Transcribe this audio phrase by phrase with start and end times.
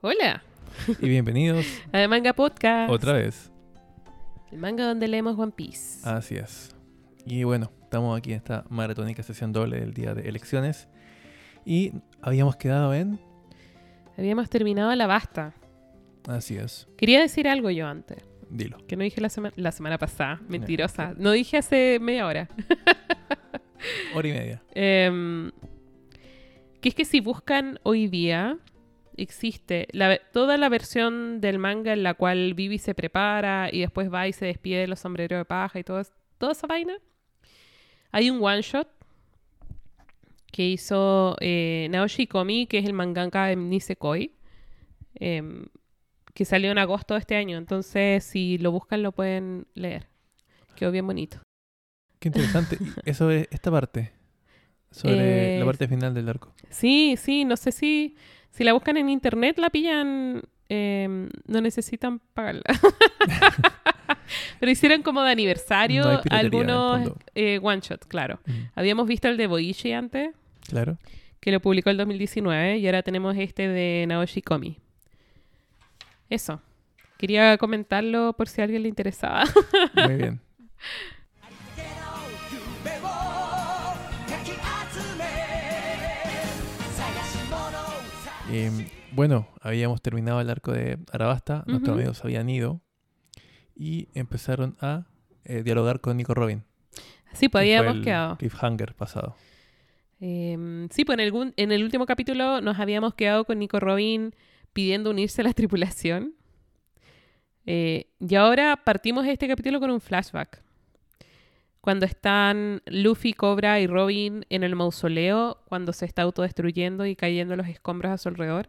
[0.00, 0.42] Hola,
[1.00, 2.90] Y bienvenidos a The Manga Podcast.
[2.90, 3.50] otra vez.
[4.50, 6.00] El manga donde leemos One Piece.
[6.08, 6.74] Así es.
[7.26, 10.88] Y bueno, estamos aquí en esta maratónica sesión doble del día de elecciones.
[11.64, 11.92] Y
[12.22, 13.20] habíamos quedado en.
[14.16, 15.54] Habíamos terminado la basta.
[16.26, 16.88] Así es.
[16.96, 18.18] Quería decir algo yo antes,
[18.50, 18.78] Dilo.
[18.86, 20.40] que no dije la, sema- la semana pasada.
[20.48, 21.14] Mentirosa.
[21.16, 22.48] No dije hace media hora.
[24.14, 24.62] Hora y media.
[24.74, 25.50] Em,
[26.80, 28.58] que es que si buscan hoy día,
[29.22, 34.12] existe la toda la versión del manga en la cual Vivi se prepara y después
[34.12, 36.02] va y se despide de los sombreros de paja y todo
[36.38, 36.94] toda esa vaina.
[38.12, 38.88] Hay un one shot
[40.50, 44.32] que hizo eh, Naoshi Komi, que es el mangaka de Nisekoi,
[45.14, 45.66] em,
[46.34, 47.56] que salió en agosto de este año.
[47.56, 50.08] Entonces, si lo buscan, lo pueden leer.
[50.74, 51.38] Quedó bien bonito.
[52.18, 52.78] Qué interesante.
[53.04, 54.12] Eso es esta parte.
[54.90, 56.52] Sobre Eh, la parte final del arco.
[56.68, 58.16] Sí, sí, no sé si,
[58.50, 62.62] si la buscan en internet, la pillan, eh, no necesitan pagarla.
[64.60, 68.40] Pero hicieron como de aniversario No algunos eh, one shot, claro.
[68.46, 70.30] Mm, Habíamos visto el de Boichi antes,
[70.68, 70.98] Claro.
[71.40, 74.78] que lo publicó el 2019, y ahora tenemos este de Naoshi Komi.
[76.28, 76.60] Eso.
[77.18, 79.44] Quería comentarlo por si a alguien le interesaba.
[79.94, 80.40] Muy bien.
[88.52, 88.70] Eh,
[89.12, 91.64] bueno, habíamos terminado el arco de Arabasta.
[91.66, 92.80] Nuestros amigos habían ido.
[93.76, 95.06] Y empezaron a
[95.44, 96.64] eh, dialogar con Nico Robin.
[97.32, 98.36] sí, pues habíamos el quedado.
[98.36, 99.36] Cliffhanger pasado.
[100.20, 104.34] Eh, sí, pues en el, en el último capítulo nos habíamos quedado con Nico Robin
[104.72, 106.34] pidiendo unirse a la tripulación.
[107.66, 110.62] Eh, y ahora partimos este capítulo con un flashback.
[111.80, 117.56] Cuando están Luffy, Cobra y Robin en el mausoleo, cuando se está autodestruyendo y cayendo
[117.56, 118.68] los escombros a su alrededor.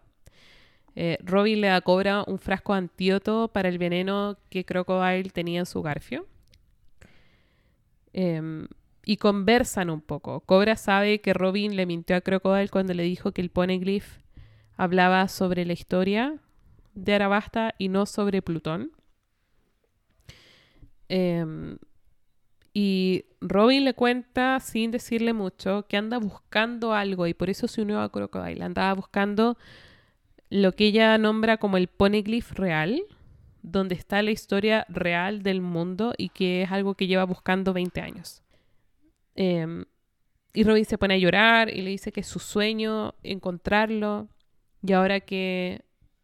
[0.96, 5.30] Eh, Robin le da a Cobra un frasco de antídoto para el veneno que Crocodile
[5.30, 6.26] tenía en su garfio.
[8.14, 8.68] Em,
[9.06, 10.42] y conversan un poco.
[10.42, 14.20] Cobra sabe que Robin le mintió a Crocodile cuando le dijo que el Poneglyph
[14.76, 16.38] hablaba sobre la historia
[16.94, 18.92] de Arabasta y no sobre Plutón.
[21.10, 21.78] Em,
[22.74, 27.82] y Robin le cuenta, sin decirle mucho, que anda buscando algo y por eso se
[27.82, 28.64] unió a Crocodile.
[28.64, 29.58] Andaba buscando
[30.50, 33.02] lo que ella nombra como el Poneglyph real,
[33.62, 38.02] donde está la historia real del mundo y que es algo que lleva buscando 20
[38.02, 38.42] años.
[39.36, 39.86] Em,
[40.54, 44.28] y Robin se pone a llorar y le dice que es su sueño encontrarlo
[44.86, 45.82] y ahora que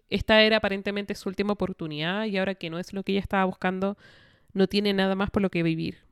[0.09, 3.45] esta era aparentemente su última oportunidad y ahora que no es lo que ella estaba
[3.45, 3.97] buscando,
[4.53, 6.06] no tiene nada más por lo que vivir.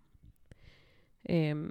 [1.26, 1.70] Em,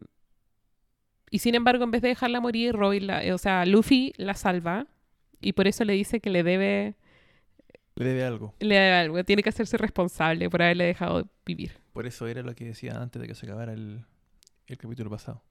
[1.30, 4.86] y sin embargo, en vez de dejarla morir, Robin, la- o sea, Luffy la salva
[5.40, 6.94] y por eso le dice que le debe,
[7.96, 8.54] Le debe algo.
[8.60, 11.72] le debe algo, tiene que hacerse responsable por haberle dejado vivir.
[11.92, 14.04] Por eso era lo que decía antes de que se acabara el,
[14.66, 15.42] el capítulo pasado.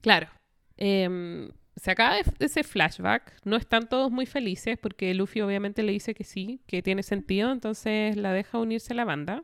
[0.00, 0.28] Claro.
[0.76, 3.34] Em, se acaba ese flashback.
[3.44, 7.52] No están todos muy felices porque Luffy obviamente le dice que sí, que tiene sentido,
[7.52, 9.42] entonces la deja unirse a la banda.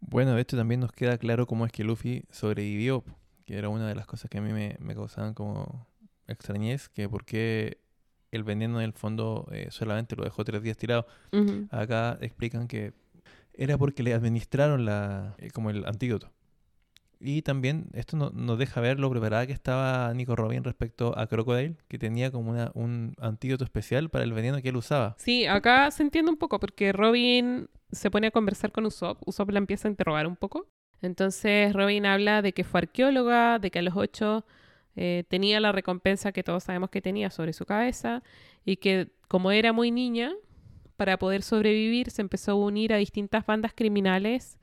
[0.00, 3.02] Bueno, de hecho también nos queda claro cómo es que Luffy sobrevivió,
[3.44, 5.86] que era una de las cosas que a mí me, me causaban como
[6.26, 7.78] extrañez, que por qué
[8.32, 11.06] el veneno en el fondo eh, solamente lo dejó tres días tirado.
[11.32, 11.68] Ujú.
[11.70, 12.92] Acá explican que
[13.52, 16.32] era porque le administraron la, eh, como el antídoto.
[17.20, 21.26] Y también esto no- nos deja ver lo preparada que estaba Nico Robin respecto a
[21.26, 25.14] Crocodile, que tenía como una, un antídoto especial para el veneno que él usaba.
[25.18, 29.22] Sí, acá se entiende un poco porque Robin se pone a conversar con Usopp.
[29.26, 30.66] Usopp la empieza a interrogar un poco.
[31.02, 34.44] Entonces Robin habla de que fue arqueóloga, de que a los ocho
[34.96, 38.22] eh, tenía la recompensa que todos sabemos que tenía sobre su cabeza
[38.64, 40.32] y que como era muy niña,
[40.96, 44.58] para poder sobrevivir se empezó a unir a distintas bandas criminales.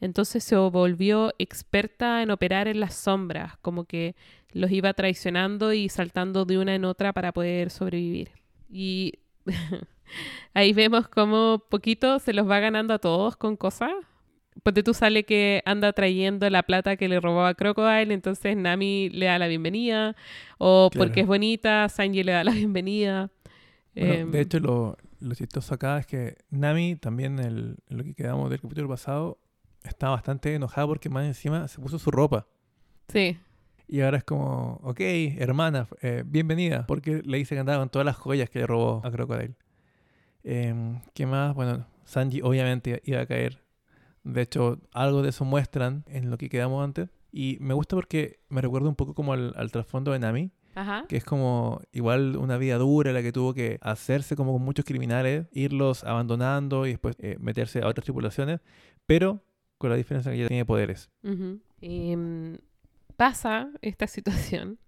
[0.00, 4.14] Entonces se volvió experta en operar en las sombras, como que
[4.52, 8.30] los iba traicionando y saltando de una en otra para poder sobrevivir.
[8.70, 9.14] Y
[10.54, 13.92] ahí vemos cómo poquito se los va ganando a todos con cosas.
[14.62, 19.08] Ponte tú sale que anda trayendo la plata que le robó a Crocodile, entonces Nami
[19.10, 20.16] le da la bienvenida.
[20.58, 21.06] O Claro.
[21.06, 23.30] porque es bonita, Sanji le da la bienvenida.
[23.94, 28.14] Bueno, Em, de hecho, lo, lo chistoso acá es que Nami, también el, lo que
[28.14, 29.38] quedamos del capítulo pasado,
[29.84, 32.46] estaba bastante enojada porque más encima se puso su ropa.
[33.08, 33.38] Sí,
[33.88, 35.00] Y ahora es como, ok,
[35.38, 36.84] hermana, eh, bienvenida.
[36.86, 39.54] Porque le dice que andaba con todas las joyas que le robó a Crocodile.
[40.44, 41.54] Em, ¿Qué más?
[41.54, 43.62] Bueno, Sanji obviamente iba a caer.
[44.24, 47.08] De hecho, algo de eso muestran en lo que quedamos antes.
[47.32, 50.50] Y me gusta porque me recuerda un poco como al, al trasfondo de Nami.
[50.74, 51.06] Ajá.
[51.08, 54.84] que es como igual una vida dura la que tuvo que hacerse como con muchos
[54.84, 58.60] criminales, irlos abandonando y después eh, meterse a otras tripulaciones,
[59.04, 59.42] pero
[59.76, 61.10] con la diferencia que ella tiene poderes.
[61.24, 61.58] Ujú.
[61.80, 62.58] Em,
[63.16, 64.78] pasa esta situación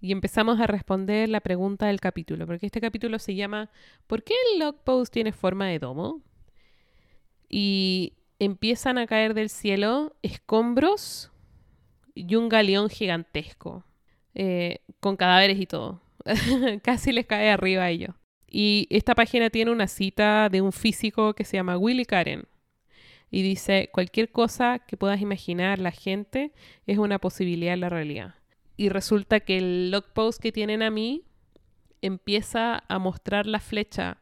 [0.00, 3.68] y empezamos a responder la pregunta del capítulo, porque este capítulo se llama
[4.06, 6.22] ¿Por qué el log post tiene forma de domo?
[7.50, 11.30] Y empiezan a caer del cielo escombros
[12.12, 13.84] y un galeón gigantesco,
[14.34, 16.02] eh, con cadáveres y todo.
[16.82, 18.14] Casi les cae arriba a ellos.
[18.48, 22.46] Y esta página tiene una cita de un físico que se llama Willy Karen.
[23.30, 26.52] Y dice, cualquier cosa que puedas imaginar la gente
[26.86, 28.34] es una posibilidad en la realidad.
[28.76, 31.22] Y resulta que el log post que tienen a mí
[32.02, 34.21] empieza a mostrar la flecha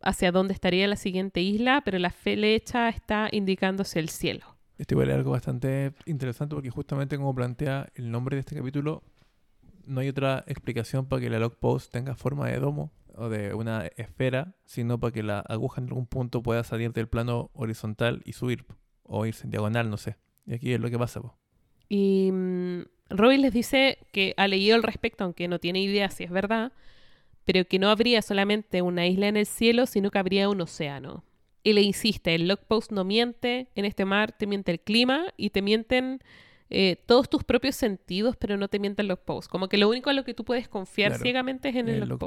[0.00, 4.44] hacia dónde estaría la siguiente isla, pero la flecha está indicándose el cielo.
[4.78, 9.02] Esto igual es algo bastante interesante porque justamente como plantea el nombre de este capítulo,
[9.86, 13.54] no hay otra explicación para que la log post tenga forma de domo o de
[13.54, 18.22] una esfera, sino para que la aguja en algún punto pueda salir del plano horizontal
[18.24, 18.64] y subir,
[19.04, 20.16] o irse en diagonal, no sé.
[20.46, 21.20] Y aquí es lo que pasa.
[21.20, 21.38] po.
[21.88, 26.24] Y mm, Robin les dice que ha leído al respecto, aunque no tiene idea si
[26.24, 26.72] es verdad,
[27.44, 31.24] pero que no habría solamente una isla en el cielo, sino que habría un océano.
[31.62, 35.50] Y le insiste, el logpost no miente, en este mar te miente el clima y
[35.50, 36.20] te mienten
[36.70, 39.50] eh, todos tus propios sentidos, pero no te miente el logpost.
[39.50, 42.02] Como que lo único en lo que tú puedes confiar Claro, ciegamente es en el,
[42.02, 42.18] el.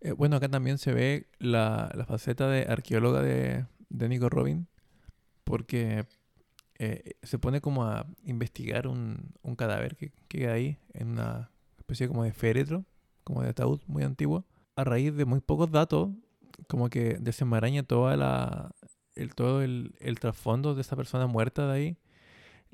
[0.00, 4.68] Eh, bueno, acá también se ve la, la faceta de arqueóloga de, de Nico Robin,
[5.44, 6.04] porque
[6.78, 11.50] eh, se pone como a investigar un, un cadáver que, que queda ahí en una
[11.78, 12.84] especie como de féretro,
[13.24, 14.44] como de ataúd muy antiguo.
[14.76, 16.10] A raíz de muy pocos datos,
[16.68, 18.70] como que desenmaraña toda la,
[19.14, 21.96] el, todo el, el trasfondo de esa persona muerta de ahí.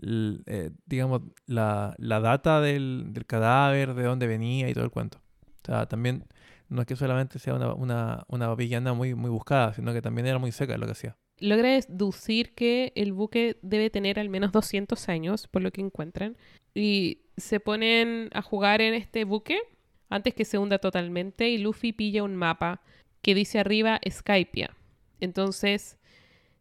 [0.00, 4.90] L- eh, digamos, la, la data del, del cadáver, de dónde venía y todo el
[4.90, 5.18] cuento.
[5.62, 6.24] O sea, también
[6.68, 10.26] no es que solamente sea una, una, una villana muy, muy buscada, sino que también
[10.26, 11.16] era muy seca lo que hacía.
[11.38, 16.36] Logra deducir que el buque debe tener al menos 200 años, por lo que encuentran.
[16.74, 19.58] Y se ponen a jugar en este buque
[20.10, 22.82] antes que se hunda totalmente y Luffy pilla un mapa
[23.22, 24.76] que dice arriba Skypia.
[25.20, 25.98] Entonces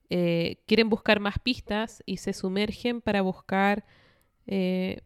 [0.10, 3.86] eh, quieren buscar más pistas y se sumergen para buscar,
[4.48, 5.02] eh,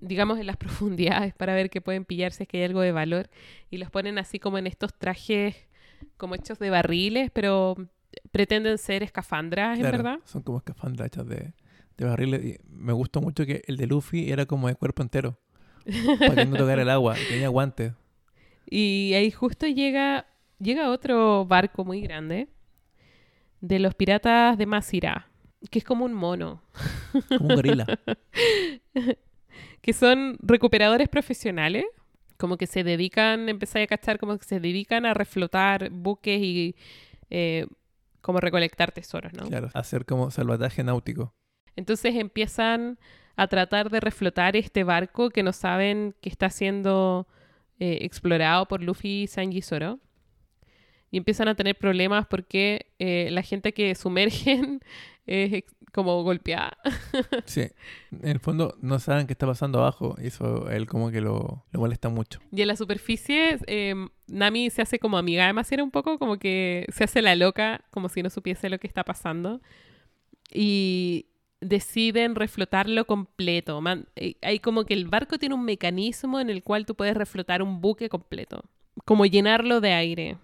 [0.00, 2.92] digamos, en las profundidades para ver qué pueden pillar si es que hay algo de
[2.92, 3.28] valor.
[3.70, 5.56] Y los ponen así como en estos trajes
[6.16, 7.76] como hechos de barriles, pero
[8.30, 10.18] pretenden ser escafandras, en Claro, verdad.
[10.24, 11.52] Son como escafandras hechas de,
[11.96, 12.44] de barriles.
[12.44, 15.38] Y me gustó mucho que el de Luffy era como de cuerpo entero.
[16.18, 17.16] para que no tocara el agua.
[17.18, 17.92] y Tenía guantes.
[18.68, 20.26] Y ahí justo llega,
[20.58, 22.48] llega otro barco muy grande
[23.60, 25.28] de los piratas de Masira,
[25.70, 26.62] que es como un mono,
[27.28, 27.86] Como un gorila.
[29.80, 31.84] que son recuperadores profesionales,
[32.36, 36.76] como que se dedican, empecé a cachar, como que se dedican a reflotar buques y
[37.30, 37.66] eh,
[38.20, 39.46] como recolectar tesoros, ¿no?
[39.46, 39.70] Claro.
[39.72, 41.32] Hacer como salvataje náutico.
[41.76, 42.98] Entonces empiezan
[43.36, 47.26] a tratar de reflotar este barco que no saben que está siendo
[47.78, 50.00] eh, explorado por Luffy y Sanji Zoro.
[51.10, 54.80] Y empiezan a tener problemas porque eh, la gente que sumergen
[55.26, 56.76] es como golpeada.
[57.46, 57.68] Sí.
[58.22, 60.16] En el fondo no saben qué está pasando abajo.
[60.18, 62.40] Y eso él como que lo, lo molesta mucho.
[62.50, 63.94] Y en la superficie, eh,
[64.26, 67.84] Nami se hace como amiga de Masira un poco, como que se hace la loca,
[67.90, 69.60] como si no supiese lo que está pasando.
[70.52, 71.26] Y
[71.68, 73.80] deciden reflotarlo completo.
[73.80, 77.16] Man- eh, hay como que el barco tiene un mecanismo en el cual tú puedes
[77.16, 78.64] reflotar un buque completo,
[79.04, 80.36] como llenarlo de aire.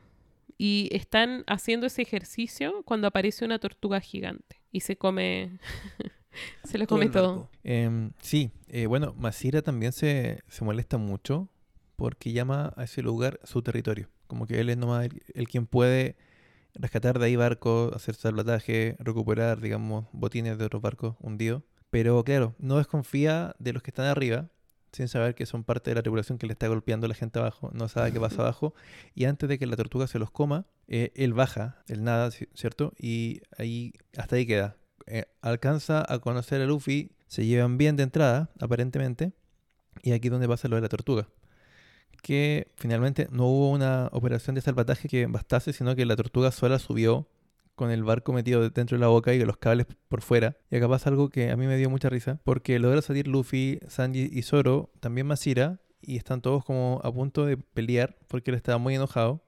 [0.59, 5.59] Y están haciendo ese ejercicio cuando aparece una tortuga gigante y se come,
[6.65, 7.49] se lo come todo.
[7.65, 8.51] Em, sí.
[8.69, 11.49] eh, bueno, Masira también se, se molesta mucho
[11.97, 14.09] porque llama a ese lugar su territorio.
[14.27, 16.17] Como que él es nomás el, el quien puede
[16.75, 21.63] rescatar de ahí barcos, hacer salvataje, recuperar, digamos, botines de otros barcos hundidos.
[21.91, 24.49] Pero claro, no desconfía de los que están arriba,
[24.93, 27.39] sin saber que son parte de la tripulación que le está golpeando a la gente
[27.39, 28.75] abajo, no sabe qué pasa abajo,
[29.15, 32.49] y antes de que la tortuga se los coma, eh, él baja, él nada, ci-
[32.55, 32.93] ¿cierto?
[32.99, 34.77] Y ahí, hasta ahí queda.
[35.07, 39.33] Eh, alcanza a conocer a Luffy, se llevan bien de entrada, aparentemente,
[40.03, 41.29] y aquí es donde pasa lo de la tortuga.
[42.23, 46.79] Que finalmente no hubo una operación de salvataje que bastase, sino que la tortuga sola
[46.79, 47.29] subió
[47.75, 50.57] con el barco metido dentro de la boca y los cables por fuera.
[50.71, 53.81] Y acá pasa algo que a mí me dio mucha risa, porque logra salir Luffy,
[53.89, 58.57] Sanji y Zoro, también Masira, y están todos como a punto de pelear porque él
[58.57, 59.43] estaba muy enojado.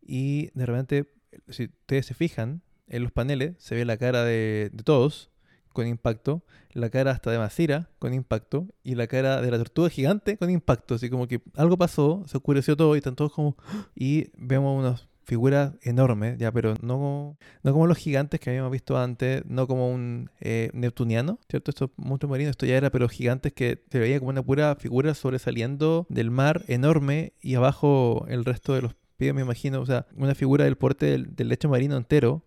[0.00, 1.12] Y de repente,
[1.48, 5.30] si ustedes se fijan, en los paneles se ve la cara de todos
[5.76, 6.42] con impacto,
[6.72, 10.48] la cara hasta de Masira con impacto y la cara de la tortuga gigante con
[10.48, 10.94] impacto.
[10.94, 13.56] Así como que algo pasó, se oscureció todo y están todos como...
[13.94, 18.96] Y vemos unas figuras enormes, ya, pero no, no como los gigantes que habíamos visto
[18.96, 21.72] antes, no como un eh, neptuniano, ¿cierto?
[21.72, 25.12] Estos monstruos marinos, esto ya era, pero gigantes que se veía como una pura figura
[25.14, 30.06] sobresaliendo del mar enorme y abajo el resto de los pies, me imagino, o sea,
[30.16, 32.45] una figura del porte del lecho marino entero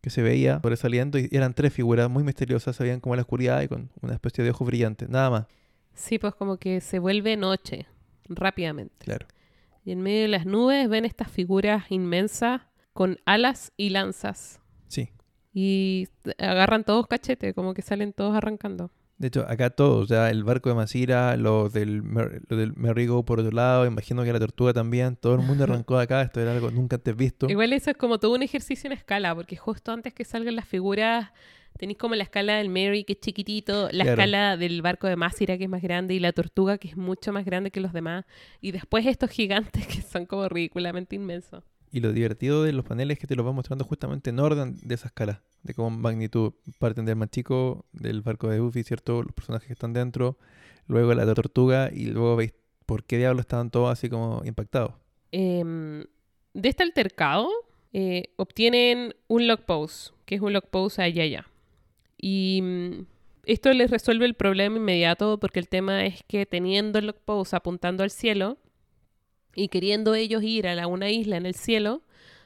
[0.00, 3.22] que se veía sobresaliendo y eran tres figuras muy misteriosas, se veían como en la
[3.22, 5.46] oscuridad y con una especie de ojos brillantes, nada más,
[5.92, 7.86] Sí, pues como que se vuelve noche
[8.28, 8.94] rápidamente.
[9.04, 9.26] claro.
[9.84, 14.60] Y en medio de las nubes ven estas figuras inmensas con alas y lanzas.
[14.88, 15.08] Sí.
[15.54, 18.90] Y agarran todos cachete, como que salen todos arrancando.
[19.20, 22.72] De hecho, acá todos, o sea, el barco de Masira, los del, Mer- los del
[22.74, 26.22] Merrigo por otro lado, imagino que la tortuga también, todo el mundo arrancó de acá,
[26.22, 27.46] esto era algo nunca antes visto.
[27.50, 30.66] Igual eso es como todo un ejercicio en escala, porque justo antes que salgan las
[30.66, 31.32] figuras,
[31.78, 34.10] tenéis como la escala del Mary, que es chiquitito, la Claro.
[34.12, 37.30] escala del barco de Masira, que es más grande, y la tortuga, que es mucho
[37.30, 38.24] más grande que los demás.
[38.62, 41.62] Y después estos gigantes, que son como ridículamente inmensos.
[41.92, 44.76] Y lo divertido de los paneles es que te los va mostrando justamente en orden
[44.82, 49.22] de esa escala, de cómo magnitud parten del más chico, del barco de Buffy, ¿cierto?
[49.22, 50.38] Los personajes que están dentro,
[50.86, 52.54] luego la tortuga y luego veis
[52.86, 54.92] por qué diablos estaban todos así como impactados.
[55.32, 56.04] Em,
[56.54, 57.48] de este altercado,
[57.92, 61.46] eh, obtienen un log pose, que es un log pose a Yaya.
[62.16, 63.06] Y mm,
[63.46, 67.56] esto les resuelve el problema inmediato porque el tema es que teniendo el log pose
[67.56, 68.58] apuntando al cielo
[69.54, 72.02] y queriendo ellos ir a la- una isla en el cielo,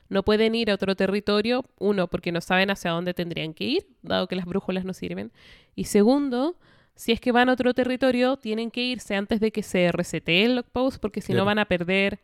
[0.09, 3.87] no pueden ir a otro territorio, uno, porque no saben hacia dónde tendrían que ir,
[4.03, 5.33] dado que las brújulas no sirven,
[5.75, 6.57] y segundo,
[6.95, 10.45] si es que van a otro territorio, tienen que irse antes de que se resetee
[10.45, 12.21] el log pose, porque si no van a perder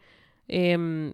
[0.46, 1.12] em,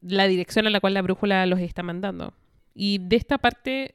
[0.00, 2.32] la dirección a la cual la brújula los está mandando.
[2.74, 3.94] Y de esta parte,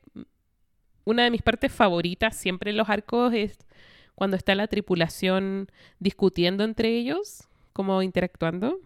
[1.03, 3.57] una de mis partes favoritas siempre en los arcos es
[4.15, 8.79] cuando está la tripulación discutiendo entre ellos, como interactuando,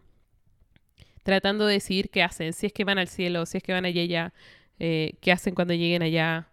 [1.24, 3.86] tratando de decidir qué hacen, si es que van al cielo, si es que van
[3.86, 4.34] allá, allá
[4.80, 6.50] eh, qué hacen cuando lleguen allá.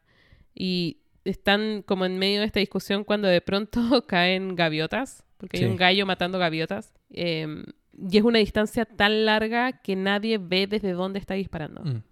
[0.55, 5.65] Y están como en medio de esta discusión cuando de pronto caen gaviotas, porque Sí.
[5.65, 6.93] hay un gallo matando gaviotas.
[7.11, 7.65] em,
[8.11, 11.83] y es una distancia tan larga que nadie ve desde dónde está disparando.
[11.83, 12.03] Mm.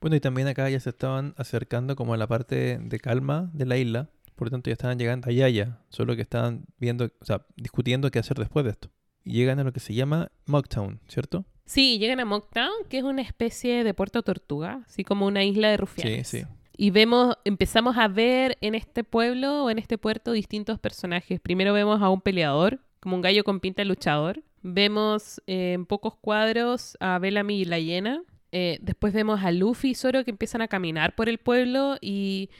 [0.00, 3.64] Bueno, y también acá ya se estaban acercando como a la parte de calma de
[3.66, 7.24] la isla, por lo tanto ya estaban llegando allá ya, solo que estaban viendo, o
[7.24, 8.90] sea, discutiendo qué hacer después de esto.
[9.24, 11.46] Y llegan a lo que se llama Mocktown, ¿cierto?
[11.64, 15.70] Sí, llegan a Mocktown, que es una especie de puerto tortuga, así como una isla
[15.70, 16.28] de rufianes.
[16.28, 16.46] Sí, sí.
[16.76, 21.40] Y vemos, empezamos a ver en este pueblo o en este puerto distintos personajes.
[21.40, 24.42] Primero vemos a un peleador, como un gallo con pinta de luchador.
[24.62, 28.22] Vemos eh, en pocos cuadros a Bellamy y la hiena.
[28.52, 32.50] Eh, después vemos a Luffy y Zoro que empiezan a caminar por el pueblo y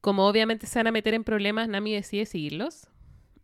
[0.00, 2.88] como obviamente se van a meter en problemas, Nami decide seguirlos.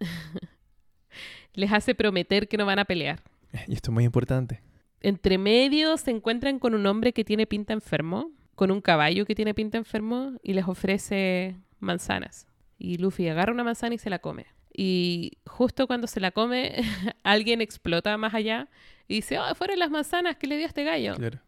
[1.55, 3.23] Les hace prometer que no van a pelear.
[3.69, 4.61] Y esto es muy importante.
[5.01, 9.35] Entre medio se encuentran con un hombre que tiene pinta enfermo, con un caballo que
[9.35, 12.49] tiene pinta enfermo y les ofrece manzanas.
[12.79, 14.47] Y Luffy agarra una manzana y se la come.
[14.73, 16.83] Y justo cuando se la come,
[17.23, 18.69] alguien explota más allá
[19.09, 21.15] y dice, oh, fueron las manzanas que le dio a este gallo.
[21.15, 21.41] Claro.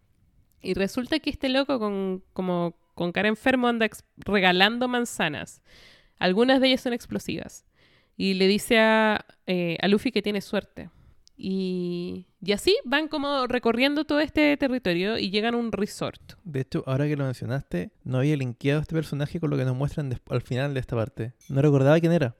[0.62, 5.62] Y resulta que este loco con, como, con cara enfermo anda regalando manzanas.
[6.18, 7.64] Algunas de ellas son explosivas.
[8.16, 10.90] Y le dice a, eh, a Luffy que tiene suerte.
[11.40, 16.32] Y, y así van como recorriendo todo este territorio y llegan a un resort.
[16.42, 19.64] De hecho, ahora que lo mencionaste, no había linkeado a este personaje con lo que
[19.64, 21.34] nos muestran al final de esta parte.
[21.48, 22.34] No recordaba quién era.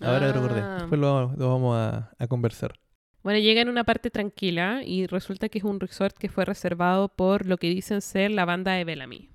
[0.00, 0.60] Ahora lo recordé.
[0.60, 0.76] Ah.
[0.80, 2.78] Después lo, lo vamos a, a conversar.
[3.24, 7.08] Bueno, llegan a una parte tranquila y resulta que es un resort que fue reservado
[7.08, 9.30] por lo que dicen ser la banda de Bellamy.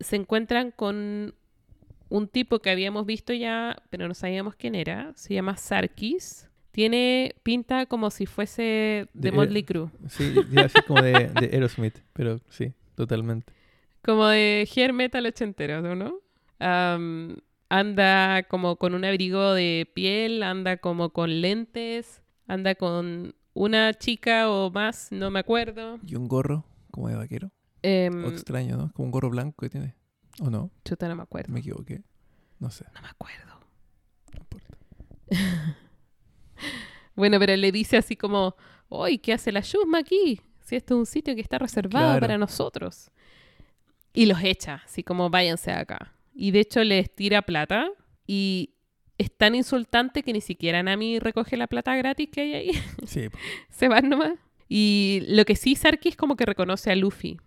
[0.00, 1.34] Se encuentran con
[2.08, 5.12] un tipo que habíamos visto ya, pero no sabíamos quién era.
[5.14, 6.45] Se llama Sarkis.
[6.76, 9.88] Tiene pinta como si fuese de De- Motley Crue.
[10.10, 13.50] Sí, iba a decir como de, de Aerosmith, pero sí, totalmente.
[14.04, 16.20] Como de hair metal ochentero, ¿no?
[16.58, 17.38] Am,
[17.70, 24.50] anda como con un abrigo de piel, anda como con lentes, anda con una chica
[24.50, 25.98] o más, no me acuerdo.
[26.06, 27.50] Y un gorro como de vaquero.
[27.80, 28.92] Em, O extraño, ¿no?
[28.92, 29.94] Como un gorro blanco que tiene.
[30.40, 30.70] ¿O no?
[30.84, 31.54] chuta, no me acuerdo.
[31.54, 32.02] Me equivoqué.
[32.60, 33.60] No sé, No me acuerdo.
[34.34, 34.76] no importa.
[37.14, 38.56] Bueno, pero le dice así como,
[38.88, 40.40] ¡Uy, qué hace la Yusma aquí!
[40.60, 42.20] Si esto es un sitio que está reservado Claro.
[42.20, 43.10] para nosotros.
[44.12, 46.12] Y los echa, así como váyanse acá.
[46.34, 47.88] Y de hecho les tira plata
[48.26, 48.70] y
[49.18, 52.70] es tan insultante que ni siquiera Nami recoge la plata gratis que hay ahí.
[53.06, 53.28] Sí.
[53.70, 54.34] Se van nomás.
[54.68, 57.38] Y lo que sí, Sarkis como que reconoce a Luffy.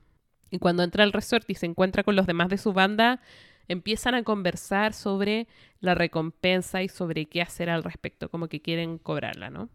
[0.51, 3.21] Y cuando entra al resort y se encuentra con los demás de su banda,
[3.69, 5.47] empiezan a conversar sobre
[5.79, 9.69] la recompensa y sobre qué hacer al respecto, como que quieren cobrarla, ¿no?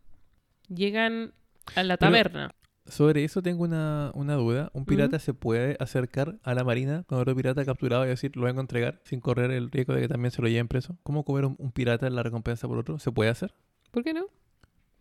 [0.69, 1.33] Llegan
[1.75, 2.55] a la Pero- taberna.
[2.87, 4.71] Sobre eso tengo una, una duda.
[4.75, 8.45] ¿Un pirata se puede acercar a la marina con otro pirata capturado y decir, lo
[8.45, 10.99] vengo a entregar sin correr el riesgo de que también se lo lleven preso?
[11.03, 12.99] ¿Cómo cobra un, un pirata la recompensa por otro?
[12.99, 13.55] ¿Se puede hacer?
[13.91, 14.27] ¿Por qué no?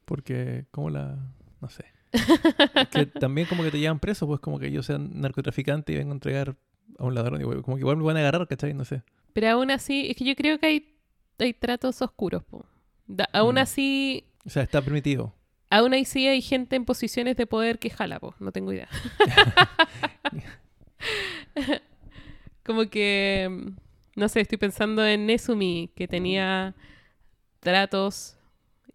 [0.05, 1.17] Porque, ¿cómo la...?
[1.59, 1.83] No sé.
[2.91, 6.11] Que también como que te llevan preso, pues como que yo sea narcotraficante y vengo
[6.11, 6.55] a entregar
[6.99, 7.41] a un ladrón.
[7.41, 8.73] y como que igual me van a agarrar, ¿cachai?
[8.73, 9.01] No sé.
[9.33, 10.95] Pero aún así, es que yo creo que hay,
[11.39, 12.65] hay tratos oscuros, po.
[13.07, 13.59] Da- aún Mm.
[13.59, 15.33] así, O sea, está permitido.
[15.69, 18.35] aún ahí sí hay gente en posiciones de poder que jala, po.
[18.39, 18.87] No tengo idea.
[22.65, 23.49] Como que,
[24.15, 26.75] no sé, estoy pensando en Nesumi, que tenía
[27.59, 28.37] tratos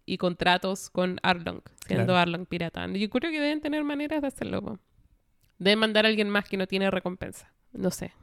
[0.05, 2.17] y contratos con Arlong, siendo Claro.
[2.17, 2.87] Arlong pirata.
[2.87, 4.61] Yo creo que deben tener maneras de hacerlo.
[4.63, 4.79] po.
[5.59, 7.51] Deben mandar a alguien más que no tiene recompensa.
[7.73, 8.13] No sé.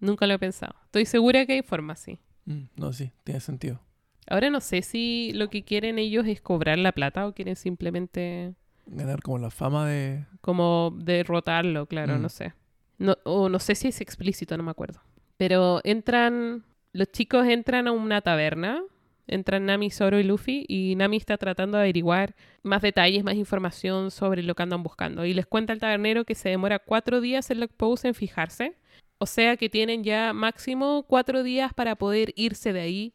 [0.00, 0.74] Nunca lo he pensado.
[0.84, 2.18] Estoy segura que hay formas, sí.
[2.44, 3.80] Mm, no, sí, tiene sentido.
[4.28, 8.54] Ahora no sé si lo que quieren ellos es cobrar la plata o quieren simplemente
[8.86, 10.26] Ganar como la fama de...
[10.40, 12.22] como derrotarlo, claro, Mm.
[12.22, 12.52] no sé.
[12.98, 15.00] No, o no sé si es explícito, no me acuerdo.
[15.36, 18.80] Pero entran, los chicos entran a una taberna,
[19.26, 24.10] entran Nami, Zoro y Luffy, y Nami está tratando de averiguar más detalles, más información
[24.10, 25.24] sobre lo que andan buscando.
[25.24, 28.74] Y les cuenta el tabernero que se demora cuatro días el pose en fijarse.
[29.18, 33.14] O sea que tienen ya máximo cuatro días para poder irse de ahí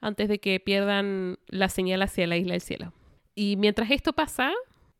[0.00, 2.92] antes de que pierdan la señal hacia la isla del cielo.
[3.34, 4.52] Y mientras esto pasa,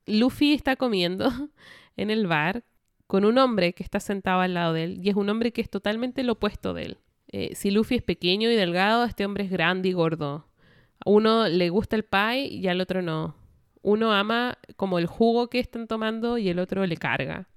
[0.07, 1.31] Luffy está comiendo
[1.97, 2.65] en el bar
[3.07, 5.61] con un hombre que está sentado al lado de él y es un hombre que
[5.61, 6.99] es totalmente lo opuesto de él.
[7.33, 10.47] Eh, si Luffy es pequeño y delgado, este hombre es grande y gordo.
[11.07, 13.35] Uno le gusta el pie y al otro no.
[13.83, 17.49] Uno ama como el jugo que están tomando y el otro le carga.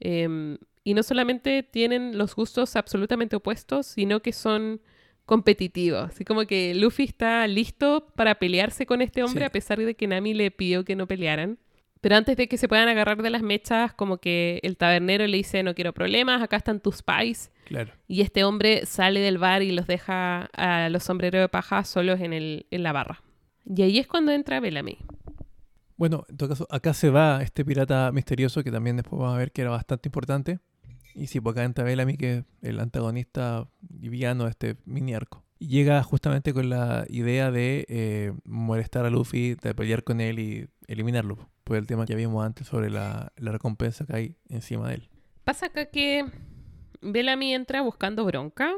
[0.00, 4.80] Em, y no solamente tienen los gustos absolutamente opuestos, sino que son
[5.24, 6.10] competitivos.
[6.10, 9.46] Así como que Luffy está listo para pelearse con este hombre Sí.
[9.46, 11.58] a pesar de que Nami le pidió que no pelearan.
[12.00, 15.36] Pero antes de que se puedan agarrar de las mechas, como que el tabernero le
[15.36, 17.50] dice, no quiero problemas, acá están tus pies.
[17.64, 17.92] Claro.
[18.06, 22.20] Y este hombre sale del bar y los deja a los sombreros de paja solos
[22.20, 23.22] en, el, en la barra.
[23.64, 24.98] Y ahí es cuando entra Bellamy.
[25.96, 29.38] Bueno, en todo caso, acá se va este pirata misterioso que también después vamos a
[29.38, 30.60] ver que era bastante importante.
[31.14, 35.14] Y sí, pues acá entra Bellamy, que es el antagonista y villano de este mini
[35.14, 35.42] arco.
[35.58, 40.38] Y llega justamente con la idea de eh, molestar a Luffy, de pelear con él
[40.38, 41.48] y eliminarlo.
[41.68, 45.08] El tema que vimos antes sobre la, la recompensa que hay encima de él.
[45.44, 46.24] Pasa acá que
[47.00, 48.72] Bellamy entra buscando bronca,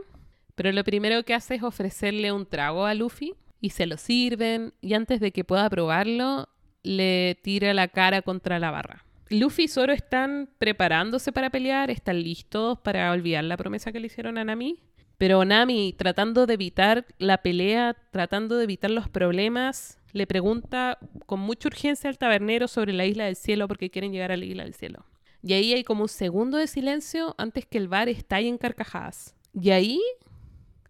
[0.54, 4.74] pero lo primero que hace es ofrecerle un trago a Luffy y se lo sirven
[4.80, 6.48] y antes de que pueda probarlo
[6.82, 9.04] le tira la cara contra la barra.
[9.30, 14.06] Luffy y Zoro están preparándose para pelear, están listos para olvidar la promesa que le
[14.06, 14.82] hicieron a Nami,
[15.18, 21.40] pero Nami, tratando de evitar la pelea, tratando de evitar los problemas, le pregunta con
[21.40, 24.64] mucha urgencia al tabernero sobre la isla del cielo porque quieren llegar a la isla
[24.64, 25.04] del cielo.
[25.42, 29.36] Y ahí hay como un segundo de silencio antes que el bar estalle en carcajadas.
[29.54, 30.00] Y ahí,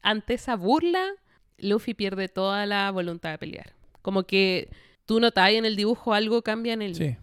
[0.02, 1.14] ante esa burla,
[1.58, 3.74] Luffy pierde toda la voluntad de pelear.
[4.02, 4.70] Como que
[5.04, 6.94] tú notas en el dibujo algo cambia en él.
[6.94, 7.16] Sí,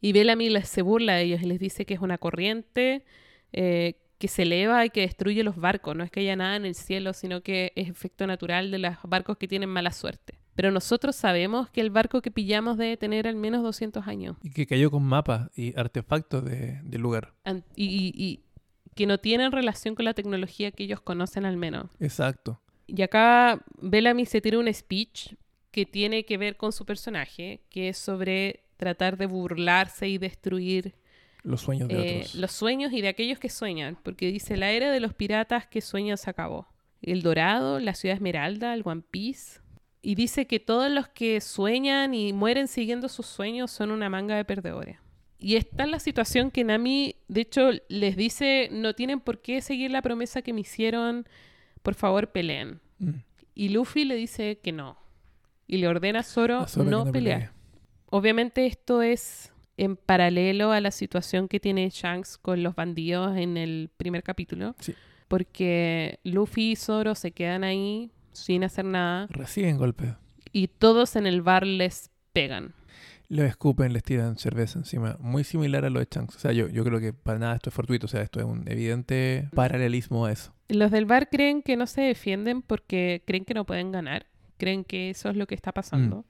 [0.00, 3.04] Y Bellamy se burla de ellos y les dice que es una corriente
[3.52, 5.96] eh, que se eleva y que destruye los barcos.
[5.96, 8.96] No es que haya nada en el cielo, sino que es efecto natural de los
[9.04, 10.39] barcos que tienen mala suerte.
[10.60, 14.36] Pero nosotros sabemos que el barco que pillamos debe tener al menos 200 años.
[14.42, 17.32] y que cayó con mapas y artefactos de- del lugar.
[17.44, 18.40] An- Y, y- y
[18.94, 21.86] que no tienen relación con la tecnología que ellos conocen al menos.
[21.98, 22.60] Exacto.
[22.86, 25.32] Y acá Bellamy se tira un speech
[25.70, 30.94] que tiene que ver con su personaje, que es sobre tratar de burlarse y destruir
[31.42, 32.34] Los sueños de eh, otros.
[32.34, 35.80] los sueños y de aquellos que sueñan, porque dice la era de los piratas que
[35.80, 36.66] sueñan se acabó.
[37.00, 39.59] El Dorado, la ciudad Esmeralda, el One Piece.
[40.02, 44.36] Y dice que todos los que sueñan y mueren siguiendo sus sueños son una manga
[44.36, 44.98] de perdedores.
[45.38, 49.62] Y está en la situación que Nami, de hecho, les dice, no tienen por qué
[49.62, 51.26] seguir la promesa que me hicieron,
[51.82, 52.80] por favor peleen.
[52.98, 53.10] Mm.
[53.54, 54.98] Y Luffy le dice que no.
[55.66, 57.52] Y le ordena a Zoro A Zoro que no, no pelear.
[58.06, 63.56] Obviamente esto es en paralelo a la situación que tiene Shanks con los bandidos en
[63.56, 64.74] el primer capítulo.
[64.78, 64.94] Sí.
[65.28, 70.14] Porque Luffy y Zoro se quedan ahí sin hacer nada Reciben golpes.
[70.52, 72.74] y todos en el bar les pegan.
[73.28, 75.16] Los escupen, les tiran cerveza encima.
[75.20, 76.34] Muy similar a lo de Shanks.
[76.34, 78.06] O sea, yo, yo creo que para nada esto es fortuito.
[78.06, 80.52] O sea, esto es un evidente paralelismo a eso.
[80.68, 84.26] Los del bar creen que no se defienden porque creen que no pueden ganar.
[84.56, 86.24] Creen que eso es lo que está pasando.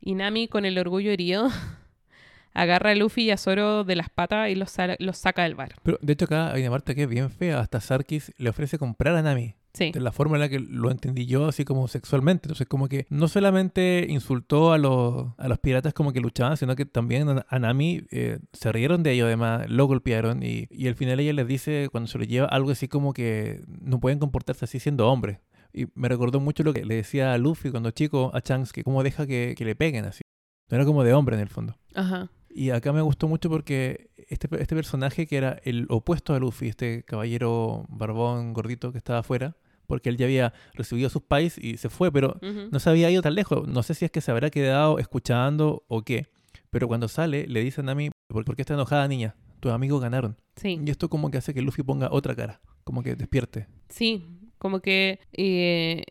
[0.00, 1.48] Y Nami, con el orgullo herido,
[2.54, 5.76] agarra a Luffy y a Zoro de las patas y los, los saca del bar.
[5.84, 7.60] Pero de hecho acá hay una parte que es bien fea.
[7.60, 9.54] Hasta Sarkis le ofrece comprar a Nami.
[9.74, 9.90] Sí.
[9.90, 12.46] De la forma en la que lo entendí yo, así como sexualmente.
[12.46, 16.76] Entonces, como que no solamente insultó a los, a los piratas como que luchaban, sino
[16.76, 20.42] que también a Nami eh, se rieron de ellos, además, lo golpearon.
[20.42, 23.62] Y, y al final ella les dice, cuando se lo lleva, algo así como que
[23.66, 25.38] no pueden comportarse así siendo hombres.
[25.72, 28.84] Y me recordó mucho lo que le decía a Luffy cuando chico, a Shanks, que
[28.84, 30.20] cómo deja que, que le peguen así.
[30.68, 31.76] No era como de hombre en el fondo.
[31.94, 32.30] Ajá.
[32.54, 36.68] Y acá me gustó mucho porque este, este personaje que era el opuesto a Luffy,
[36.68, 41.76] este caballero barbón gordito que estaba afuera, porque él ya había recibido sus pais y
[41.78, 42.38] se fue, pero
[42.70, 43.66] no se había ido tan lejos.
[43.68, 46.26] No sé si es que se habrá quedado escuchando o qué.
[46.70, 49.34] Pero cuando sale, le dicen a mí, ¿por por qué está enojada niña?
[49.60, 50.36] Tus amigos ganaron.
[50.56, 50.80] Sí.
[50.84, 53.68] Y esto como que hace que Luffy ponga otra cara, como que despierte.
[53.88, 54.26] Sí.
[54.58, 56.04] Como que eh,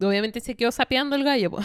[0.00, 1.50] obviamente se quedó sapeando el gallo.
[1.50, 1.60] po.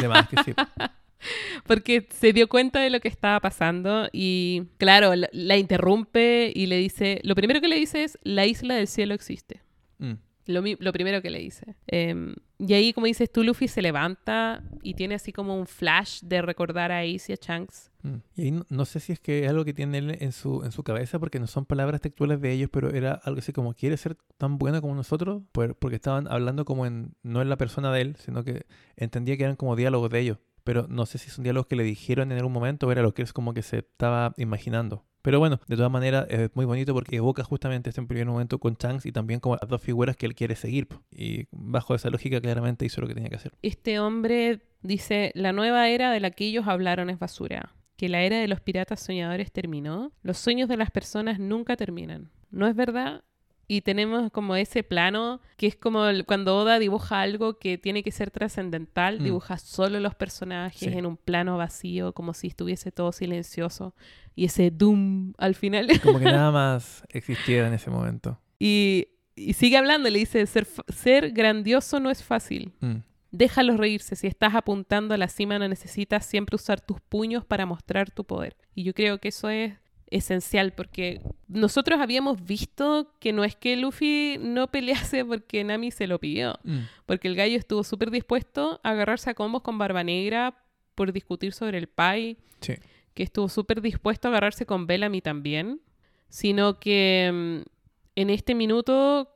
[0.00, 0.52] De más que sí.
[1.66, 6.66] Porque se dio cuenta de lo que estaba pasando y, claro, la, la interrumpe y
[6.66, 9.62] le dice, lo primero que le dice es, la isla del cielo existe.
[9.98, 10.12] Mm.
[10.46, 11.74] Lo, lo primero que le dice.
[11.86, 16.20] Em, y ahí, como dices tú, Luffy se levanta y tiene así como un flash
[16.22, 17.90] de recordar a Ace y a Shanks.
[18.02, 18.14] Mm.
[18.36, 20.62] Y ahí no, no sé si es que es algo que tiene él en su,
[20.62, 23.72] en su cabeza, porque no son palabras textuales de ellos, pero era algo así como,
[23.72, 25.42] ¿quiere ser tan bueno como nosotros?
[25.52, 29.38] Por- porque estaban hablando como en, no en la persona de él, sino que entendía
[29.38, 30.38] que eran como diálogos de ellos.
[30.64, 33.14] Pero no sé si son diálogos que le dijeron en algún momento o era lo
[33.14, 35.04] que es como que se estaba imaginando.
[35.24, 38.74] Pero bueno, de todas maneras es muy bonito porque evoca justamente este primer momento con
[38.74, 40.86] Shanks y también como las dos figuras que él quiere seguir.
[41.10, 43.52] Y bajo esa lógica claramente hizo lo que tenía que hacer.
[43.62, 47.74] Este hombre dice, la nueva era de la que ellos hablaron es basura.
[47.96, 50.12] Que la era de los piratas soñadores terminó.
[50.22, 52.30] Los sueños de las personas nunca terminan.
[52.50, 53.24] ¿No es verdad?
[53.66, 58.10] Y tenemos como ese plano que es como cuando Oda dibuja algo que tiene que
[58.12, 59.24] ser trascendental, Mm.
[59.24, 60.98] dibuja solo los personajes Sí.
[60.98, 63.94] en un plano vacío, como si estuviese todo silencioso.
[64.36, 65.88] Y ese doom al final.
[66.02, 68.38] Como que nada más existiera en ese momento.
[68.58, 72.72] y, y sigue hablando, le dice, ser, ser grandioso no es fácil.
[72.80, 72.96] Mm.
[73.32, 74.14] Déjalos reírse.
[74.14, 78.22] Si estás apuntando a la cima, no necesitas siempre usar tus puños para mostrar tu
[78.24, 78.56] poder.
[78.76, 79.72] Y yo creo que eso es
[80.14, 86.06] esencial porque nosotros habíamos visto que no es que Luffy no pelease porque Nami se
[86.06, 86.78] lo pidió, Mm.
[87.06, 90.56] porque el gallo estuvo súper dispuesto a agarrarse a combos con Barba Negra
[90.94, 92.74] por discutir sobre el Pai, Sí.
[93.14, 95.80] que estuvo súper dispuesto a agarrarse con Bellamy también,
[96.28, 97.68] sino que mm,
[98.16, 99.30] en este minuto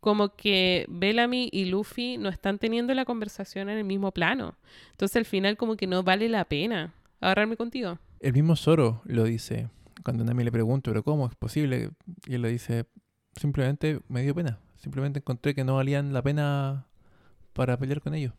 [0.00, 4.56] como que Bellamy y Luffy no están teniendo la conversación en el mismo plano.
[4.92, 7.98] Entonces al final como que no vale la pena agarrarme contigo.
[8.20, 9.68] El mismo Zoro lo dice
[10.04, 11.90] cuando Nami le pregunta, pero ¿cómo es posible?
[12.26, 12.86] Y él le dice,
[13.36, 14.60] simplemente me dio pena.
[14.76, 16.86] Simplemente encontré que no valían la pena
[17.52, 18.32] para pelear con ellos.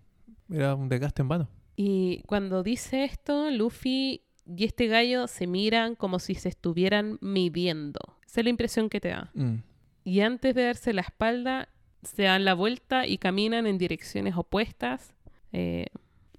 [0.49, 1.49] Era un desgaste en vano.
[1.75, 7.99] Y cuando dice esto, Luffy y este gallo se miran como si se estuvieran midiendo.
[8.25, 9.31] Esa es la impresión que te da.
[9.33, 9.57] Mm.
[10.03, 11.69] Y antes de darse la espalda,
[12.01, 15.13] se dan la vuelta y caminan en direcciones opuestas
[15.51, 15.87] eh,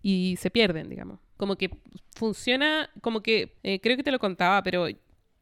[0.03, 1.21] y se pierden, digamos.
[1.37, 1.71] Como que
[2.15, 4.87] funciona, como que, eh, creo que te lo contaba, pero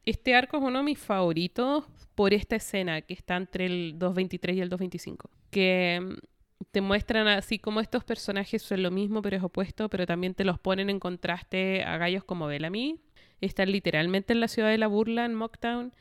[0.09, 4.55] este arco es uno de mis favoritos por esta escena que está entre el 2.23
[4.55, 5.29] y el 2.25.
[5.51, 6.15] Que mm,
[6.71, 10.43] te muestran así como estos personajes son lo mismo pero es opuesto, pero también te
[10.43, 12.99] los ponen en contraste a gallos como Bellamy.
[13.41, 15.93] Están literalmente en la ciudad de la burla, en Mocktown.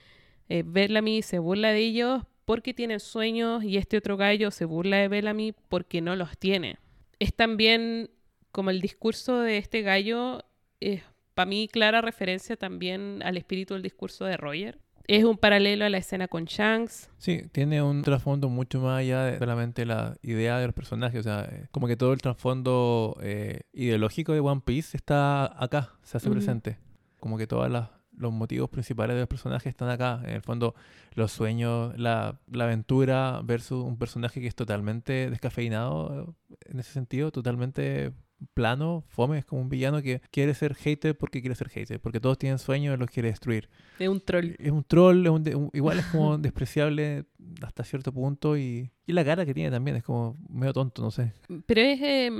[0.49, 4.97] Eh, Bellamy se burla de ellos porque tienen sueños y este otro gallo se burla
[4.97, 6.79] de Bellamy porque no los tiene.
[7.19, 8.11] Es también
[8.53, 10.45] como el discurso de este gallo,
[10.81, 11.03] es
[11.39, 14.81] para mí clara referencia también al espíritu del discurso de Roger.
[15.07, 17.11] Es un paralelo a la escena con Shanks.
[17.17, 21.21] Sí, tiene un trasfondo mucho más allá de solamente la idea de los personajes.
[21.21, 25.93] O sea, eh, como que todo el trasfondo eh, ideológico de One Piece está acá,
[26.03, 26.39] se hace Ujú.
[26.39, 26.79] presente.
[27.21, 27.71] Como que todos
[28.17, 30.21] los motivos principales de los personajes están acá.
[30.25, 30.75] En el fondo,
[31.15, 36.91] los sueños, la, la aventura versus un personaje que es totalmente descafeinado eh, en ese
[36.93, 38.11] sentido, totalmente
[38.55, 42.21] plano, fome, es como un villano que quiere ser hater porque quiere ser hater, porque
[42.21, 44.55] todos tienen sueños y los quiere destruir Es un troll.
[44.59, 47.25] es un troll, es un de- un- igual es como despreciable
[47.63, 51.11] hasta cierto punto y, y la cara que tiene también es como medio tonto, no
[51.11, 51.33] sé.
[51.67, 52.01] Pero es.
[52.03, 52.31] Eh,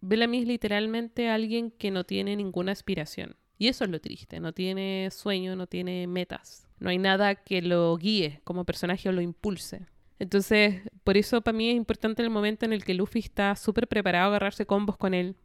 [0.00, 3.36] Bellamy es literalmente alguien que no tiene ninguna aspiración.
[3.56, 4.38] Y eso es lo triste.
[4.38, 6.68] No tiene sueño, no tiene metas.
[6.78, 9.86] No hay nada que lo guíe como personaje o lo impulse.
[10.18, 13.88] Entonces, por eso para mí es importante el momento en el que Luffy está súper
[13.88, 15.36] preparado a agarrarse combos con él.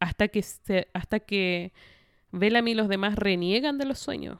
[0.00, 1.72] Hasta que, se, hasta que
[2.32, 4.38] Bellamy y los demás reniegan de los sueños.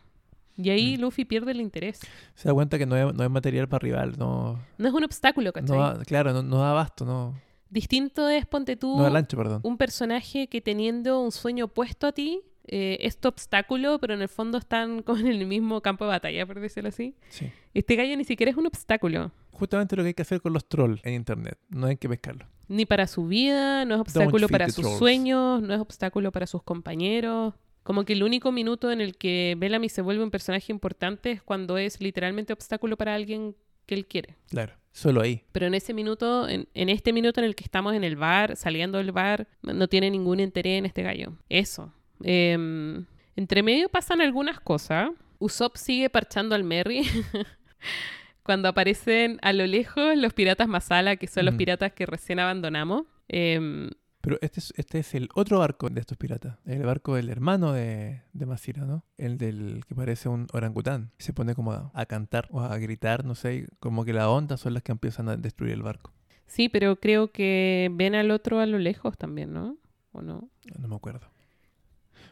[0.57, 1.01] Y ahí Mm.
[1.01, 2.01] Luffy pierde el interés.
[2.35, 5.03] Se da cuenta que no es, no es material para rival, no, No es un
[5.05, 5.77] obstáculo, ¿cachai?
[5.77, 7.35] no da- claro, no, no da abasto, no,
[7.71, 12.99] Distinto es, ponte tú, ancho, un personaje que teniendo un sueño opuesto a ti, eh,
[13.01, 16.61] este obstáculo, pero en el fondo están como en el mismo campo de batalla, por
[16.61, 17.15] decirlo así.
[17.29, 17.51] Sí.
[17.75, 19.33] Este gallo ni siquiera es un obstáculo.
[19.51, 21.59] Justamente lo que hay que hacer con los trolls en internet.
[21.69, 22.49] No hay que pescarlos.
[22.69, 24.99] Ni para su vida, no es obstáculo para sus trolls.
[24.99, 27.55] sueños, no es obstáculo para sus compañeros.
[27.83, 31.43] Como que el único minuto en el que Bellamy se vuelve un personaje importante es
[31.43, 34.37] cuando es literalmente obstáculo para alguien que él quiere.
[34.49, 34.73] Claro.
[34.93, 35.43] Solo ahí.
[35.53, 38.57] Pero en ese minuto, en, en este minuto en el que estamos en el bar,
[38.57, 41.37] saliendo del bar, no tiene ningún interés en este gallo.
[41.49, 41.93] Eso.
[42.23, 43.05] Em,
[43.37, 45.11] entre medio pasan algunas cosas.
[45.39, 47.03] Usopp sigue parchando al Merry.
[48.43, 53.05] Cuando aparecen a lo lejos los piratas Masala, que son los piratas que recién abandonamos.
[53.29, 56.59] Em, Pero este es, este es el otro barco de estos piratas.
[56.67, 59.03] El barco del hermano de, de Masira, ¿no?
[59.17, 61.11] El del que parece un orangután.
[61.19, 63.67] Se pone como a, a cantar o a gritar, no sé.
[63.81, 66.13] Como que las ondas son las que empiezan a destruir el barco.
[66.47, 69.79] sí, pero creo que ven al otro a lo lejos también, ¿no?
[70.13, 70.51] ¿O no?
[70.79, 71.27] No me acuerdo.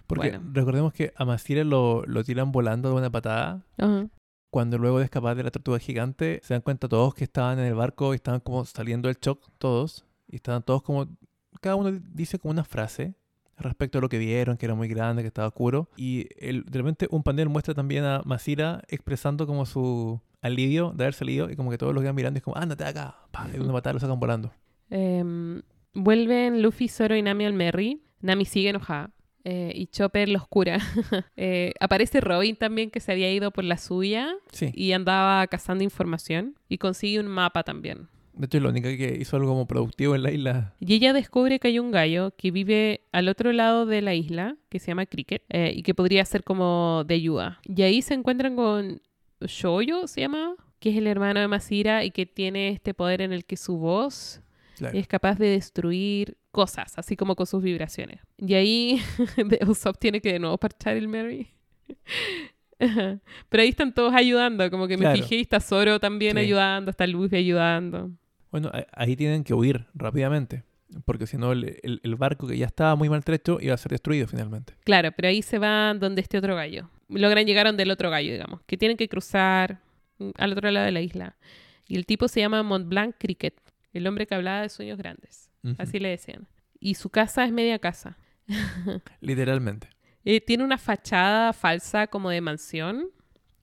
[0.07, 0.51] Porque Bueno.
[0.53, 3.65] recordemos que a Masira lo, lo tiran volando de una patada.
[4.51, 7.65] Cuando luego de escapar de la tortuga gigante, se dan cuenta todos que estaban en
[7.67, 10.05] el barco y estaban como saliendo del shock, todos.
[10.29, 11.07] Y estaban todos como.
[11.61, 13.15] Cada uno dice como una frase
[13.57, 15.89] respecto a lo que vieron, que era muy grande, que estaba oscuro.
[15.97, 21.05] Y el- de repente un panel muestra también a Masira expresando como su alivio de
[21.05, 21.49] haber salido.
[21.51, 23.17] Y como que todos lo quedan mirando y es como, ándate de acá.
[23.31, 24.51] Pa, y una patada lo sacan volando.
[24.91, 25.63] Em,
[25.95, 28.03] vuelven Luffy, Zoro y Nami al Merry.
[28.21, 29.11] Nami sigue enojada.
[29.45, 30.79] Eh, y Chopper los cura.
[31.37, 34.71] Eh, aparece Robin también, que se había ido por la suya Sí.
[34.75, 36.55] y andaba cazando información.
[36.69, 38.09] Y consigue un mapa también.
[38.35, 40.75] De hecho, es la única que hizo algo como productivo en la isla.
[40.81, 44.57] Y ella descubre que hay un gallo que vive al otro lado de la isla,
[44.71, 47.61] que se llama Cricket, eh, y que podría ser como de ayuda.
[47.65, 49.03] Y ahí se encuentran con
[49.41, 53.33] Shoyo, se llama, que es el hermano de Masira y que tiene este poder en
[53.33, 54.41] el que su voz
[54.79, 54.99] Claro.
[54.99, 58.21] es capaz de destruir cosas, así como con sus vibraciones.
[58.39, 59.01] Y ahí
[59.69, 61.49] Usopp tiene que de nuevo parchar el Mary.
[62.79, 65.17] Pero ahí están todos ayudando, como que me Claro.
[65.23, 66.41] fijé y está Zoro también Sí.
[66.43, 68.11] ayudando, está Luffy ayudando.
[68.51, 70.65] Bueno, ahí tienen que huir rápidamente.
[71.07, 73.93] Porque si no, el, el- el barco que ya estaba muy maltrecho iba a ser
[73.93, 74.75] destruido finalmente.
[74.85, 76.91] Claro, pero ahí se van donde este otro gallo.
[77.09, 79.81] Logran llegar donde el otro gallo, digamos, que tienen que cruzar
[80.37, 81.37] al otro lado de la isla.
[81.89, 83.55] Y el tipo se llama Montblanc Cricket,
[83.93, 85.51] el hombre que hablaba de sueños grandes.
[85.79, 86.47] Así le decían.
[86.81, 88.19] Y su casa es media casa.
[89.21, 89.89] Literalmente.
[90.25, 93.09] Eh, tiene una fachada falsa como de mansión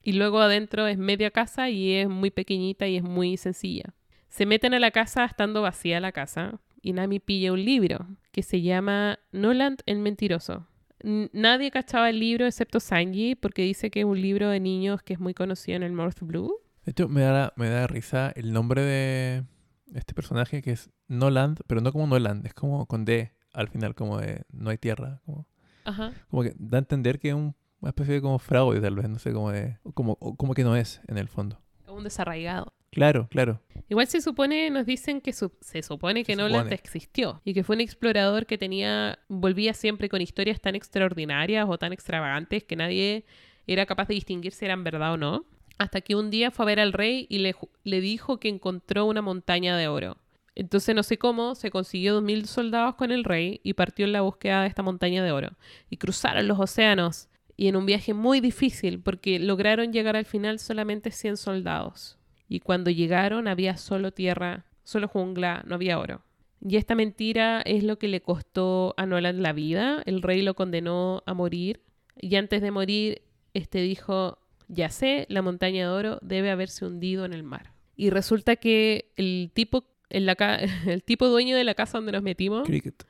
[0.02, 3.94] y luego adentro es media casa y es muy pequeñita y es muy sencilla.
[4.28, 8.42] Se meten a la casa estando vacía la casa y Nami pilla un libro que
[8.42, 10.66] se llama Noland el mentiroso.
[11.02, 15.02] N- Nadie cachaba el libro excepto Sanji porque dice que es un libro de niños
[15.02, 16.54] que es muy conocido en el North Blue.
[16.84, 19.44] De hecho, me da, me da risa el nombre de
[19.94, 23.94] este personaje que es Noland, pero no como Noland, es como con D al final,
[23.94, 25.20] como de no hay tierra.
[25.26, 25.46] Como,
[25.84, 26.12] Ajá.
[26.30, 29.08] como que da a entender que es un- una especie de como fraude, tal vez,
[29.08, 29.78] no sé, como de.
[29.94, 31.58] Como, como que no es en el fondo.
[31.88, 32.72] Un desarraigado.
[32.92, 33.60] Claro, claro.
[33.88, 36.74] Igual se supone, nos dicen que su- se supone que Se Nolan supone.
[36.74, 41.78] existió y que fue un explorador que tenía, volvía siempre con historias tan extraordinarias o
[41.78, 43.24] tan extravagantes que nadie
[43.66, 45.44] era capaz de distinguir si eran verdad o no.
[45.80, 49.22] Hasta que un día fue a ver al rey y le, dijo que encontró una
[49.22, 50.18] montaña de oro.
[50.54, 54.20] Entonces no sé cómo, se consiguió 2.000 soldados con el rey y partió en la
[54.20, 55.52] búsqueda de esta montaña de oro.
[55.88, 60.58] Y cruzaron los océanos y en un viaje muy difícil porque lograron llegar al final
[60.58, 62.18] solamente 100 soldados.
[62.46, 66.20] Y cuando llegaron había solo tierra, solo jungla, no había oro.
[66.60, 70.02] Y esta mentira es lo que le costó a Nolan la vida.
[70.04, 71.80] El rey lo condenó a morir.
[72.20, 73.22] Y antes de morir,
[73.54, 74.39] este dijo,
[74.72, 77.72] ya sé, la montaña de oro debe haberse hundido en el mar.
[77.96, 82.12] Y resulta que el tipo, en la ca- el tipo dueño de la casa donde
[82.12, 83.04] nos metimos Cricket.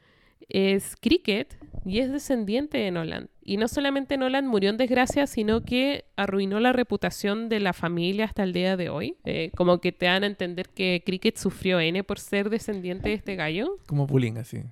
[0.48, 3.30] es Cricket y es descendiente de Nolan.
[3.42, 8.24] Y no solamente Nolan murió en desgracia, sino que arruinó la reputación de la familia
[8.26, 9.16] hasta el día de hoy.
[9.24, 13.14] Eh, como que te dan a entender que Cricket sufrió N por ser descendiente de
[13.16, 13.78] este gallo.
[13.86, 14.62] Como bullying, así.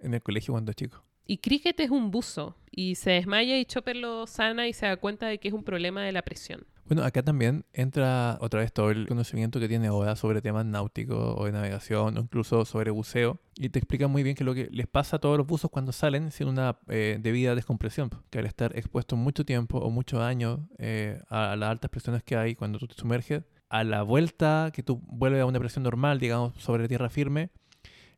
[0.00, 1.04] En el colegio cuando chico.
[1.26, 4.96] Y Cricket es un buzo y se desmaya y Chopper lo sana y se da
[4.96, 6.64] cuenta de que es un problema de la presión.
[6.86, 11.34] Bueno, acá también entra otra vez todo el conocimiento que tiene Oda sobre temas náuticos
[11.36, 13.40] o de navegación o incluso sobre buceo.
[13.56, 15.90] Y te explica muy bien que lo que les pasa a todos los buzos cuando
[15.90, 18.10] salen sin una eh, debida descompresión.
[18.30, 22.36] Que al estar expuesto mucho tiempo o muchos años eh, a las altas presiones que
[22.36, 26.20] hay cuando tú te sumerges, a la vuelta que tú vuelves a una presión normal,
[26.20, 27.50] digamos, sobre tierra firme,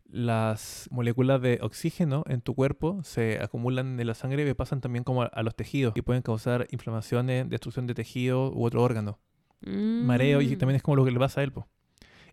[0.08, 5.04] las moléculas de oxígeno en tu cuerpo se acumulan en la sangre y pasan también
[5.04, 9.18] como a, los tejidos y pueden causar inflamaciones, destrucción de tejido u otro órgano
[9.60, 10.58] mareo y Mm.
[10.58, 11.52] también es como lo que le pasa a él.
[11.52, 11.68] po.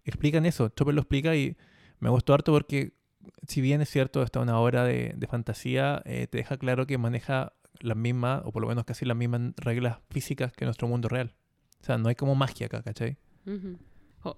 [0.03, 1.57] Explican eso, Chopper lo explica y
[1.99, 2.93] me gustó harto porque
[3.47, 6.85] si bien es cierto, esta es una obra de, de fantasía, eh, te deja claro
[6.85, 10.88] que maneja las mismas, o por lo menos casi las mismas reglas físicas que nuestro
[10.88, 11.33] mundo real.
[11.81, 13.17] O sea, no hay como magia acá, ¿cachai?
[13.45, 13.77] Ujú.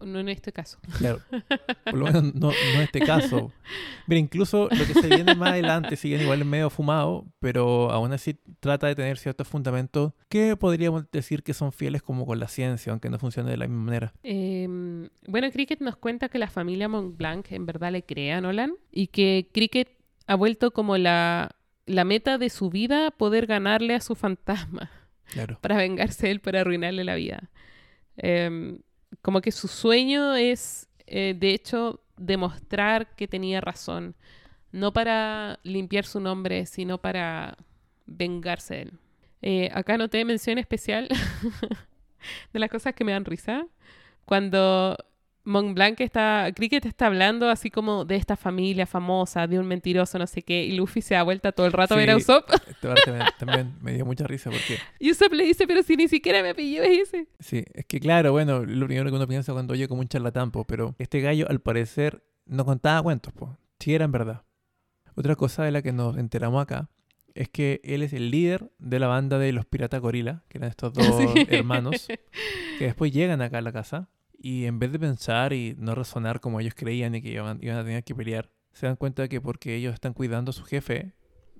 [0.06, 0.80] No en este caso.
[0.97, 1.21] Claro.
[1.86, 3.52] Por lo menos no, no en este caso.
[4.08, 8.12] Mira, incluso lo que se viene más adelante, si bien igual medio fumado, pero aún
[8.13, 12.47] así trata de tener ciertos fundamentos que podríamos decir que son fieles como con la
[12.47, 14.13] ciencia, aunque no funcione de la misma manera.
[14.23, 14.67] Eh,
[15.28, 19.08] bueno, Cricket nos cuenta que la familia Montblanc en verdad le cree a Nolan y
[19.08, 19.89] que Cricket
[20.28, 24.91] ha vuelto como la, la meta de su vida poder ganarle a su fantasma
[25.32, 25.58] Claro.
[25.62, 27.50] para vengarse de él, para arruinarle la vida.
[28.17, 28.80] Eh,
[29.21, 34.15] como que su sueño es, eh, de hecho, demostrar que tenía razón.
[34.71, 37.58] No para limpiar su nombre, sino para
[38.06, 38.93] vengarse de él.
[39.41, 41.08] Eh, acá noté mención especial
[42.53, 43.67] de las cosas que me dan risa.
[44.25, 44.97] Cuando
[45.47, 50.27] Montblanc está, Cricket está hablando así como de esta familia famosa, de un mentiroso, no
[50.27, 52.21] sé qué, y Luffy se da vuelta todo el rato a ver a Sí.
[52.21, 52.49] Usopp.
[52.81, 56.07] Parte me- también me dio mucha risa porque, Y Usopp le dice, pero si ni
[56.07, 57.27] siquiera me es ese.
[57.39, 60.51] sí, es que claro, bueno, lo primero que uno piensa cuando oye como un charlatán,
[60.51, 64.43] po, pero este gallo al parecer no contaba cuentos, pues, si eran verdad.
[65.15, 66.89] Otra cosa de la que nos enteramos acá
[67.36, 70.69] es que él es el líder de la banda de los Piratas Gorila, que eran
[70.69, 71.45] estos dos Sí.
[71.49, 72.07] hermanos,
[72.79, 76.39] que después llegan acá a la casa y en vez de pensar y no razonar
[76.39, 79.30] como ellos creían y que iban, iban a tener que pelear, se dan cuenta de
[79.30, 81.13] que porque ellos están cuidando a su jefe,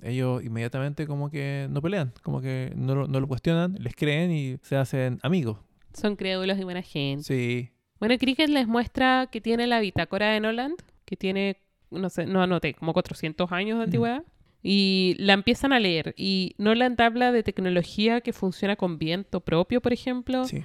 [0.04, 4.32] ellos inmediatamente como que no pelean, como que no, lo- no lo cuestionan, les creen
[4.32, 5.58] y se hacen amigos.
[5.94, 7.24] Son crédulos y buena gente.
[7.24, 11.58] Sí, Bueno, Cricket les muestra que tiene la bitácora de Noland, que tiene,
[11.90, 13.88] no sé, no anoté, como 400 años de Mm.
[13.88, 14.24] antigüedad.
[14.62, 16.13] Y la empiezan a leer.
[16.18, 20.46] Y Noland habla de tecnología que funciona con viento propio, por ejemplo.
[20.46, 20.63] sí.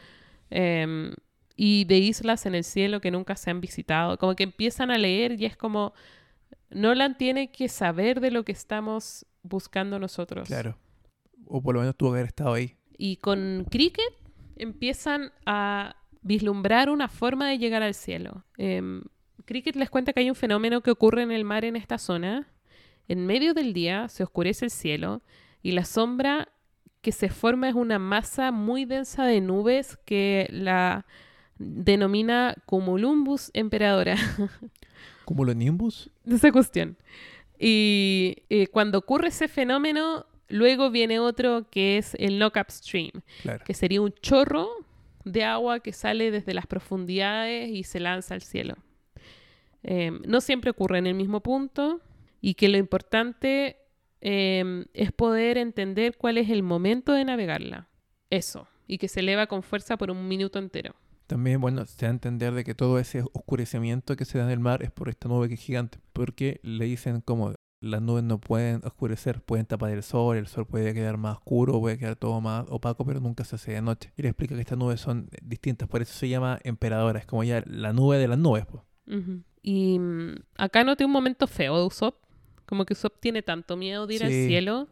[0.50, 1.12] em,
[1.56, 4.18] y de islas en el cielo que nunca se han visitado.
[4.18, 5.92] Como que empiezan a leer y es como,
[6.70, 10.48] Nolan tiene que saber de lo que estamos buscando nosotros.
[10.48, 10.76] Claro.
[11.46, 12.76] O por lo menos tuvo que haber estado ahí.
[12.96, 14.12] Y con Cricket
[14.56, 18.44] empiezan a vislumbrar una forma de llegar al cielo.
[18.56, 19.02] Em,
[19.44, 22.48] Cricket les cuenta que hay un fenómeno que ocurre en el mar en esta zona.
[23.08, 25.22] En medio del día se oscurece el cielo
[25.62, 26.48] y la sombra
[27.00, 31.04] que se forma es una masa muy densa de nubes que la
[31.62, 34.16] denomina Cumulumbus emperadora.
[35.24, 36.10] Como los Nimbus.
[36.24, 36.96] de esa cuestión.
[37.58, 43.10] Y eh, cuando ocurre ese fenómeno, luego viene otro que es el knock-up stream,
[43.42, 43.64] Claro.
[43.64, 44.68] que sería un chorro
[45.24, 48.74] de agua que sale desde las profundidades y se lanza al cielo.
[49.84, 52.00] Eh, no siempre ocurre en el mismo punto
[52.40, 53.76] y que lo importante
[54.20, 57.88] eh, es poder entender cuál es el momento de navegarla.
[58.30, 58.66] Eso.
[58.88, 60.94] Y que se eleva con fuerza por un minuto entero.
[61.32, 64.50] También, bueno, se da a entender de que todo ese oscurecimiento que se da en
[64.50, 65.98] el mar es por esta nube que es gigante.
[66.12, 70.66] Porque le dicen como las nubes no pueden oscurecer, pueden tapar el sol, el sol
[70.66, 74.12] puede quedar más oscuro, puede quedar todo más opaco, pero nunca se hace de noche.
[74.14, 77.44] Y le explica que estas nubes son distintas, por eso se llama emperadora, es como
[77.44, 78.66] ya la nube de las nubes.
[78.66, 78.82] pues.
[79.62, 82.16] Y mm, acá noté un momento feo de Usopp.
[82.66, 84.88] Como que Usopp tiene tanto miedo de ir al cielo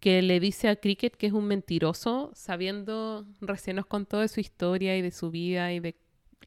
[0.00, 4.40] que le dice a Cricket que es un mentiroso, sabiendo, recién nos contó de su
[4.40, 5.96] historia y de su vida y de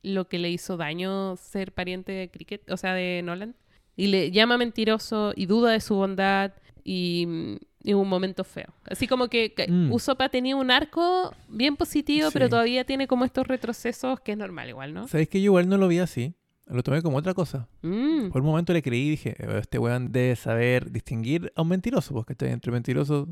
[0.04, 3.56] lo que le hizo daño ser pariente de Cricket, o sea, de Nolan.
[3.96, 8.74] Y le llama mentiroso y duda de su bondad y, mm, y un momento feo.
[8.90, 9.92] Así como que, que Mm.
[9.92, 14.38] Usopp ha tenido un arco bien positivo, pero todavía tiene como estos retrocesos que es
[14.38, 15.08] normal igual, ¿no?
[15.08, 16.36] ¿Sabéis que yo igual no lo vi así?
[16.68, 17.68] Lo tomé como otra cosa.
[17.82, 18.30] Mm.
[18.30, 21.68] Por un momento le creí y dije, "Eh, este weón debe saber distinguir a un
[21.68, 23.28] mentiroso, porque está entre mentirosos,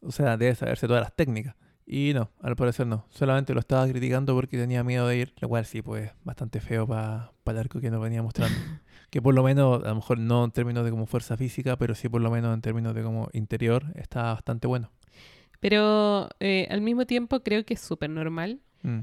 [0.00, 1.54] o sea, debe saberse todas las técnicas.
[1.86, 3.06] Y no, al parecer no.
[3.08, 6.86] Solamente lo estaba criticando porque tenía miedo de ir, lo cual sí, pues bastante feo
[6.86, 8.54] para el arco que nos venía mostrando.
[9.10, 11.94] que por lo menos, a lo mejor no en términos de como fuerza física, pero
[11.94, 14.90] sí por lo menos en términos de como interior, está bastante bueno.
[15.60, 19.00] Pero eh, al mismo tiempo creo que es súper normal Mm.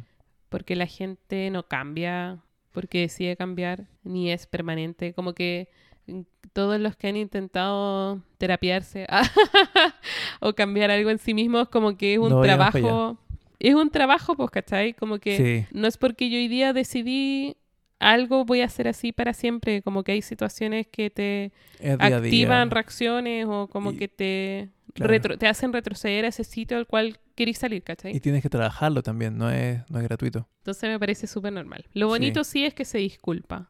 [0.49, 2.43] porque la gente no cambia
[2.75, 5.13] porque decide cambiar ni es permanente.
[5.13, 5.69] Como que
[6.05, 6.21] mm,
[6.53, 9.07] todos los que han intentado terapiarse
[10.39, 13.17] o cambiar algo en sí mismos como que es un No trabajo.
[13.59, 14.93] Es un trabajo, pues, ¿cachai?
[14.93, 17.55] Como que Sí, no es porque yo hoy día decidí
[17.99, 19.81] algo voy a hacer así para siempre.
[19.81, 21.51] Como que hay situaciones que te
[21.99, 25.13] activan reacciones o como Y- que te, claro.
[25.13, 28.15] retro- te hacen retroceder a ese sitio al cual querís salir, ¿cachai?
[28.15, 30.47] Y tienes que trabajarlo también, no es, no es gratuito.
[30.65, 31.85] Entonces me parece súper normal.
[31.93, 32.65] Lo bonito sí.
[32.65, 33.69] es que se disculpa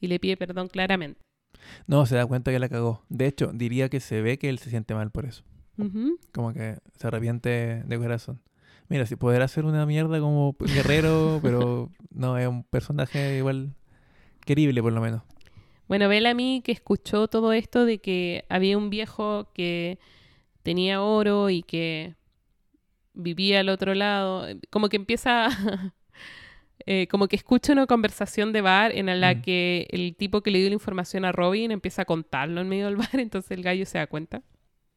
[0.00, 1.20] y le pide perdón claramente.
[1.86, 3.04] No, se da cuenta que la cagó.
[3.08, 5.44] De hecho, diría que se ve que él se siente mal por eso.
[6.32, 8.42] Como que se arrepiente de corazón.
[8.88, 13.76] Mira, si podrá ser una mierda como guerrero, pero no, es un personaje igual
[14.44, 15.22] querible por lo menos.
[15.86, 20.00] Bueno, Bellamy que escuchó todo esto de que había un viejo que
[20.64, 22.16] tenía oro y que
[23.14, 24.46] vivía al otro lado.
[24.70, 25.48] Como que empieza,
[26.86, 29.42] eh, como que escucha una conversación de bar en la Mm.
[29.42, 32.86] que el tipo que le dio la información a Robin empieza a contarlo en medio
[32.86, 34.42] del bar, entonces el gallo se da cuenta.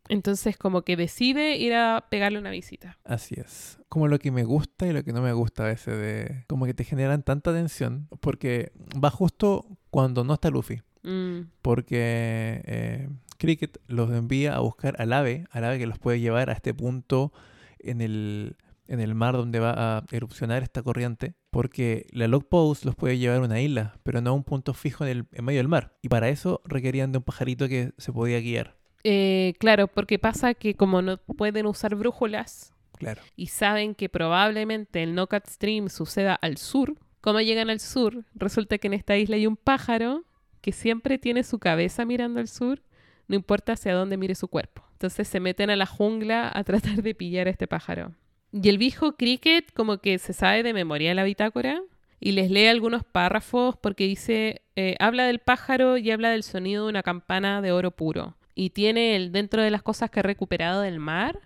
[0.07, 2.97] Entonces como que decide ir a pegarle una visita.
[3.03, 3.79] Así es.
[3.89, 6.43] Como lo que me gusta y lo que no me gusta a veces de...
[6.47, 8.71] Como que te generan tanta tensión porque
[9.03, 10.81] va justo cuando no está Luffy.
[11.01, 16.19] Mm, Porque eh, Cricket los envía a buscar al ave, al ave que los puede
[16.19, 17.33] llevar a este punto
[17.79, 18.57] en el,
[18.87, 21.33] en el mar donde va a erupcionar esta corriente.
[21.49, 24.73] Porque la log post los puede llevar a una isla, pero no a un punto
[24.73, 25.97] fijo en, el, en medio del mar.
[26.01, 28.75] Y para eso requerían de un pajarito que se podía guiar.
[29.03, 33.21] eh, claro, porque pasa que como no pueden usar brújulas Claro.
[33.35, 38.77] y saben que probablemente el Knockout Stream suceda al sur, como llegan al sur, resulta
[38.77, 40.23] que en esta isla hay un pájaro
[40.61, 42.81] que siempre tiene su cabeza mirando al sur,
[43.27, 44.83] no importa hacia dónde mire su cuerpo.
[44.93, 48.13] Entonces se meten a la jungla a tratar de pillar a este pájaro.
[48.63, 51.81] Y el viejo Cricket como que se sabe de memoria la bitácora
[52.21, 56.85] y les lee algunos párrafos porque dice, eh, habla del pájaro y habla del sonido
[56.85, 58.37] de una campana de oro puro.
[58.55, 61.41] Y tiene el, dentro de las cosas que ha recuperado del mar,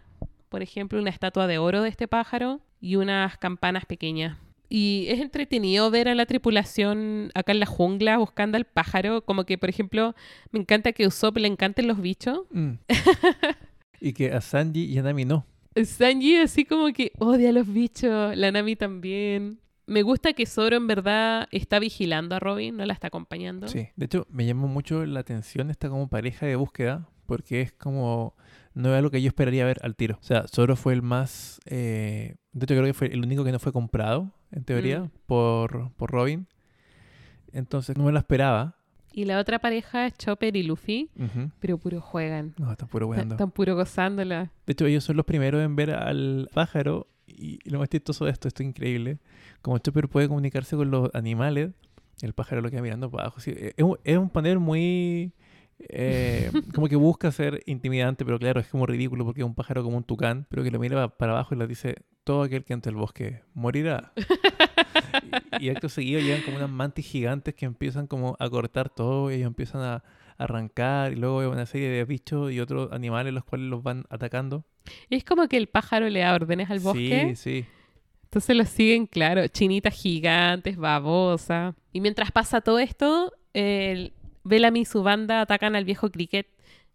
[0.49, 4.37] por ejemplo, una estatua de oro de este pájaro y unas campanas pequeñas.
[4.69, 9.25] Y es entretenido ver a la tripulación acá en la jungla buscando al pájaro.
[9.25, 10.13] Como que, por ejemplo,
[10.51, 12.41] me encanta que a Usopp le encanten los bichos.
[12.51, 12.73] Mm.
[13.99, 15.43] y que a Sanji y a Nami no.
[15.85, 19.59] Sanji así como que odia a los bichos, la Nami también.
[19.85, 23.67] Me gusta que Zoro en verdad está vigilando a Robin, no la está acompañando.
[23.67, 27.71] Sí, de hecho me llamó mucho la atención esta como pareja de búsqueda, porque es
[27.71, 28.35] como,
[28.75, 30.17] no es algo que yo esperaría ver al tiro.
[30.21, 33.51] O sea, Zoro fue el más, eh, de hecho creo que fue el único que
[33.51, 35.11] no fue comprado, en teoría, Mm.
[35.25, 36.47] por, por Robin.
[37.51, 38.75] Entonces no me lo esperaba.
[39.11, 41.09] Y la otra pareja es Chopper y Luffy,
[41.59, 42.53] pero puro juegan.
[42.57, 43.35] No, está puro Están weando.
[43.35, 44.51] están puro gozándola.
[44.65, 47.07] De hecho, ellos son los primeros en ver al pájaro.
[47.27, 49.17] Y lo más chistoso de esto, esto es increíble.
[49.61, 51.71] Como Chopper puede comunicarse con los animales,
[52.21, 53.39] el pájaro lo queda mirando para abajo.
[53.39, 55.31] Sí, es, un, es un panel muy.
[55.79, 59.83] eh, como que busca ser intimidante, pero claro, es como ridículo porque es un pájaro
[59.83, 62.63] como un tucán, pero que lo mira pa- para abajo y le dice: Todo aquel
[62.63, 64.11] que entre el bosque morirá.
[65.59, 69.31] y, y acto seguido llegan como unas mantis gigantes que empiezan como a cortar todo
[69.31, 70.03] y ellos empiezan a
[70.39, 74.05] arrancar y luego hay una serie de bichos y otros animales los cuales los van
[74.09, 74.63] atacando.
[75.09, 77.35] Es como que el pájaro le da órdenes al bosque.
[77.35, 77.65] Sí, sí.
[78.23, 81.75] Entonces lo siguen, claro, chinitas gigantes, babosa.
[81.91, 86.47] Y mientras pasa todo esto, el Bellamy y su banda atacan al viejo Cricket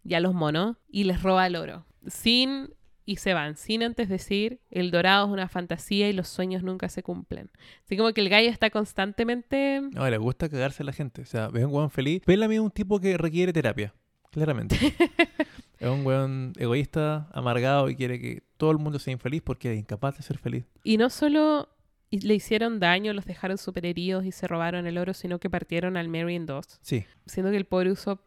[0.03, 1.85] y a los monos y les roba el oro.
[2.07, 2.73] Sin
[3.05, 6.89] y se van, sin antes decir, el dorado es una fantasía y los sueños nunca
[6.89, 7.51] se cumplen.
[7.83, 9.81] Así como que el gallo está constantemente...
[9.91, 11.21] No, le gusta cagarse a la gente.
[11.21, 12.23] O sea, ves un weón feliz.
[12.25, 13.93] Bellamy es un tipo que requiere terapia.
[14.31, 14.75] Claramente.
[15.79, 19.79] es un weón egoísta, amargado y quiere que todo el mundo sea infeliz porque es
[19.79, 20.65] incapaz de ser feliz.
[20.83, 21.69] Y no solo
[22.09, 25.95] le hicieron daño, los dejaron super heridos y se robaron el oro, sino que partieron
[25.95, 26.79] al Mary en dos.
[26.81, 27.05] Sí.
[27.27, 28.21] Siendo que el pobre Usopp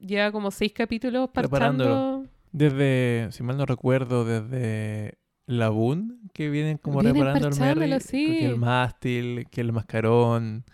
[0.00, 2.26] lleva como seis capítulos Preparándolo.
[2.52, 8.00] Desde, si mal no recuerdo, desde Laboon, que vienen como Vienen reparando el Merry.
[8.00, 8.38] sí.
[8.40, 10.64] Que el mástil, que el mascarón.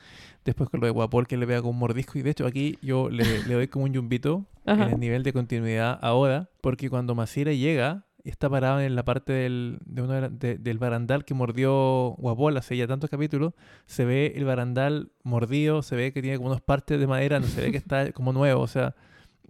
[0.45, 2.19] Después con lo de Guapol que le pega con un mordisco.
[2.19, 4.85] Y de hecho aquí yo le, le doy como un yumbito Ajá.
[4.87, 6.51] en el nivel de continuidad a Oda.
[6.61, 10.57] Porque cuando Masira llega está parado en la parte del, de uno de la- de-
[10.57, 13.53] del barandal que mordió Guapol hace ya tantos capítulos,
[13.87, 17.47] se ve el barandal mordido, se ve que tiene como unas partes de madera, no
[17.49, 18.61] se ve que está como nuevo.
[18.63, 18.95] O sea,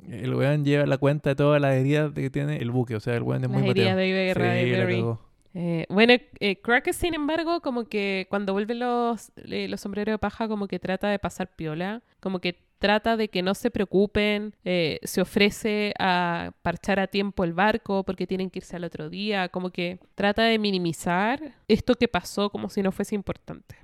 [0.08, 2.96] el weón lleva la cuenta de todas las heridas que tiene el buque.
[2.96, 5.16] O sea, el weón es Las muy heridas de guerra Sí, de.
[5.54, 10.18] Eh, bueno, eh, Crockett, sin embargo, como que cuando vuelven los, eh, los sombreros de
[10.18, 14.56] paja, como que trata de pasar piola, como que trata de que no se preocupen,
[14.64, 19.08] eh, se ofrece a parchar a tiempo el barco porque tienen que irse al otro
[19.08, 23.76] día, como que trata de minimizar esto que pasó como si no fuese importante.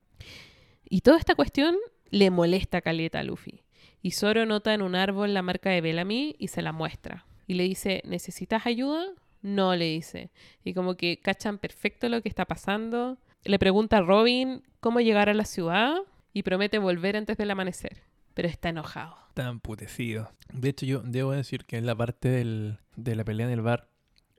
[0.90, 1.76] Y toda esta cuestión
[2.10, 3.62] le molesta a Caleta a Luffy.
[4.02, 7.24] Y Zoro nota en un árbol la marca de Bellamy y se la muestra.
[7.46, 9.04] Y le dice, ¿necesitas ayuda?
[9.42, 10.30] No, le dice.
[10.64, 13.18] Y como que cachan perfecto lo que está pasando.
[13.44, 15.96] Le pregunta a Robin cómo llegar a la ciudad
[16.32, 18.02] y promete volver antes del amanecer.
[18.34, 19.16] Pero está enojado.
[19.28, 20.30] Está emputecido.
[20.52, 23.62] De hecho, yo debo decir que en la parte del- de la pelea en el
[23.62, 23.88] bar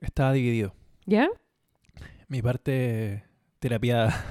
[0.00, 0.74] estaba dividido.
[1.06, 1.28] ¿Ya?
[2.28, 3.24] Mi parte
[3.58, 4.24] terapiada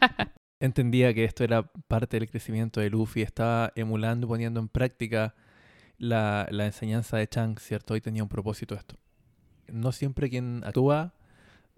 [0.62, 3.22] entendía que esto era parte del crecimiento de Luffy.
[3.22, 5.34] Estaba emulando, poniendo en práctica
[5.98, 7.94] la, la enseñanza de Chang, ¿cierto?
[7.94, 8.94] Hoy tenía un propósito esto.
[9.66, 11.14] No siempre quien actúa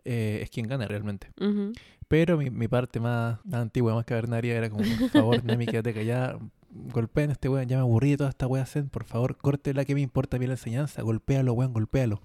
[0.05, 1.29] eh, es quien gana realmente.
[1.41, 1.73] Ujú.
[2.09, 5.95] Pero mi, mi parte más, más antigua, más cavernaria, era como, por favor, Nami, quédate
[5.95, 6.39] callada.
[6.71, 8.91] Golpeen a este weón, ya me aburrí de toda esta wea Zen.
[8.91, 11.01] Por favor, córtela que me importa bien la enseñanza.
[11.01, 12.21] Golpéalo, weón, golpéalo.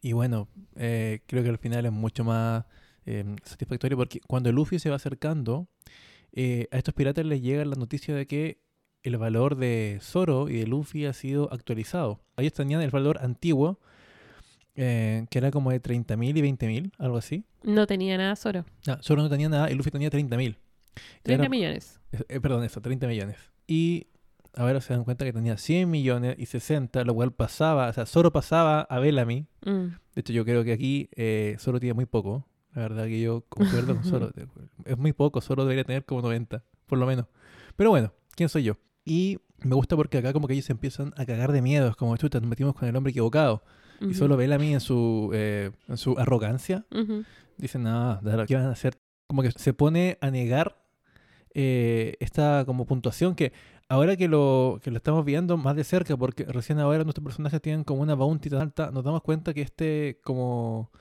[0.00, 0.46] Y bueno,
[0.76, 2.64] eh, creo que al final es mucho más
[3.10, 5.66] eh, satisfactorio porque cuando Luffy se va acercando,
[6.32, 8.60] eh, a estos piratas les llega la noticia de que
[9.02, 12.20] el valor de Zoro y de Luffy ha sido actualizado.
[12.36, 13.78] Ellos tenían el valor antiguo,
[14.76, 17.44] eh, que era como de 30.000 y 20.000, algo así.
[17.62, 18.64] No tenía nada Zoro.
[18.86, 20.56] Ah, Zoro no tenía nada y Luffy tenía 30.000.
[21.22, 22.00] 30 Era- millones.
[22.28, 23.36] eh, perdón, eso, 30 millones.
[23.66, 24.06] Y
[24.54, 28.06] ahora se dan cuenta que tenía 100 millones y 60, lo cual pasaba, o sea,
[28.06, 29.46] Zoro pasaba a Bellamy.
[29.64, 29.86] Mm.
[30.14, 32.46] De hecho, yo creo que aquí eh, Zoro tiene muy poco.
[32.78, 34.30] La verdad que yo concuerdo con Zoro.
[34.84, 37.26] Es muy poco, Zoro debería tener como 90, por lo menos.
[37.74, 38.76] Pero bueno, ¿quién soy yo?
[39.04, 41.88] Y me gusta porque acá como que ellos se empiezan a cagar de miedo.
[41.88, 43.64] Es como, chuta, nos metimos con el hombre equivocado.
[44.00, 44.14] Y Ujú.
[44.14, 47.24] solo Bellamy en su, eh, en su arrogancia Ujú.
[47.56, 48.96] dice, nada, ¿qué van a hacer?
[49.26, 50.80] Como que se pone a negar
[51.52, 53.52] eh, esta como puntuación que
[53.88, 57.60] ahora que lo, que lo estamos viendo más de cerca, porque recién ahora nuestros personajes
[57.60, 60.92] tienen como una bounty tan alta, nos damos cuenta que este como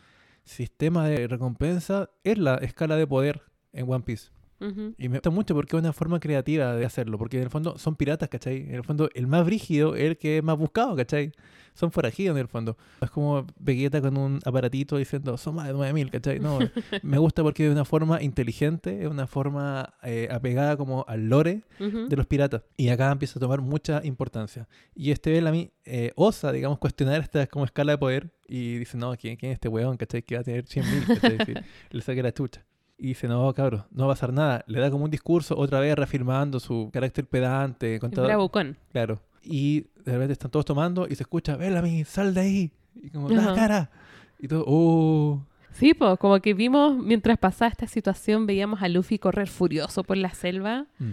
[0.47, 3.41] sistema de recompensa es la escala de poder
[3.73, 4.36] en One Piece.
[4.59, 4.93] Ujú.
[4.97, 7.77] Y me gusta mucho porque es una forma creativa de hacerlo, porque en el fondo
[7.77, 8.61] son piratas, ¿cachai?
[8.61, 11.31] En el fondo el más brígido es el que es más buscado, ¿cachai?
[11.73, 12.75] Son forajidos en el fondo.
[13.01, 16.39] Es como Vegeta con un aparatito diciendo, son más de 9000, ¿cachai?
[16.39, 16.57] No,
[17.03, 21.61] me gusta porque es una forma inteligente, es una forma eh, apegada como al lore
[21.79, 22.07] Ujú.
[22.07, 22.63] de los piratas.
[22.77, 24.67] Y acá empieza a tomar mucha importancia.
[24.95, 29.15] Y este Bellamy eh, osa, digamos, cuestionar esta como escala de poder y dice, no,
[29.15, 30.23] ¿quién, quién es este weón, ¿cachai?
[30.23, 31.37] Que va a tener 100.000, ¿cachai?
[31.91, 32.65] Le saque la chucha.
[32.99, 34.63] Y dice, no, cabrón, no va a pasar nada.
[34.67, 38.27] Le da como un discurso, otra vez reafirmando su carácter pedante, contador.
[38.29, 38.77] bravucón.
[38.91, 39.21] Claro.
[39.43, 42.71] Y de repente están todos tomando y se escucha, Bellamy, sal de ahí.
[42.95, 43.91] Y como, la cara.
[44.39, 45.43] Y todo, oh.
[45.71, 50.17] Sí, pues como que vimos, mientras pasaba esta situación, veíamos a Luffy correr furioso por
[50.17, 50.87] la selva.
[50.97, 51.11] Mm.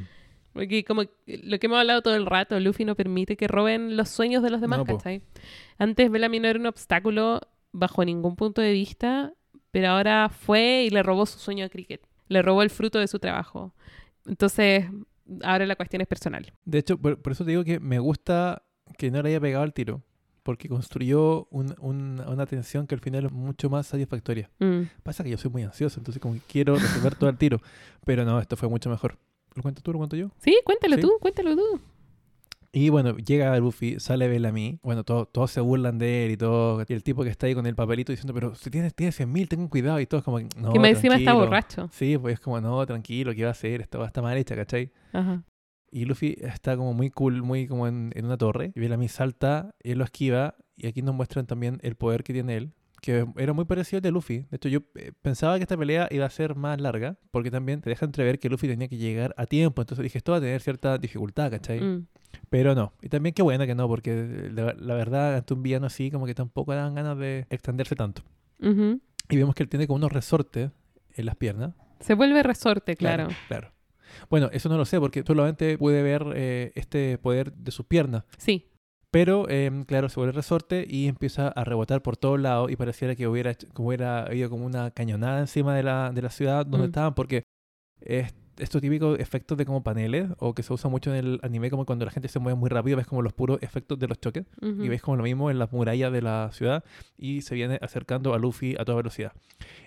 [0.55, 4.09] Porque como lo que hemos hablado todo el rato, Luffy no permite que roben los
[4.09, 4.85] sueños de los demás, No.
[4.87, 5.21] ¿cachai?
[5.79, 7.41] Antes Bellamy no era un obstáculo
[7.73, 9.33] bajo ningún punto de vista,
[9.75, 12.01] pero ahora fue y le robó su sueño a Cricket.
[12.29, 13.75] Le robó el fruto de su trabajo.
[14.25, 14.87] Entonces,
[15.43, 16.53] ahora la cuestión es personal.
[16.65, 18.63] De hecho, por, por eso te digo que me gusta
[18.97, 20.01] que no le haya pegado al tiro.
[20.45, 24.49] Porque construyó un- un- una tensión que al final es mucho más satisfactoria.
[24.61, 24.83] Mm.
[25.03, 27.61] Pasa que yo soy muy ansioso, entonces como que quiero resolver todo al tiro.
[28.05, 29.19] Pero no, esto fue mucho mejor.
[29.57, 29.93] ¿Lo cuento tú?
[29.93, 30.31] ¿Lo cuento yo?
[30.39, 31.03] Sí, cuéntalo Sí.
[31.03, 31.81] tú, cuéntalo tú.
[32.77, 34.81] Y bueno, llega Luffy, sale Bellamy.
[34.83, 36.85] Bueno, todo- todos se burlan de él y todo.
[36.89, 39.31] Y el tipo que está ahí con el papelito diciendo, pero si tienes, tienes 100
[39.31, 40.01] mil, ten cuidado.
[40.01, 41.39] Y todos como, no, que encima está tranquilo".
[41.39, 41.89] borracho.
[41.93, 43.81] Sí, pues es como, no, tranquilo, ¿qué va a hacer?
[43.81, 44.91] Esta va a estar mal hecha, ¿cachai?
[45.13, 45.45] Ajá.
[45.93, 48.73] Y Luffy está como muy cool, muy como en, en una torre.
[48.75, 50.57] Y Bellamy salta, él lo esquiva.
[50.77, 52.73] Y aquí nos muestran también el poder que tiene él.
[53.05, 54.47] Que era muy parecido al de Luffy.
[54.51, 57.19] De hecho, yo eh, pensaba que esta pelea iba a ser más larga.
[57.33, 59.83] Porque también te deja entrever que Luffy tenía que llegar a tiempo.
[59.83, 61.83] Entonces dije, esto va a tener cierta dificultad, ¿cachai?
[61.83, 62.07] Mm.
[62.49, 62.95] Pero no.
[63.03, 63.87] Y también qué bueno que no.
[63.89, 67.95] Porque la, la verdad, ante un villano así, como que tampoco dan ganas de extenderse
[67.95, 68.23] tanto.
[68.59, 70.71] Y vemos que él tiene como unos resortes
[71.13, 71.75] en las piernas.
[72.01, 73.29] Se vuelve resorte, claro.
[73.49, 73.71] Claro.
[74.31, 78.25] Bueno, eso no lo sé porque solamente pude ver eh, este poder de sus piernas.
[78.39, 78.71] Sí.
[79.15, 83.15] Pero, em, claro, se vuelve resorte y empieza a rebotar por todos lados y pareciera
[83.15, 86.89] que hubiera, como hubiera habido como una cañonada encima de la, de la ciudad donde
[86.89, 86.91] Mm.
[86.91, 87.45] estaban porque
[88.01, 91.71] es estos típicos efectos de como paneles o que se usa mucho en el anime
[91.71, 94.21] como cuando la gente se mueve muy rápido ves como los puros efectos de los
[94.21, 94.85] choques Ujú.
[94.85, 96.83] y ves como lo mismo en las murallas de la ciudad
[97.17, 99.33] y se viene acercando a Luffy a toda velocidad.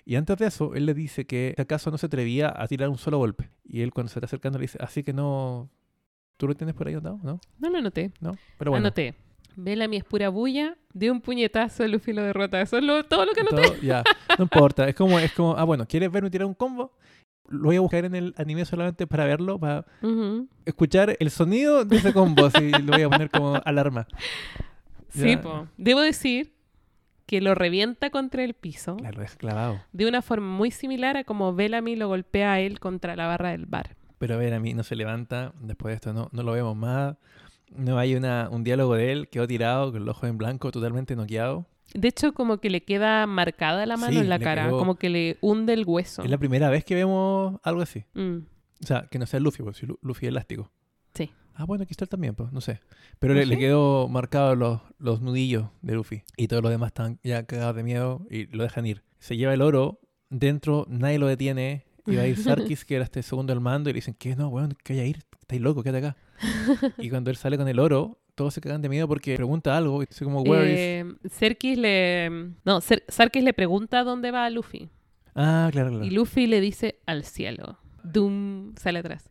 [0.06, 2.88] Y antes de eso, él le dice que si acaso no se atrevía a tirar
[2.90, 3.50] un solo golpe.
[3.64, 5.70] Y él cuando se está acercando le dice, así que no...
[6.38, 7.20] ¿Tú lo tienes por ahí anotado?
[7.22, 7.40] ¿No?
[7.58, 8.12] No lo anoté.
[8.20, 8.32] ¿No?
[8.56, 8.86] Pero bueno.
[8.86, 9.14] Anoté.
[9.56, 10.76] Bellamy es pura bulla.
[10.94, 12.60] De un puñetazo, Luffy lo derrota.
[12.62, 13.62] Eso es lo- todo lo que anoté.
[13.62, 14.02] Todo- ya,
[14.38, 14.88] no importa.
[14.88, 16.92] Es como, es como, ah, bueno, ¿quieres verme tirar un combo?
[17.50, 19.84] Lo voy a buscar en el anime solamente para verlo, para
[20.64, 22.46] escuchar el sonido de ese combo.
[22.46, 24.06] Así lo voy a poner como alarma.
[25.08, 25.66] Sí, po.
[25.76, 26.52] Debo decir
[27.26, 29.80] que lo revienta contra el piso Claro, es clavado.
[29.92, 33.50] de una forma muy similar a como Bellamy lo golpea a él contra la barra
[33.50, 33.96] del bar.
[34.18, 35.52] Pero a ver, a mí no se levanta.
[35.60, 37.16] Después de esto no, no lo vemos más.
[37.76, 39.28] No hay una, un diálogo de él.
[39.28, 41.66] Quedó tirado con el ojo en blanco, totalmente noqueado.
[41.94, 45.08] De hecho, como que le queda marcada la mano Sí, en la cara, como que
[45.08, 46.22] le hunde el hueso.
[46.22, 48.04] Es la primera vez que vemos algo así.
[48.14, 48.38] Mm,
[48.82, 50.70] O sea, que no sea Luffy, porque si Lu- Luffy es elástico.
[51.14, 51.30] Sí.
[51.54, 52.80] Ah, bueno, aquí está él también, pues, no sé.
[53.18, 56.22] Pero ¿No le, le quedó marcado los, los nudillos de Luffy.
[56.36, 59.02] Y todos los demás están ya cagados de miedo y lo dejan ir.
[59.18, 59.98] Se lleva el oro,
[60.28, 61.86] dentro nadie lo detiene.
[62.08, 62.36] Y va a ir
[62.72, 64.34] Sarkis, que era este segundo al mando, y le dicen, ¿qué?
[64.36, 66.16] No, weón, que vaya a ir, estáis loco, quédate acá.
[66.98, 70.02] y cuando él sale con el oro, todos se cagan de miedo porque pregunta algo,
[70.02, 70.78] y dice como, where is...
[70.78, 72.30] Eh, Serkis le...
[72.64, 74.88] No, Ser- Sarkis le pregunta dónde va Luffy.
[75.34, 76.04] Ah, claro, claro.
[76.04, 77.78] Y Luffy le dice al cielo.
[78.04, 79.30] Doom sale atrás.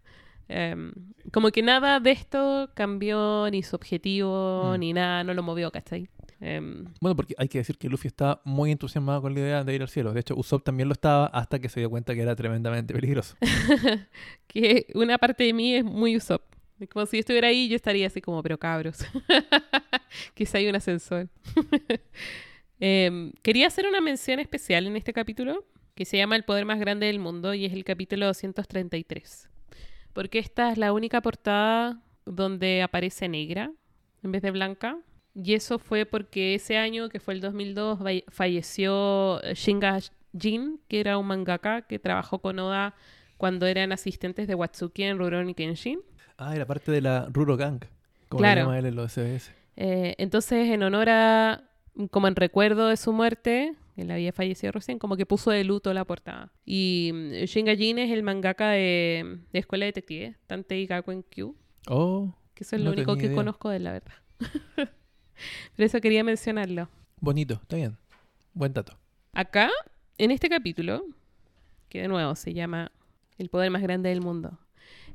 [0.49, 0.93] Em,
[1.34, 4.80] como que nada de esto cambió ni su objetivo Mm.
[4.80, 6.09] ni nada, no lo movió, ¿cachai?
[6.39, 9.75] Em, Bueno, porque hay que decir que Luffy está muy entusiasmado con la idea de
[9.75, 10.13] ir al cielo.
[10.13, 13.35] De hecho, Usopp también lo estaba hasta que se dio cuenta que era tremendamente peligroso.
[14.47, 16.43] que una parte de mí es muy Usopp.
[16.91, 18.99] Como si yo estuviera ahí, yo estaría así como, pero cabros.
[20.35, 21.27] Quizá hay un ascensor.
[22.79, 25.65] Em, quería hacer una mención especial en este capítulo,
[25.95, 29.49] que se llama El poder más grande del mundo, y es el capítulo 233.
[30.13, 33.71] Porque esta es la única portada donde aparece negra
[34.21, 34.99] en vez de blanca.
[35.41, 39.99] Y eso fue porque ese año, que fue el 2002, va- falleció Shinga
[40.38, 42.95] Jin, que era un mangaka que trabajó con Oda
[43.38, 45.99] cuando eran asistentes de Watsuki en Rurouni Kenshin.
[46.38, 47.81] Ah, era parte de la Ruro Gang.
[48.29, 48.61] Como Claro.
[48.61, 49.51] le llama él en los SBS.
[49.75, 51.69] Eh, entonces, en honor a,
[52.09, 55.93] como en recuerdo de su muerte, él había fallecido recién, como que puso de luto
[55.93, 56.51] la portada.
[56.65, 61.55] Y mm, Shinga Jin es el mangaka de, de Escuela de Detective, Tantei Gakuen Q,
[61.89, 63.35] Oh, que eso es lo único que idea.
[63.35, 64.13] conozco de él, la verdad.
[65.75, 66.89] Pero eso quería mencionarlo.
[67.19, 67.97] bonito, está bien.
[68.53, 68.97] Buen dato.
[69.33, 69.69] Acá,
[70.17, 71.05] en este capítulo,
[71.89, 72.91] que de nuevo se llama
[73.38, 74.57] El poder más grande del mundo,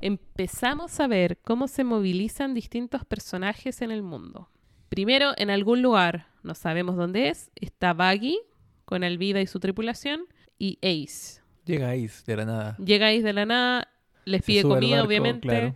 [0.01, 4.49] empezamos a ver cómo se movilizan distintos personajes en el mundo.
[4.89, 8.39] Primero, en algún lugar, no sabemos dónde es, está Baggy
[8.85, 10.25] con Alvida y su tripulación
[10.59, 11.41] y Ace.
[11.65, 12.77] Llega Ace de la nada.
[12.77, 13.87] Llega Ace de la nada,
[14.25, 15.75] les Se pide comida, barco, obviamente, claro.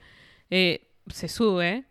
[0.49, 1.85] eh, se sube.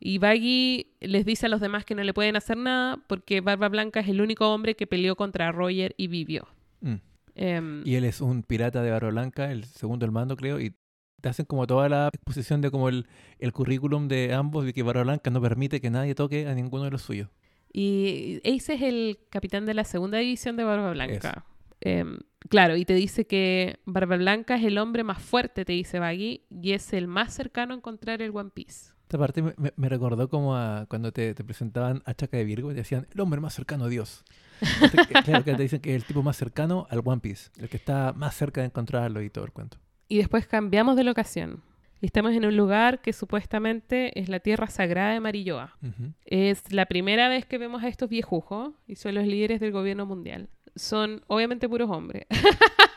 [0.00, 3.68] Y Baggy les dice a los demás que no le pueden hacer nada porque Barba
[3.68, 6.48] Blanca es el único hombre que peleó contra Roger y vivió.
[6.80, 6.94] Mm.
[7.34, 10.74] Em, Y él es un pirata de Barba Blanca, el segundo al mando, creo, y
[11.20, 13.06] te hacen como toda la exposición de como el,
[13.38, 16.84] el currículum de ambos, de que Barba Blanca no permite que nadie toque a ninguno
[16.84, 17.28] de los suyos.
[17.72, 21.44] Y Ace es el capitán de la segunda división de Barba Blanca.
[21.82, 25.98] Em, claro, y te dice que Barba Blanca es el hombre más fuerte, te dice
[25.98, 28.92] Baggy, y es el más cercano a encontrar el One Piece.
[29.10, 32.44] Esta parte me, me- me recordó como a cuando te, te presentaban a Chaca de
[32.44, 34.22] Virgo y te decían el hombre más cercano a Dios.
[34.60, 37.50] Este, que- claro que te dicen que es el tipo más cercano al One Piece,
[37.58, 39.78] el que está más cerca de encontrarlo y todo el cuento.
[40.06, 41.60] Y después cambiamos de locación.
[42.00, 45.76] Y estamos en un lugar que supuestamente es la tierra sagrada de Marilloa.
[45.82, 46.12] Ujú.
[46.24, 50.06] Es la primera vez que vemos a estos viejujos y son los líderes del gobierno
[50.06, 50.48] mundial.
[50.76, 52.26] Son obviamente puros hombres.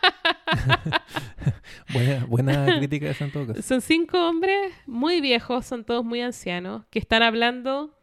[1.93, 3.61] Buena, buena crítica de todo caso.
[3.61, 7.97] Son cinco hombres muy viejos, son todos muy ancianos, que están hablando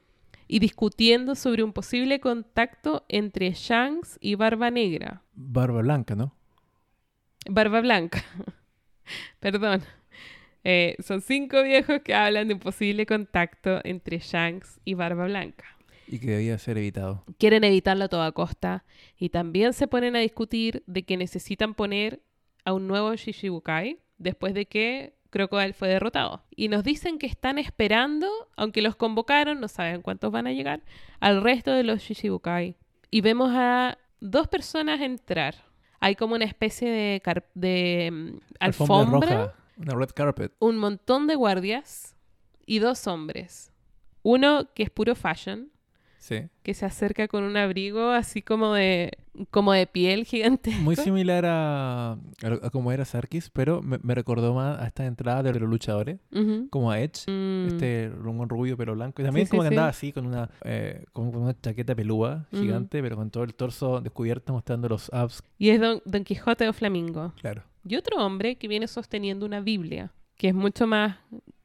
[0.46, 5.22] y discutiendo sobre un posible contacto entre Shanks y Barba Negra.
[5.34, 6.34] Barba Blanca, ¿no?
[7.48, 8.22] Barba Blanca.
[9.40, 9.82] Perdón.
[10.62, 15.64] Eh, son cinco viejos que hablan de un posible contacto entre Shanks y Barba Blanca.
[16.06, 17.24] Y que debía ser evitado.
[17.38, 18.84] Quieren evitarlo a toda costa
[19.16, 22.20] y también se ponen a discutir de que necesitan poner
[22.64, 26.42] a un nuevo Shishibukai después de que Crocodile fue derrotado.
[26.54, 30.82] Y nos dicen que están esperando, aunque los convocaron, no saben cuántos van a llegar,
[31.20, 32.76] al resto de los Shishibukai.
[33.10, 35.54] Y vemos a dos personas entrar.
[36.00, 40.52] Hay como una especie de, mm, alfombra, roja, una red carpet.
[40.58, 42.16] un montón de guardias
[42.66, 43.72] y dos hombres.
[44.22, 45.70] Uno que es puro fashion,
[46.20, 46.42] Sí.
[46.62, 49.10] que se acerca con un abrigo así como de
[49.50, 50.70] como de piel gigante.
[50.82, 55.42] Muy similar a, a, como era Sarkis, pero me, me recordó más a esta entrada
[55.42, 56.18] de los luchadores,
[56.68, 57.24] como a Edge.
[57.26, 57.68] Mm.
[57.68, 59.22] Este rumón rubio pero blanco.
[59.22, 60.08] Y también Sí, como sí, que andaba sí.
[60.08, 64.00] así con una, eh, con, con una chaqueta pelúa gigante, pero con todo el torso
[64.02, 65.42] descubierto mostrando los abs.
[65.58, 67.32] Y es Don, Don Quijote o Flamingo.
[67.40, 67.62] Claro.
[67.82, 71.16] Y otro hombre que viene sosteniendo una Biblia, que es mucho más,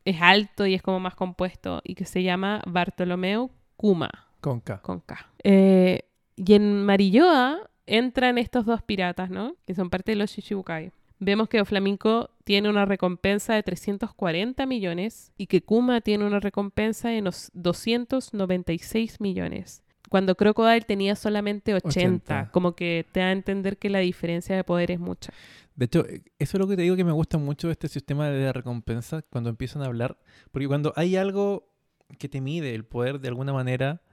[0.06, 4.10] es alto y es como más compuesto, y que se llama Bartolomeo Kuma,
[4.46, 4.80] Con K.
[4.84, 5.28] con K.
[5.44, 6.02] Eh,
[6.36, 9.56] y en Marilloa entran estos dos piratas, ¿no?
[9.66, 10.92] Que son parte de los Shishibukai.
[11.18, 17.10] Vemos que Flamenco tiene una recompensa de 340 millones y que Kuma tiene una recompensa
[17.10, 19.82] de unos 296 millones.
[20.12, 22.52] Cuando Crocodile tenía solamente 80, 80.
[22.52, 25.34] como que te da a entender que la diferencia de poder es mucha.
[25.76, 28.30] De hecho, eh, eso es lo que te digo que me gusta mucho este sistema
[28.30, 30.20] de recompensa cuando empiezan a hablar.
[30.52, 31.72] Porque cuando hay algo
[32.20, 34.04] que te mide el poder de alguna manera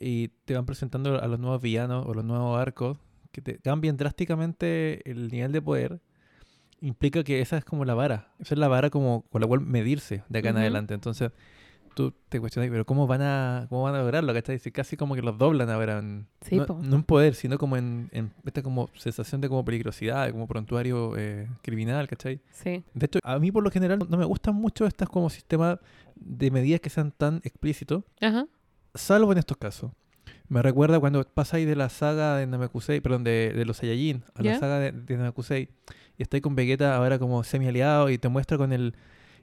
[0.00, 2.98] y te van presentando a los nuevos villanos o los nuevos arcos
[3.30, 6.00] que te cambian drásticamente el nivel de poder,
[6.80, 8.32] implica que esa es como la vara.
[8.40, 10.60] Esa es la vara como con la cual medirse de acá en Ujú.
[10.62, 10.94] adelante.
[10.94, 11.30] Entonces,
[11.94, 14.32] tú te cuestionas, pero ¿cómo van a, cómo van a lograrlo?
[14.32, 14.58] ¿Cachai?
[14.58, 15.98] Si casi como que los doblan ahora.
[15.98, 19.64] En, Sí, no, no en poder, sino como en, en esta como sensación de como
[19.64, 22.40] peligrosidad, de como prontuario eh, criminal, ¿cachai?
[22.50, 22.82] Sí.
[22.94, 25.78] De hecho, a mí por lo general no me gustan mucho estas como sistemas
[26.16, 28.46] de medidas que sean tan explícitos, Ajá.
[28.94, 29.90] Salvo en estos casos.
[30.48, 34.42] Me recuerda cuando pasáis de la saga de Namekusei, perdón, de, de los Saiyajin a
[34.42, 35.68] la saga de, de Namekusei
[36.18, 38.94] y estáis con Vegeta ahora como semi aliado y te muestra con el,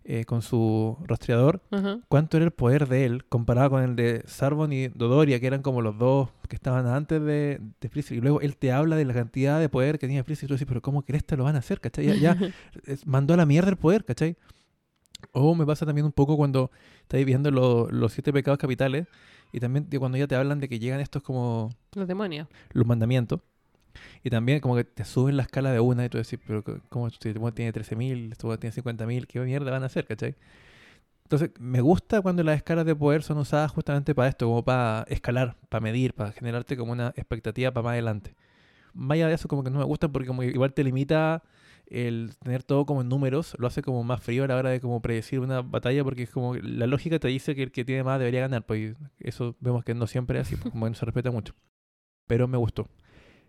[0.03, 1.61] eh, con su rastreador
[2.09, 5.61] cuánto era el poder de él comparado con el de Sarvon y Dodoria, que eran
[5.61, 8.17] como los dos que estaban antes de, de Freezer.
[8.17, 10.53] Y luego él te habla de la cantidad de poder que tenía Freezer y tú
[10.55, 11.79] dices, pero ¿cómo crees que lo van a hacer?
[11.79, 12.05] ¿Cachai?
[12.05, 12.37] Ya, ya
[13.05, 14.35] mandó a la mierda el poder, ¿cachai?
[15.31, 16.69] O me pasa también un poco cuando
[17.01, 19.07] estáis viendo lo- los siete pecados capitales
[19.51, 22.47] y también cuando ya te hablan de que llegan estos como Los demonios.
[22.71, 23.39] los mandamientos.
[24.23, 27.09] Y también como que te suben la escala de una y tú decís, pero ¿cómo
[27.09, 29.25] si este tiene 13.000, este tiene 50.000?
[29.25, 30.35] ¿Qué mierda van a hacer, cachai?
[31.23, 35.03] Entonces, me gusta cuando las escalas de poder son usadas justamente para esto, como para
[35.09, 38.33] escalar, para medir, para generarte como una expectativa para más adelante.
[38.97, 41.43] Más allá de eso, como que no me gusta porque como igual te limita
[41.85, 44.81] el tener todo como en números, lo hace como más frío a la hora de
[44.81, 48.03] como predecir una batalla porque es como la lógica te dice que el que tiene
[48.03, 50.95] más debería ganar, pues eso vemos que no siempre es así, pues, como que no
[50.95, 51.53] se respeta mucho.
[52.27, 52.89] Pero me gustó.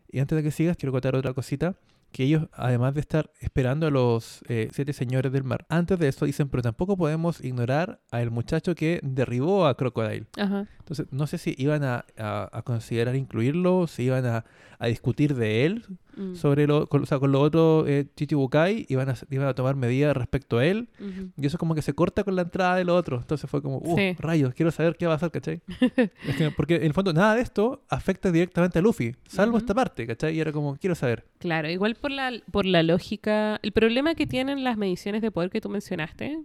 [0.09, 1.75] Y antes de que sigas, quiero contar otra cosita.
[2.11, 6.09] Que ellos, además de estar esperando a los eh, siete señores del mar, antes de
[6.09, 10.25] eso dicen, pero tampoco podemos ignorar al muchacho que derribó a Crocodile.
[10.39, 10.67] Ajá.
[10.89, 14.47] Entonces, no sé si iban a, a- a considerar incluirlo, si iban a,
[14.79, 15.85] a discutir de él
[16.17, 16.35] Mm.
[16.35, 19.77] sobre lo, con, o sea, con los otros eh, Chichibukai, iban a, iban a tomar
[19.77, 20.89] medidas respecto a él.
[21.37, 23.19] Y eso como que se corta con la entrada del otro.
[23.19, 24.17] Entonces fue como, uh, Sí.
[24.19, 25.61] rayos, quiero saber qué va a pasar, ¿cachai?
[26.27, 29.75] Es que- porque en el fondo nada de esto afecta directamente a Luffy, salvo esta
[29.75, 30.35] parte, ¿cachai?
[30.37, 31.25] Y era como, quiero saber.
[31.39, 33.61] Claro, igual por la, por la lógica.
[33.63, 36.41] El problema que tienen las mediciones de poder que tú mencionaste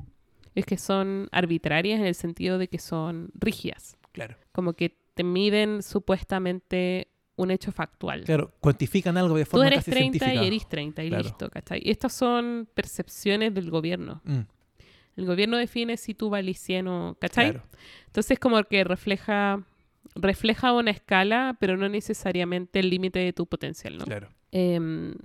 [0.54, 3.98] es que son arbitrarias en el sentido de que son rígidas.
[4.14, 4.38] Claro.
[4.53, 8.24] Como que te miden supuestamente un hecho factual.
[8.24, 10.43] Claro, cuantifican algo de Tú forma eres casi 30 científica.
[10.43, 11.24] y eres 30 y Claro.
[11.24, 11.82] listo, ¿cachai?
[11.84, 14.22] Y estas son percepciones del gobierno.
[14.24, 14.39] Mm,
[15.16, 17.51] El gobierno define si tú valís 100 o, ¿cachai?
[17.51, 17.68] claro.
[18.07, 19.64] Entonces como que refleja
[20.16, 24.05] refleja una escala, pero no necesariamente el límite de tu potencial, ¿no?
[24.05, 24.30] Claro.
[24.51, 25.16] Em,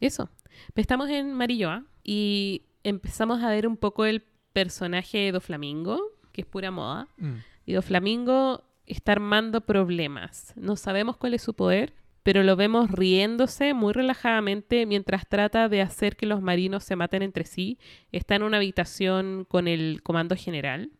[0.00, 0.30] eso.
[0.74, 4.22] Estamos en Marilloa y empezamos a ver un poco el
[4.54, 6.00] personaje de Doflamingo,
[6.32, 7.08] que es pura moda.
[7.18, 7.34] Mm,
[7.66, 10.52] Y Doflamingo está armando problemas.
[10.56, 15.82] No sabemos cuál es su poder, pero lo vemos riéndose muy relajadamente mientras trata de
[15.82, 17.78] hacer que los marinos se maten entre sí.
[18.12, 20.90] Está en una habitación con el comando general.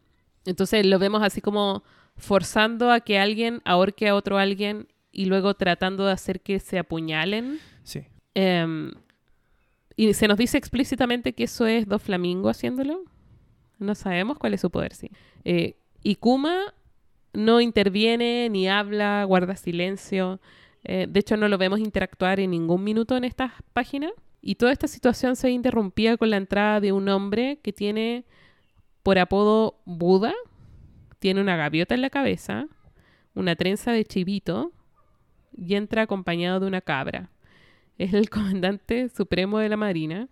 [0.44, 1.82] Entonces lo vemos así como
[2.16, 6.78] forzando a que alguien ahorque a otro alguien y luego tratando de hacer que se
[6.78, 7.58] apuñalen.
[7.82, 8.02] Sí.
[8.34, 8.92] Em,
[9.96, 13.04] y se nos dice explícitamente que eso es Doflamingo haciéndolo.
[13.78, 15.10] No sabemos cuál es su poder, sí.
[15.44, 16.74] Eh, y Kuma
[17.32, 20.38] no interviene, ni habla, guarda silencio.
[20.84, 24.12] Eh, de hecho, no lo vemos interactuar en ningún minuto en estas páginas.
[24.42, 28.26] Y toda esta situación se interrumpía con la entrada de un hombre que tiene
[29.02, 30.34] por apodo Buda.
[31.18, 32.68] Tiene una gaviota en la cabeza,
[33.34, 34.72] una trenza de chivito
[35.56, 37.30] y entra acompañado de una cabra.
[37.96, 40.28] Es el comandante supremo de la Marina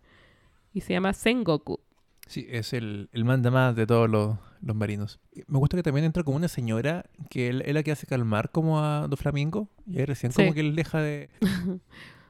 [0.74, 1.80] y se llama Sengoku.
[2.26, 5.18] Sí, es el, el manda más de todos los, los marinos.
[5.48, 8.50] Me gusta que también entra como una señora que él- es la que hace calmar
[8.50, 9.68] como a Doflamingo.
[9.86, 10.42] Y ahí recién Sí.
[10.42, 11.28] como que él deja de...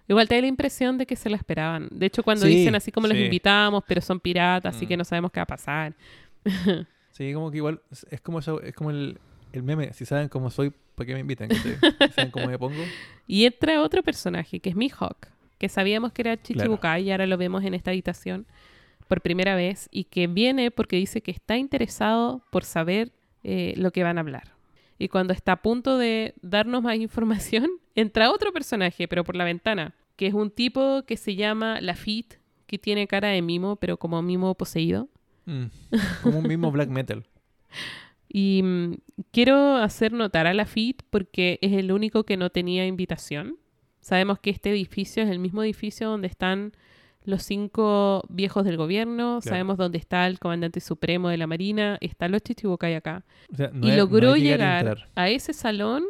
[0.08, 1.88] Igual te da la impresión de que se la esperaban.
[1.92, 4.88] De hecho, cuando Sí, dicen así como los invitamos, pero son piratas, así Mm.
[4.88, 5.94] que no sabemos qué va a pasar.
[7.12, 9.18] Sí, como que igual es, como eso, es como el,
[9.52, 9.92] el meme.
[9.92, 11.50] Si saben cómo soy, ¿para qué me invitan?
[12.16, 12.82] Saben cómo me pongo.
[13.26, 15.28] Y entra otro personaje, que es Mihawk,
[15.58, 18.46] que sabíamos que era Chichibukai y ahora lo vemos en esta habitación
[19.12, 23.12] por primera vez y que viene porque dice que está interesado por saber
[23.44, 24.54] eh, lo que van a hablar.
[24.98, 29.44] Y cuando está a punto de darnos más información, entra otro personaje, pero por la
[29.44, 33.98] ventana, que es un tipo que se llama Lafitte, que tiene cara de mimo, pero
[33.98, 35.10] como mimo poseído.
[35.44, 35.64] Mm,
[36.22, 37.26] Como un mismo black metal.
[38.34, 38.94] Y mm,
[39.30, 43.58] quiero hacer notar a Lafitte porque es el único que no tenía invitación.
[44.00, 46.72] Sabemos que este edificio es el mismo edificio donde están
[47.24, 49.54] los cinco viejos del gobierno, Claro.
[49.54, 53.24] sabemos dónde está el comandante supremo de la Marina, están los Chichibukai acá.
[53.52, 56.02] O sea, no y es- logró es llegar, a ese salón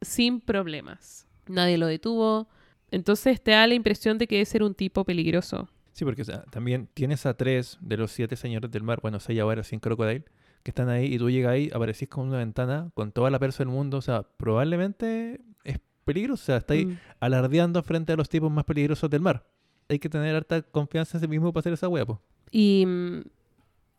[0.00, 1.26] sin problemas.
[1.48, 2.48] Nadie lo detuvo.
[2.90, 5.68] Entonces te da la impresión de que debe ser un tipo peligroso.
[5.92, 9.18] Sí, porque o sea, también tienes a tres de los siete señores del mar, bueno,
[9.20, 10.24] seis ahora sin Crocodile,
[10.62, 13.58] que están ahí y tú llegas ahí, aparecís con una ventana con toda la persa
[13.58, 13.98] del mundo.
[13.98, 16.42] O sea, probablemente es peligroso.
[16.42, 16.98] O sea, está ahí Mm.
[17.20, 19.46] alardeando frente a los tipos más peligrosos del mar.
[19.88, 22.20] Hay que tener harta confianza en sí mismo para hacer esa hueá, po.
[22.50, 23.20] Y mm,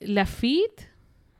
[0.01, 0.89] Lafitte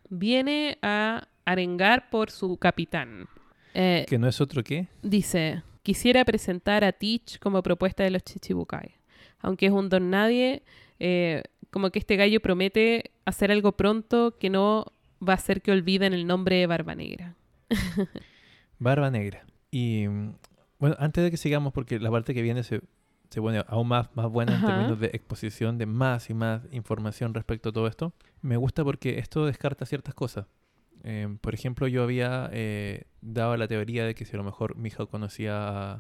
[0.10, 3.28] viene a arengar por su capitán.
[3.74, 4.88] Eh, Que no es otro que.
[5.04, 8.96] dice, quisiera presentar a Teach como propuesta de los Chichibukai.
[9.40, 10.64] Aunque es un don nadie,
[11.00, 14.86] eh, como que este gallo promete hacer algo pronto que no
[15.26, 17.36] va a hacer que olviden el nombre de Barba Negra.
[18.80, 19.46] Barba Negra.
[19.72, 20.36] Y mm,
[20.80, 22.82] bueno, antes de que sigamos, porque la parte que viene se,
[23.30, 27.34] se pone aún más, más buena en términos de exposición de más y más información
[27.34, 28.14] respecto a todo esto.
[28.42, 30.46] Me gusta porque esto descarta ciertas cosas.
[31.04, 34.76] Eh, por ejemplo, yo había eh, dado la teoría de que si a lo mejor
[34.78, 35.92] Mihawk conocía a,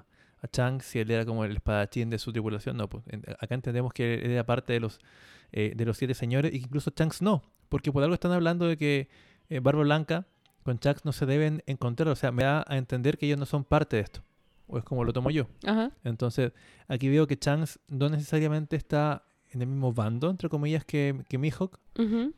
[0.41, 3.55] a Chang, si él era como el espadachín de su tripulación, no, pues en- acá
[3.55, 4.99] entendemos que él era parte de los,
[5.51, 8.67] eh, de los siete señores y que incluso Changs no, porque por algo están hablando
[8.67, 9.07] de que
[9.49, 10.25] eh, Barba Blanca
[10.63, 13.45] con Changs no se deben encontrar, o sea, me da a entender que ellos no
[13.45, 14.21] son parte de esto,
[14.67, 15.47] o es como lo tomo yo.
[15.65, 15.91] Ajá.
[16.03, 16.51] Entonces,
[16.87, 21.37] aquí veo que Changs no necesariamente está en el mismo bando, entre comillas, que, que
[21.37, 21.79] Mihawk,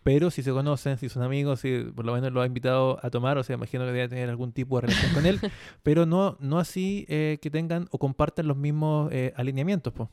[0.03, 3.09] pero si se conocen, si son amigos, si por lo menos lo ha invitado a
[3.09, 5.39] tomar, o sea, imagino que debe tener algún tipo de relación con él,
[5.83, 9.91] pero no, no así eh, que tengan o compartan los mismos eh, alineamientos.
[9.91, 10.09] po.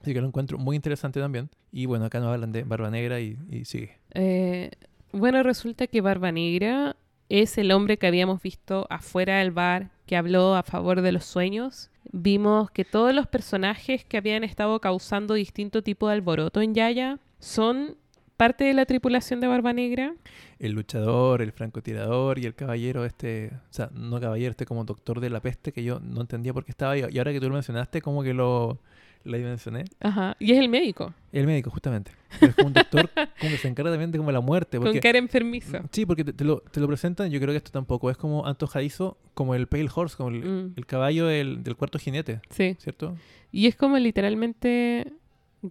[0.00, 1.50] Así que lo encuentro muy interesante también.
[1.70, 3.98] Y bueno, acá nos hablan de Barba Negra y, y sigue.
[4.14, 4.70] Eh,
[5.12, 6.96] bueno, resulta que Barba Negra
[7.28, 11.24] es el hombre que habíamos visto afuera del bar que habló a favor de los
[11.24, 11.90] sueños.
[12.12, 17.18] Vimos que todos los personajes que habían estado causando distinto tipo de alboroto en Yaya
[17.40, 17.96] son
[18.36, 20.14] parte de la tripulación de Barba Negra.
[20.58, 25.20] El luchador, el francotirador y el caballero este, o sea, no caballero, este como doctor
[25.20, 27.04] de la peste, que yo no entendía por qué estaba ahí.
[27.10, 28.78] Y ahora que tú lo mencionaste, como que lo,
[29.26, 29.84] lo dimensioné.
[30.00, 30.36] Ajá.
[30.38, 32.12] Y es el médico, El médico, justamente.
[32.40, 33.10] Pero es como un doctor
[33.40, 34.78] como que se encarga también de como la muerte.
[34.78, 35.82] con Porque, cara enfermiza.
[35.90, 38.46] sí, porque te, te lo, te lo presentan, yo creo que esto tampoco es como
[38.46, 42.76] antojadizo, como el Pale Horse, como el, Mm, el caballo del, del cuarto jinete, sí.
[42.78, 43.16] ¿cierto?
[43.52, 45.12] Y es como literalmente,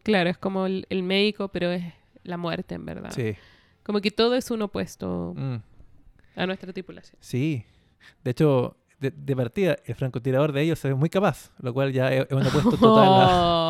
[0.03, 1.83] claro, es como el, el médico, pero es
[2.23, 3.11] la muerte en verdad.
[3.11, 3.33] Sí.
[3.83, 5.55] Como que todo es un opuesto Mm,
[6.35, 7.17] a nuestra tripulación.
[7.21, 7.63] sí.
[8.23, 11.91] De hecho, de, de partida, el francotirador de ellos se ve muy capaz, lo cual
[11.91, 13.07] ya es, es un opuesto total.
[13.07, 13.61] a-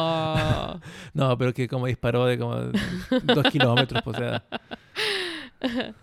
[0.78, 0.80] Oh.
[1.14, 4.44] No, pero que como disparó de como dos kilómetros, pues, o sea,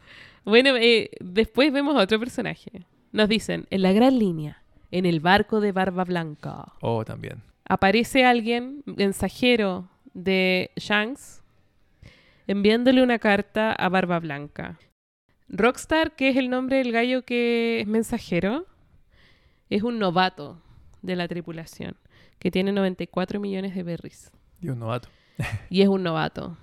[0.45, 2.87] Bueno, eh, después vemos a otro personaje.
[3.13, 7.43] Nos dicen, en la gran línea, en el barco de Barba Blanca, oh, también.
[7.69, 11.43] aparece alguien, mensajero de Shanks,
[12.47, 14.79] enviándole una carta a Barba Blanca.
[15.49, 18.67] Rockstar, que es el nombre del gallo que es mensajero,
[19.77, 20.61] es un novato
[21.01, 21.97] de la tripulación,
[22.39, 24.31] que tiene 94 millones de berries.
[24.61, 25.09] Y un novato.
[25.71, 26.57] y es un novato.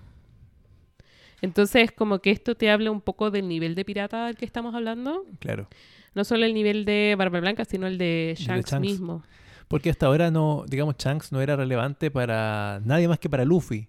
[1.42, 4.76] Entonces, como que esto te habla un poco del nivel de pirata del que estamos
[4.76, 5.26] hablando.
[5.40, 5.68] Claro.
[6.14, 9.24] No solo el nivel de Barba Blanca, sino el de de Shanks, mismo.
[9.68, 13.88] Porque hasta ahora no, digamos, Shanks no era relevante para nadie más que para Luffy.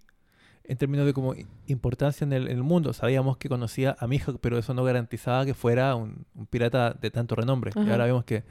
[0.64, 1.34] En términos de como
[1.66, 2.92] importancia en el, en el mundo.
[2.92, 7.10] Sabíamos que conocía a Mihawk, pero eso no garantizaba que fuera un, un pirata de
[7.10, 7.72] tanto renombre.
[7.74, 8.44] Y ahora vemos que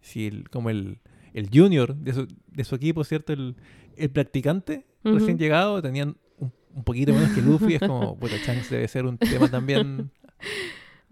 [0.00, 0.98] si el, como el,
[1.34, 3.32] el junior de su, de su equipo, ¿cierto?
[3.32, 3.56] El,
[3.96, 7.74] el practicante recién llegado, tenían un, un poquito menos que Luffy.
[7.74, 10.10] es como, puta, Shanks debe ser un tema también.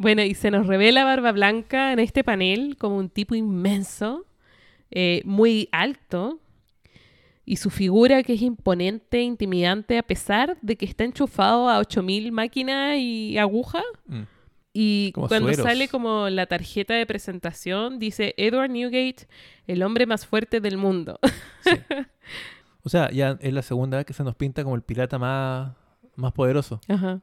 [0.00, 4.26] Bueno, y se nos revela Barba Blanca en este panel como un tipo inmenso,
[4.92, 6.38] eh, muy alto,
[7.44, 12.30] y su figura que es imponente, intimidante, a pesar de que está enchufado a 8000
[12.30, 13.82] máquinas y agujas.
[14.06, 14.22] Mm.
[14.72, 15.64] Y Como cuando sueros.
[15.66, 19.26] sale como la tarjeta de presentación, dice Edward Newgate,
[19.66, 21.18] el hombre más fuerte del mundo.
[21.62, 21.70] Sí.
[22.84, 25.72] O sea, ya es la segunda vez que se nos pinta como el pirata más,
[26.16, 26.80] más poderoso.
[26.88, 27.20] Ajá.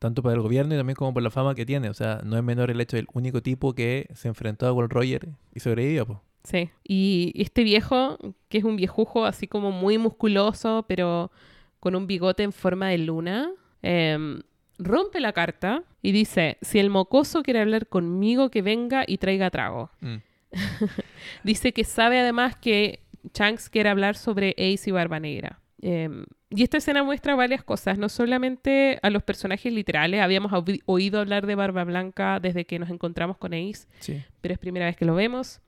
[0.00, 1.88] tanto para el gobierno y también como por la fama que tiene.
[1.88, 4.90] O sea, no es menor el hecho del único tipo que se enfrentó a Gold
[4.90, 6.06] Roger y sobrevivió.
[6.06, 6.22] po.
[6.42, 6.70] Sí.
[6.82, 8.18] Y este viejo,
[8.48, 11.30] que es un viejujo así como muy musculoso, pero
[11.78, 13.50] con un bigote en forma de luna,
[13.82, 14.40] em,
[14.78, 19.50] rompe la carta y dice, si el mocoso quiere hablar conmigo, que venga y traiga
[19.50, 19.90] trago.
[20.00, 20.16] Mm.
[21.44, 23.00] Dice que sabe además que
[23.34, 25.60] Shanks quiere hablar sobre Ace y Barba Negra.
[25.82, 30.82] Em, y esta escena muestra varias cosas, no solamente a los personajes literales, habíamos oí-
[30.86, 34.22] oído hablar de Barba Blanca desde que nos encontramos con Ace, Sí.
[34.40, 35.60] pero es primera vez que lo vemos,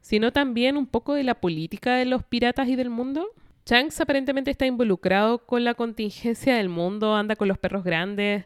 [0.00, 3.28] sino también un poco de la política de los piratas y del mundo.
[3.68, 8.44] Shanks aparentemente está involucrado con la contingencia del mundo, anda con los perros grandes.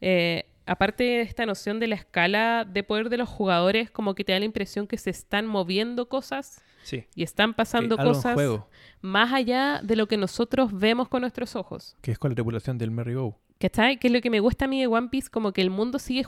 [0.00, 4.24] eh, aparte de esta noción de la escala de poder de los jugadores, como que
[4.24, 7.04] te da la impresión que se están moviendo cosas Sí.
[7.14, 8.68] y están pasando Que cosas juego,
[9.00, 11.96] más allá de lo que nosotros vemos con nuestros ojos.
[12.00, 13.38] que es con la tripulación del Merry Go.
[13.60, 13.96] ¿Cachai?
[13.98, 15.98] Que es lo que me gusta a mí de One Piece, como que el mundo
[16.00, 16.24] sigue,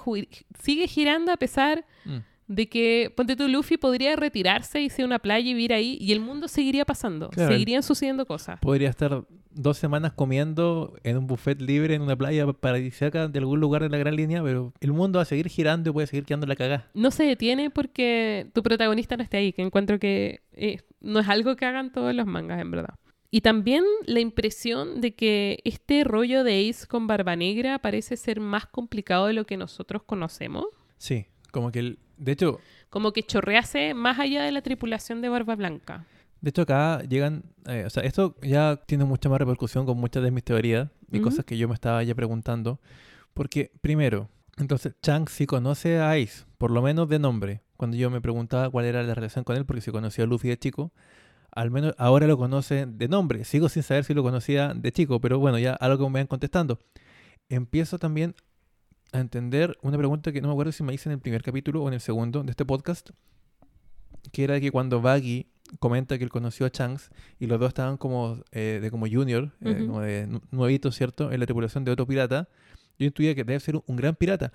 [0.61, 2.19] sigue girando a pesar Mm.
[2.47, 6.13] De que, ponte tú, Luffy podría retirarse, irse a una playa y vivir ahí, y
[6.13, 7.53] el mundo seguiría pasando, Claro.
[7.53, 8.61] seguirían sucediendo cosas.
[8.61, 13.61] Podría estar dos semanas comiendo en un buffet libre en una playa paradisíaca de algún
[13.61, 16.25] lugar de la gran línea, pero el mundo va a seguir girando y puede seguir
[16.25, 16.91] quedando la cagada.
[16.93, 21.29] No se detiene porque tu protagonista no esté ahí, que encuentro que eh, no es
[21.29, 22.95] algo que hagan todos los mangas, en verdad.
[23.31, 28.39] Y también la impresión de que este rollo de Ace con Barba Negra parece ser
[28.41, 30.67] más complicado de lo que nosotros conocemos.
[30.99, 31.99] Sí, como que el...
[32.17, 32.61] De hecho,
[32.91, 36.07] Como que chorrease más allá de la tripulación de Barba Blanca.
[36.41, 40.23] De hecho, acá llegan, eh, o sea, esto ya tiene mucha más repercusión con muchas
[40.23, 42.81] de mis teorías y cosas que yo me estaba ya preguntando.
[43.33, 47.63] Porque, primero, entonces Chang sí conoce a Ace, por lo menos de nombre.
[47.77, 50.49] Cuando yo me preguntaba cuál era la relación con él, porque si conocía a Luffy
[50.49, 50.93] de chico,
[51.51, 53.45] al menos ahora lo conoce de nombre.
[53.45, 56.27] Sigo sin saber si lo conocía de chico, pero bueno, ya algo que me van
[56.27, 56.79] contestando.
[57.49, 58.35] Empiezo también
[59.15, 61.83] a entender una pregunta que no me acuerdo si me hice en el primer capítulo
[61.83, 63.11] o en el segundo de este podcast,
[64.33, 65.47] que era que cuando Baggy
[65.81, 69.53] comenta que él conoció a Changs y los dos estaban como eh, de como junior,
[69.61, 69.87] eh, Ujú.
[69.87, 71.33] como de nu- nuevitos, ¿cierto?
[71.33, 72.49] En la tripulación de otro pirata,
[72.99, 74.53] yo intuía que debe ser un gran pirata.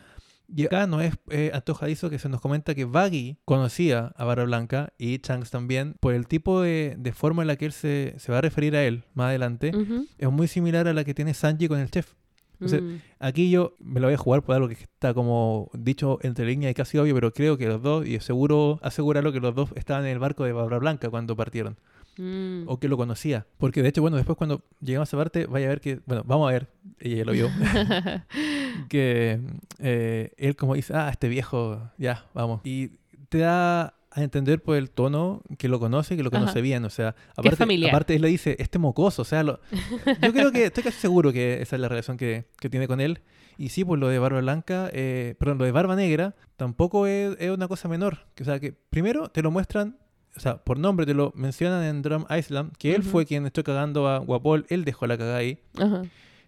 [0.54, 4.46] Y acá no es eh, antojadizo que se nos comenta que Baggy conocía a Barra
[4.46, 8.16] Blanca y Changs también por el tipo de, de forma en la que él se,
[8.18, 9.72] se va a referir a él más adelante.
[9.76, 10.08] Ujú.
[10.18, 12.14] Es muy similar a la que tiene Sanji con el chef.
[12.62, 12.96] Entonces, Mm.
[13.20, 16.72] Aquí yo me lo voy a jugar por algo que está como dicho entre líneas
[16.72, 20.06] y casi obvio, pero creo que los dos, y seguro asegurarlo que los dos estaban
[20.06, 21.78] en el barco de Barra Blanca cuando partieron,
[22.18, 22.64] Mm.
[22.68, 23.46] o que lo conocía.
[23.58, 26.24] Porque de hecho, bueno, después cuando llegamos a esa parte, vaya a ver que, bueno,
[26.26, 26.68] vamos a ver,
[27.00, 27.50] ella ya lo vio,
[28.90, 29.40] que
[29.80, 32.62] eh, él como dice, ah, este viejo, ya, vamos.
[32.64, 32.90] Y
[33.30, 36.62] te da a entender por el tono que lo conoce, que lo conoce Ajá.
[36.62, 39.60] bien, o sea, aparte, aparte él le dice, este mocoso, o sea, lo-
[40.22, 43.00] yo creo que, estoy casi seguro que esa es la relación que, que tiene con
[43.02, 43.22] él.
[43.58, 47.36] Y sí, pues lo de Barba Blanca, eh, perdón, lo de Barba Negra tampoco es,
[47.40, 48.20] es una cosa menor.
[48.40, 49.98] O sea, que primero te lo muestran,
[50.36, 53.64] o sea, por nombre te lo mencionan en Drum Island, que él fue quien echó
[53.64, 55.60] cagando a Guapol, él dejó la cagada ahí.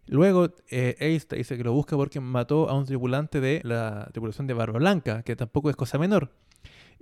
[0.07, 4.09] Luego, eh, Ace te dice que lo busca porque mató a un tripulante de la
[4.11, 6.31] tripulación de Barba Blanca, que tampoco es cosa menor.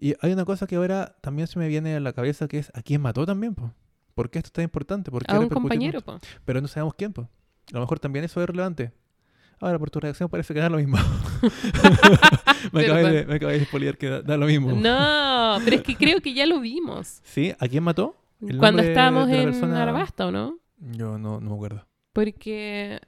[0.02, 2.72] Y hay una cosa que ahora también se me viene a la cabeza que es
[2.74, 3.74] a quién mató también, po?
[4.16, 5.12] ¿Por qué esto es tan importante?
[5.12, 6.20] ¿Por qué A un compañero, po.
[6.46, 7.28] Pero no sabemos quién, pues.
[7.72, 8.94] A lo mejor también eso es relevante.
[9.60, 10.98] Ahora, por tu reacción parece que da lo mismo.
[12.72, 14.72] me, acabé de, me de que da, da lo mismo.
[14.72, 17.20] No, pero es que creo que ya lo vimos.
[17.24, 17.54] ¿Sí?
[17.60, 18.16] ¿A quién mató?
[18.42, 19.84] ¿El Cuando estábamos en persona?
[19.84, 20.58] Arabasta, ¿o no?
[20.78, 21.86] Yo no, no me acuerdo.
[22.14, 23.02] Porque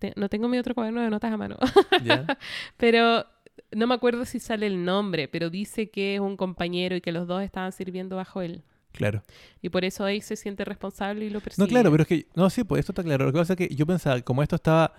[0.00, 1.56] te- no tengo mi otro cuaderno de notas a mano.
[2.04, 2.26] ¿Ya?
[2.76, 3.24] pero
[3.72, 7.12] no me acuerdo si sale el nombre, pero dice que es un compañero y que
[7.12, 8.62] los dos estaban sirviendo bajo él.
[8.92, 9.22] claro.
[9.62, 11.62] Y por eso ahí se siente responsable y lo persigue.
[11.64, 12.26] No, claro, pero es que...
[12.34, 13.26] No, sí, pues esto está claro.
[13.26, 14.94] Lo que pasa es que yo pensaba, como esto estaba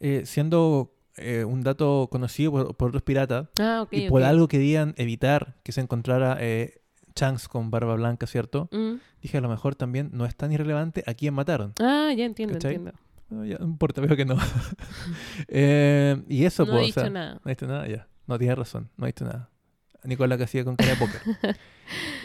[0.00, 4.94] eh, siendo eh, un dato conocido por, por otros piratas, Ah, y por algo querían
[4.96, 6.80] evitar que se encontrara eh,
[7.14, 8.68] Chanks con barba blanca, ¿cierto?
[8.72, 8.94] Mm.
[9.22, 11.72] Dije, a lo mejor también no es tan irrelevante a quién mataron.
[11.80, 12.76] Ah, ya entiendo, ¿Cachai?
[12.76, 12.98] entiendo.
[13.30, 14.36] No, ya, no importa, veo que no.
[15.48, 17.34] Eh, y eso, No pues, he o dicho sea, nada.
[17.34, 18.07] No he visto nada, ya.
[18.28, 19.50] No tienes razón, no he visto nada.
[20.04, 21.20] Nicolás que hacía con cara de póker.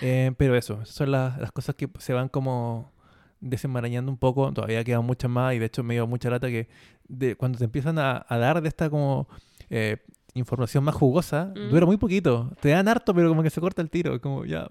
[0.01, 2.91] Eh, pero eso, son las, las cosas que se van como
[3.39, 4.51] desenmarañando un poco.
[4.51, 6.67] Todavía quedan muchas más y de hecho me dio mucha lata que
[7.07, 9.27] de, cuando te empiezan a, a dar de esta como
[9.69, 9.97] eh,
[10.33, 11.69] información más jugosa, Mm.
[11.69, 12.51] dura muy poquito.
[12.59, 14.19] Te dan harto, pero como que se corta el tiro.
[14.19, 14.67] Como ya,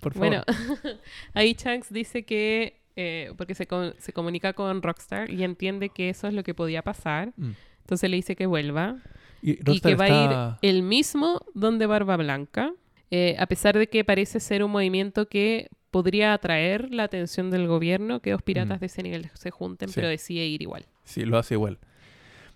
[0.00, 0.28] por favor.
[0.28, 0.42] Bueno,
[1.34, 6.08] ahí Shanks dice que, eh, porque se, co- se comunica con Rockstar y entiende que
[6.08, 7.50] eso es lo que podía pasar, Mm.
[7.80, 8.96] entonces le dice que vuelva
[9.46, 12.72] Y, que va está- a ir el mismo donde Barba Blanca,
[13.10, 17.66] eh, a pesar de que parece ser un movimiento que podría atraer la atención del
[17.68, 18.80] gobierno que dos piratas Mm.
[18.80, 19.94] de ese nivel se junten, Sí.
[19.96, 20.86] pero decide ir igual.
[21.04, 21.78] Sí, lo hace igual.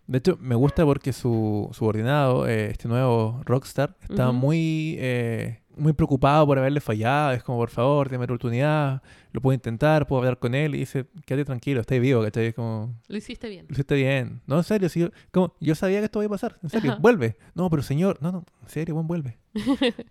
[0.08, 5.92] De hecho, me gusta porque su subordinado, eh, este nuevo Rockstar, está muy, eh, muy
[5.92, 7.32] preocupado por haberle fallado.
[7.32, 9.02] Es como, por favor, dame la oportunidad,
[9.32, 10.74] lo puedo intentar, puedo hablar con él.
[10.74, 12.46] Y dice, quédate tranquilo, estoy vivo, ¿cachai?
[12.46, 13.66] Es como, Lo hiciste bien.
[13.68, 14.40] lo hiciste bien.
[14.46, 17.00] No, en serio, sí, como, yo sabía que esto iba a pasar, en serio, Ajá.
[17.02, 17.36] vuelve.
[17.54, 19.38] No, pero señor, no, no, en serio, buen vuelve.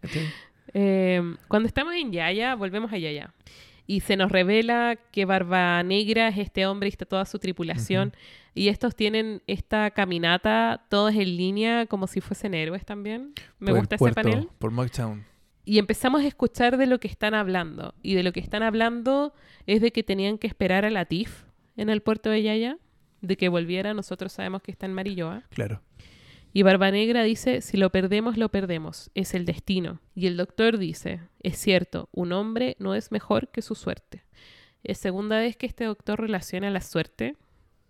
[0.74, 3.34] Eh, cuando estamos en Yaya, volvemos a Yaya.
[3.90, 8.14] Y se nos revela que Barba Negra es este hombre y está toda su tripulación.
[8.54, 13.34] Y estos tienen esta caminata todos en línea como si fuesen héroes también.
[13.60, 14.50] Me Por el gusta ese panel.
[14.60, 15.26] Por Mocktown.
[15.64, 17.94] Y empezamos a escuchar de lo que están hablando.
[18.04, 19.34] Y de lo que están hablando
[19.66, 21.44] es de que tenían que esperar a Latif
[21.78, 22.78] en el puerto de Yaya.
[23.22, 23.94] De que volviera.
[23.94, 25.44] Nosotros sabemos que está en Marilloa.
[25.50, 25.82] Claro.
[26.58, 30.00] Y Barba Negra dice, si lo perdemos, lo perdemos, es el destino.
[30.16, 34.24] Y el doctor dice, es cierto, un hombre no es mejor que su suerte.
[34.84, 37.36] Es segunda vez que este doctor relaciona la suerte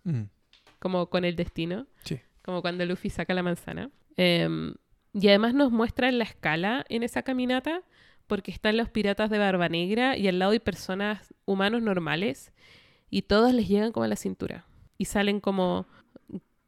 [0.04, 0.24] Mm,
[0.80, 2.20] como con el destino, Sí.
[2.42, 3.90] como cuando Luffy saca la manzana.
[4.18, 4.74] Em,
[5.14, 7.80] y además nos muestra la escala en esa caminata,
[8.26, 12.52] porque están los piratas de Barba Negra y al lado hay personas humanos normales
[13.08, 14.66] y todos les llegan como a la cintura
[14.98, 15.86] y salen como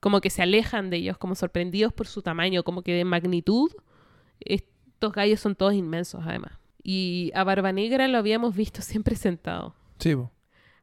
[0.00, 3.70] como que se alejan de ellos, como sorprendidos por su tamaño, como que de magnitud.
[4.40, 6.52] Estos gallos son todos inmensos, además.
[6.82, 9.74] Y a Barba Negra lo habíamos visto siempre sentado.
[9.98, 10.32] Sí, po.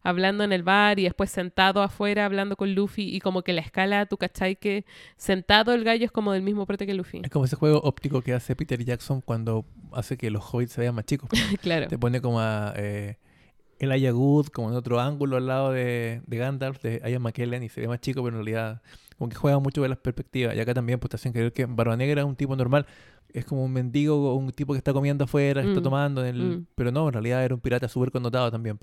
[0.03, 3.61] hablando en el bar y después sentado afuera hablando con Luffy y como que la
[3.61, 4.85] escala, tú cachai que
[5.17, 7.21] sentado el gallo es como del mismo prote que Luffy.
[7.23, 10.81] Es como ese juego óptico que hace Peter Jackson cuando hace que los hobbits se
[10.81, 11.29] vean más chicos.
[11.61, 11.87] claro.
[11.87, 13.17] Te pone como a eh,
[13.79, 17.63] el Aya Good, como en otro ángulo al lado de, de Gandalf, de Ian McKellen,
[17.63, 18.83] y se ve más chico, pero en realidad
[19.17, 20.55] como que juega mucho con las perspectivas.
[20.55, 22.85] Y acá también pues te hacen creer que Barba Negra es un tipo normal.
[23.33, 26.25] Es como un mendigo un tipo que está comiendo afuera, que está Mm, tomando.
[26.25, 26.41] En el...
[26.59, 26.65] mm.
[26.75, 28.79] Pero no, en realidad era un pirata súper connotado también.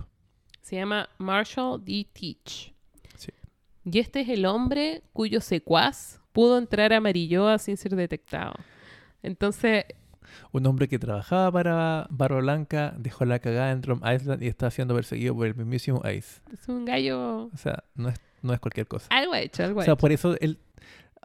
[0.61, 2.07] Se llama Marshall D.
[2.13, 2.73] Teach.
[3.17, 3.31] Sí.
[3.85, 8.55] Y este es el hombre cuyo secuaz pudo entrar a Marilloa sin ser detectado.
[9.23, 9.85] Entonces,
[10.53, 14.71] Un hombre que trabajaba para Barba Blanca, dejó la cagada en Drum Island y está
[14.71, 16.41] siendo perseguido por el mismísimo Ice.
[16.53, 17.45] es un gallo...
[17.53, 19.07] O sea, no es, no es cualquier cosa.
[19.11, 19.99] Algo ha hecho, algo O ha sea, hecho.
[20.01, 20.59] por eso él.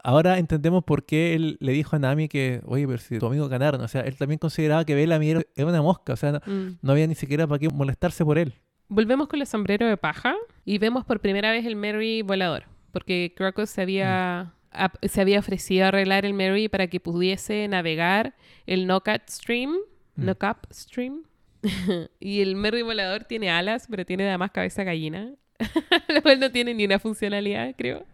[0.02, 3.48] Ahora entendemos por qué él le dijo a Nami que, oye, pero si tu amigo
[3.48, 3.82] ganaron.
[3.82, 6.14] O sea, él también consideraba que Bella era una mosca.
[6.14, 6.78] O sea, no, Mm.
[6.80, 8.54] no había ni siquiera para qué molestarse por él.
[8.88, 13.34] Volvemos con el sombrero de paja y vemos por primera vez el Merry volador, porque
[13.36, 18.34] Crocus se había, ap- se había ofrecido a arreglar el Merry para que pudiese navegar
[18.66, 19.76] el Knockout Stream,
[20.16, 20.30] Mm.
[20.72, 21.22] Stream.
[22.20, 25.30] y el Merry volador tiene alas, pero tiene además cabeza gallina.
[26.14, 28.04] Lo cual no tiene ni una funcionalidad, creo.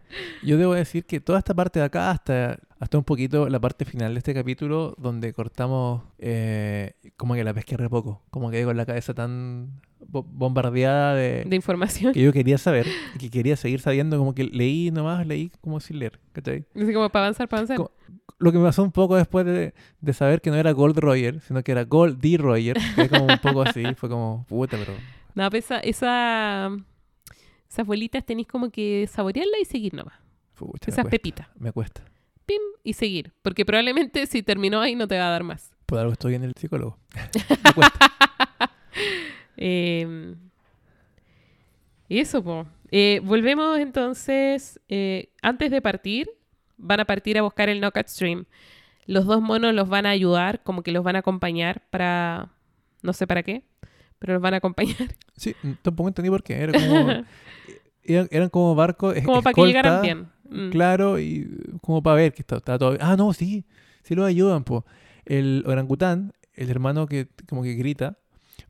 [0.43, 3.85] Yo debo decir que toda esta parte de acá, hasta, hasta un poquito la parte
[3.85, 8.21] final de este capítulo, donde cortamos eh, como que la pesqué re poco.
[8.29, 12.13] Como que con la cabeza tan bo- bombardeada de, De información.
[12.13, 12.85] que yo quería saber
[13.19, 14.17] que quería seguir sabiendo.
[14.17, 16.19] Como que leí nomás, leí como sin leer.
[16.33, 16.65] ¿cachai?
[16.75, 17.77] Así como para avanzar, para avanzar.
[18.39, 21.41] Lo que me pasó un poco después de, de saber que no era Gold Roger,
[21.41, 22.37] sino que era Gold D.
[22.37, 24.93] Roger, que es como un poco así, fue como, puta, pero
[25.33, 26.69] No, pues esa, esa,
[27.69, 30.15] esas bolitas tenéis como que saborearla y seguir nomás.
[30.55, 31.47] pucha, Esas pepitas.
[31.57, 32.01] me cuesta.
[32.45, 33.33] Pim, y seguir.
[33.41, 35.71] Porque probablemente si terminó ahí no te va a dar más.
[35.85, 36.97] Por algo estoy en el psicólogo.
[37.63, 38.11] me cuesta.
[39.57, 40.35] Eh,
[42.09, 42.65] y eso, po.
[42.91, 44.79] Eh, volvemos entonces.
[44.87, 46.29] eh, antes de partir,
[46.77, 48.45] van a partir a buscar el Knockout Stream.
[49.05, 52.49] Los dos monos los van a ayudar, como que los van a acompañar para.
[53.01, 53.63] No sé para qué,
[54.19, 54.95] pero los van a acompañar.
[55.37, 55.53] Sí,
[55.83, 56.55] tampoco entendí por qué.
[56.55, 57.09] Era como,
[58.03, 59.13] eran, eran como barcos.
[59.23, 60.27] como para que escolta, llegaran bien.
[60.49, 60.71] Mm.
[60.71, 61.47] Claro, y
[61.81, 63.01] como para ver que está, está todo bien.
[63.03, 63.65] Ah, no, sí,
[64.01, 64.83] sí lo ayudan, po.
[65.25, 68.17] El orangután, el hermano que como que grita,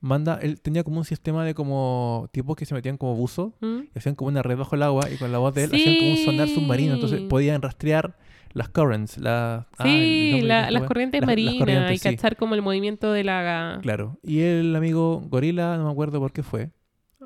[0.01, 3.79] manda, él tenía como un sistema de como tipos que se metían como buzo Mm.
[3.95, 5.95] y hacían como una red bajo el agua y con la voz de él hacían
[5.97, 7.27] como un sonar submarino, entonces Sí.
[7.27, 8.17] podían rastrear
[8.57, 12.09] las currents, la, ah, el Sí, la- las corrientes Las- marinas y sí.
[12.09, 13.79] cachar como el movimiento de la...
[13.81, 14.17] Claro.
[14.23, 16.71] Y el amigo gorila, no me acuerdo por qué fue,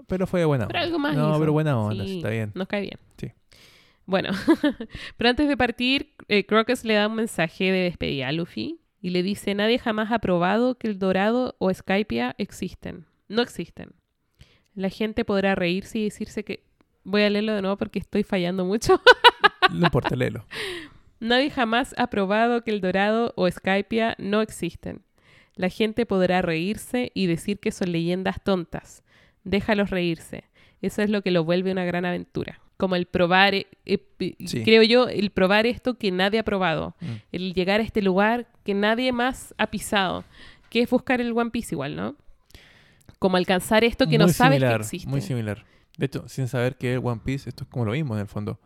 [0.08, 0.86] pero fue buena Pero onda.
[0.88, 1.40] algo más No, hizo.
[1.40, 2.52] pero buena onda, Sí, está bien.
[2.54, 3.00] Nos cae bien.
[3.18, 3.32] Sí.
[4.06, 4.30] Bueno,
[5.18, 9.12] pero antes de partir, eh, Crocus le da un mensaje de despedida a Luffy y
[9.12, 13.06] le dice, nadie jamás ha probado que el Dorado o Skypia existen.
[13.30, 13.92] No existen.
[14.76, 16.64] La gente podrá reírse y decirse que...
[17.04, 19.02] Voy a leerlo de nuevo porque estoy fallando mucho.
[19.72, 20.46] No importa, léelo.
[21.22, 25.04] Nadie jamás ha probado que el Dorado o Skypia no existen.
[25.56, 29.04] La gente podrá reírse y decir que son leyendas tontas.
[29.44, 30.44] Déjalos reírse.
[30.82, 32.60] Eso es lo que lo vuelve una gran aventura.
[32.78, 34.64] Como el probar, eh, eh, Sí.
[34.64, 36.96] creo yo, el probar esto que nadie ha probado.
[37.00, 37.06] Mm.
[37.32, 40.24] El llegar a este lugar que nadie más ha pisado.
[40.72, 42.16] Que es buscar el One Piece igual, ¿no?
[43.20, 45.08] Como alcanzar esto que no Muy sabes similar, que existe.
[45.10, 45.64] Muy similar.
[45.98, 48.28] De hecho, sin saber que es One Piece, esto es como lo mismo en el
[48.28, 48.60] fondo.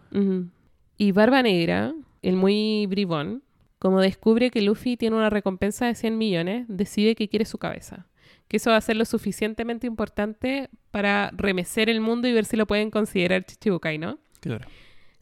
[0.97, 1.93] Y Barba Negra,
[2.27, 3.43] el muy bribón,
[3.79, 8.07] como descubre que Luffy tiene una recompensa de 100 millones, decide que quiere su cabeza.
[8.47, 12.57] Que eso va a ser lo suficientemente importante para remecer el mundo y ver si
[12.57, 14.19] lo pueden considerar Chichibukai, ¿no?
[14.39, 14.67] Claro.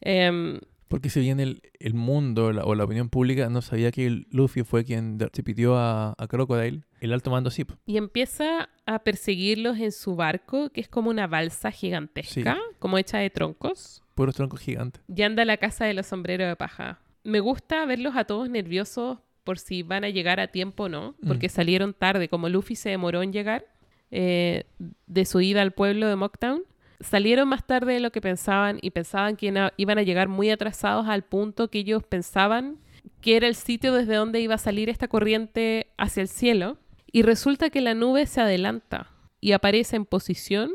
[0.02, 4.26] Em, Porque si bien el, el mundo la- o la opinión pública no sabía que
[4.30, 7.66] Luffy fue quien de- se pitió a, a Crocodile, el alto mando sí.
[7.86, 13.18] y empieza a perseguirlos en su barco, que es como una balsa gigantesca, como hecha
[13.18, 14.04] de troncos.
[14.16, 15.02] Puros troncos gigantes.
[15.08, 17.00] y anda a la casa de los sombreros de paja.
[17.24, 21.16] Me gusta verlos a todos nerviosos por si van a llegar a tiempo o no,
[21.28, 23.66] porque salieron tarde, como Luffy se demoró en llegar
[24.12, 24.66] eh,
[25.08, 26.64] de su ida al pueblo de Mocktown.
[27.00, 31.08] Salieron más tarde de lo que pensaban y pensaban que iban a llegar muy atrasados
[31.08, 32.78] al punto que ellos pensaban
[33.20, 36.78] que era el sitio desde donde iba a salir esta corriente hacia el cielo.
[37.14, 39.08] Y resulta que la nube se adelanta
[39.40, 40.72] y aparece en posición,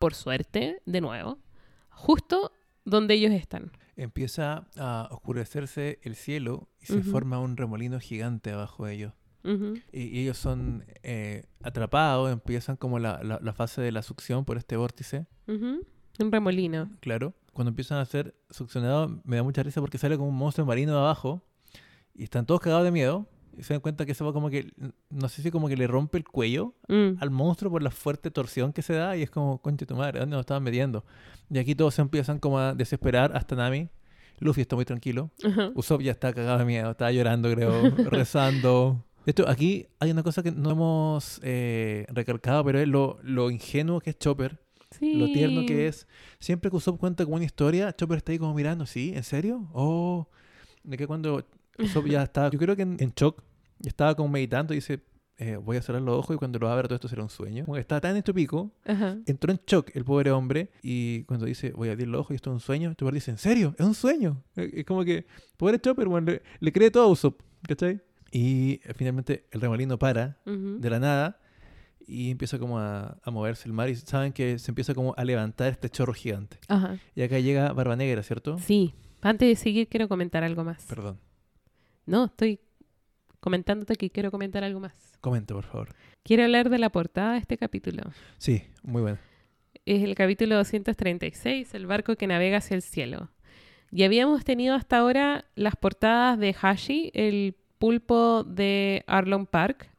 [0.00, 1.38] por suerte, de nuevo,
[1.90, 2.50] justo
[2.84, 3.70] donde ellos están.
[3.96, 9.12] Empieza a oscurecerse el cielo y se forma un remolino gigante abajo de ellos.
[9.92, 14.44] Y, y ellos son eh, atrapados, empiezan como la, la- la fase de la succión
[14.44, 15.26] por este vórtice.
[15.46, 16.90] Un remolino.
[17.00, 17.34] claro.
[17.52, 20.92] Cuando empiezan a ser succionados, me da mucha risa porque sale como un monstruo marino
[20.92, 21.42] de abajo
[22.14, 23.26] y están todos cagados de miedo.
[23.62, 24.72] Se dan cuenta que eso va como que,
[25.10, 27.16] no sé si como que le rompe el cuello Mm.
[27.20, 30.20] al monstruo por la fuerte torsión que se da y es como, conche tu madre,
[30.20, 31.04] ¿dónde nos estaban metiendo?
[31.50, 33.88] Y aquí todos se empiezan como a desesperar, hasta Nami.
[34.40, 35.30] Luffy está muy tranquilo.
[35.74, 37.70] Usopp ya está cagado de miedo, estaba llorando, creo,
[38.10, 39.04] rezando.
[39.26, 44.00] Esto, aquí hay una cosa que no hemos eh, recalcado, pero es lo, lo ingenuo
[44.00, 44.60] que es Chopper,
[44.90, 45.14] Sí.
[45.14, 46.06] lo tierno que es.
[46.38, 49.12] Siempre que Usopp cuenta como una historia, Chopper está ahí como mirando, ¿sí?
[49.14, 49.68] ¿En serio?
[49.74, 50.28] Oh,
[50.82, 51.44] de que cuando
[51.78, 53.42] Usopp ya está, yo creo que en, en shock,
[53.82, 55.00] y estaba como meditando y dice,
[55.36, 57.64] eh, voy a cerrar los ojos y cuando lo abra todo esto será un sueño.
[57.64, 59.16] Como que estaba tan en tu pico, Ajá.
[59.26, 62.34] entró en shock el pobre hombre y cuando dice voy a abrir los ojos y
[62.34, 63.74] esto es un sueño, Chopper dice, ¿en serio?
[63.78, 64.42] ¿Es un sueño?
[64.56, 65.26] Eh, Es como que,
[65.56, 68.00] pobre Chopper, bueno, le, le cree todo a Usopp, ¿cachai?
[68.32, 70.78] Y eh, finalmente el remolino para Ujú.
[70.80, 71.40] de la nada
[72.06, 75.24] y empieza como a, a moverse el mar y saben que se empieza como a
[75.24, 76.58] levantar este chorro gigante.
[76.66, 76.98] Ajá.
[77.14, 78.58] Y acá llega Barba Negra, ¿cierto?
[78.58, 78.94] Sí.
[79.20, 80.84] Antes de seguir, quiero comentar algo más.
[80.86, 81.18] Perdón.
[82.06, 82.60] No, estoy
[83.40, 85.16] comentándote que quiero comentar algo más.
[85.20, 85.88] Comenta, por favor.
[86.22, 88.02] Quiero hablar de la portada de este capítulo.
[88.38, 89.18] Sí, muy bueno.
[89.86, 93.30] Es el capítulo 236, el barco que navega hacia el cielo.
[93.90, 99.90] Y habíamos tenido hasta ahora las portadas de Hashi, el pulpo de Arlong Park,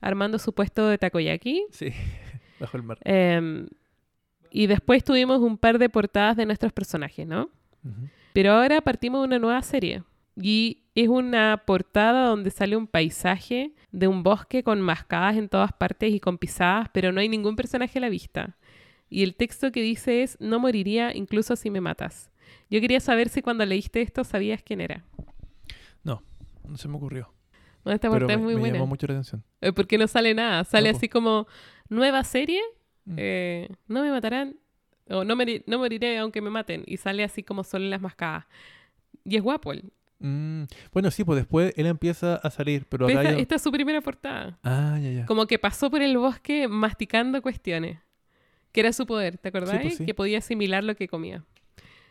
[0.00, 1.66] armando su puesto de takoyaki.
[1.70, 1.92] Sí,
[2.60, 2.98] bajo el mar.
[3.04, 3.68] Em,
[4.50, 7.50] y después tuvimos un par de portadas de nuestros personajes, ¿no?
[8.34, 10.02] Pero ahora partimos de una nueva serie.
[10.36, 15.72] Y es una portada donde sale un paisaje de un bosque con mascadas en todas
[15.72, 18.56] partes y con pisadas, pero no hay ningún personaje a la vista.
[19.10, 22.30] Y el texto que dice es, no moriría incluso si me matas.
[22.70, 25.04] Yo quería saber si cuando leíste esto sabías quién era.
[26.04, 27.32] No se me ocurrió.
[27.86, 28.74] Esta me, es muy me buena.
[28.74, 29.42] llamó mucho la atención.
[29.62, 30.64] Eh, Porque no sale nada.
[30.64, 31.46] Sale No, así como,
[31.88, 32.60] nueva serie,
[33.06, 33.14] Mm.
[33.16, 34.56] eh, no me matarán,
[35.08, 36.82] o no, no moriré aunque me maten.
[36.86, 38.44] Y sale así como solo en las mascadas.
[39.24, 39.72] Y es guapo.
[40.20, 43.54] Mm, Bueno, sí, pues después él empieza a salir, pero Pero acá esta, yo- esta
[43.56, 44.58] es su primera portada.
[44.64, 45.26] Ah, ya, ya.
[45.26, 47.98] Como que pasó por el bosque masticando cuestiones.
[48.72, 49.78] Que era su poder, ¿te acordás?
[49.80, 50.04] pues sí.
[50.06, 51.44] Que podía asimilar lo que comía.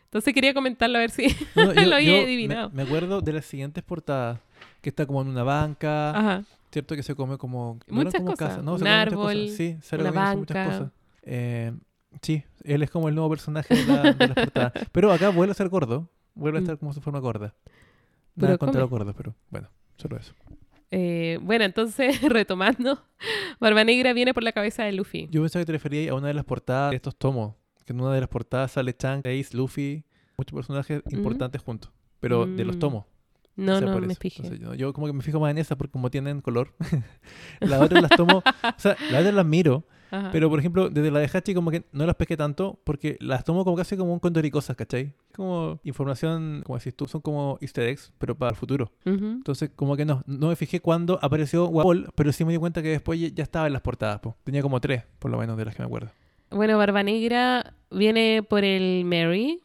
[0.04, 1.26] Entonces quería comentarlo a ver si...
[1.54, 2.70] No, Lo había adivinado.
[2.70, 4.40] Me, acuerdo de las siguientes portadas,
[4.80, 6.44] que está como en una banca, Ajá.
[6.72, 6.96] ¿cierto?
[6.96, 7.78] Que se come como...
[7.86, 8.62] no Muchas como cosas.
[8.62, 9.56] no, se Un muchas árbol, cosas.
[9.56, 10.64] Sí, sale una muchas banca.
[10.64, 10.92] cosas.
[11.22, 11.72] Eh,
[12.22, 14.72] sí, él es como el nuevo personaje de, la, de las portadas.
[14.92, 16.64] Pero acá vuelve a ser gordo, vuelve a Mm.
[16.64, 17.54] estar como su forma gorda.
[18.46, 18.80] Nada contra come.
[18.82, 20.34] los gordos, pero bueno, solo eso.
[20.90, 23.02] Eh, bueno, entonces, retomando,
[23.60, 25.28] Barba Negra viene por la cabeza de Luffy.
[25.30, 27.54] Yo pensaba que te referías a una de las portadas de estos tomos,
[27.84, 30.04] que en una de las portadas sale Chang, Ace, Luffy,
[30.36, 31.90] muchos personajes importantes juntos,
[32.20, 32.78] pero de los Mm.
[32.80, 33.04] tomos.
[33.56, 34.42] No, O sea, no me fijé.
[34.44, 36.74] Entonces, yo, yo como que me fijo más en esas porque como tienen color.
[37.60, 40.30] las otras las tomo, o sea, las otras las miro, Ajá.
[40.32, 43.44] pero por ejemplo, desde la de Hachi como que no las pesqué tanto porque las
[43.44, 45.12] tomo como casi como un condoricosas, ¿cachai?
[45.34, 48.90] Como información, como decís tú, son como easter eggs, pero para el futuro.
[49.04, 52.82] Entonces, como que no, no me fijé cuando apareció Wall, pero sí me di cuenta
[52.82, 54.20] que después ya- estaba en las portadas.
[54.20, 54.36] po.
[54.44, 56.10] Tenía como tres, por lo menos, de las que me acuerdo.
[56.50, 59.60] Bueno, Barba Negra viene por el Mary,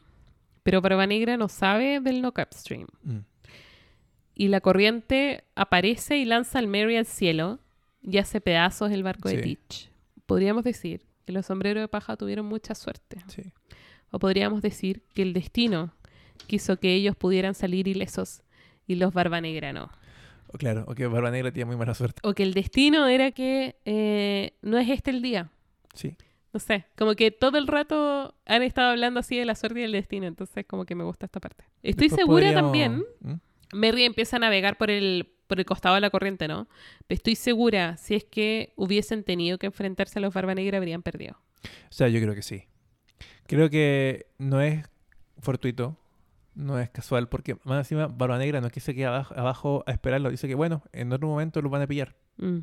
[0.64, 2.88] pero Barba Negra no sabe del knock upstream.
[3.04, 3.18] Mm.
[4.36, 7.60] Y la corriente aparece y lanza al Mary al cielo
[8.02, 9.38] y hace pedazos el barco de.
[9.38, 9.90] Teach.
[10.26, 13.18] Podríamos decir que los sombreros de paja tuvieron mucha suerte.
[13.28, 13.44] Sí.
[14.12, 15.94] O podríamos decir que el destino
[16.48, 18.44] quiso que ellos pudieran salir ilesos
[18.88, 19.90] y los Barba Negra no.
[20.48, 22.20] O claro, o que Barba Negra tiene muy mala suerte.
[22.24, 25.50] O que el destino era que eh, no es este el día.
[25.94, 26.16] Sí.
[26.54, 29.84] No sé, como que todo el rato han estado hablando así de la suerte y
[29.84, 31.64] el destino, entonces como que me gusta esta parte.
[31.82, 33.34] Estoy Después segura podríamos- también, ¿Mm?
[33.76, 36.68] Merry empieza a navegar por el, por el costado de la corriente, ¿no?
[37.10, 41.38] Estoy segura, si es que hubiesen tenido que enfrentarse a los Barba Negra, habrían perdido.
[41.64, 42.64] O sea, yo creo que sí.
[43.46, 44.84] Creo que no es
[45.38, 45.96] fortuito,
[46.56, 49.84] no es casual, porque más encima Barba Negra no es que se quede abajo, abajo
[49.86, 52.16] a esperarlo, dice que bueno, en otro momento lo van a pillar.
[52.38, 52.62] Mm.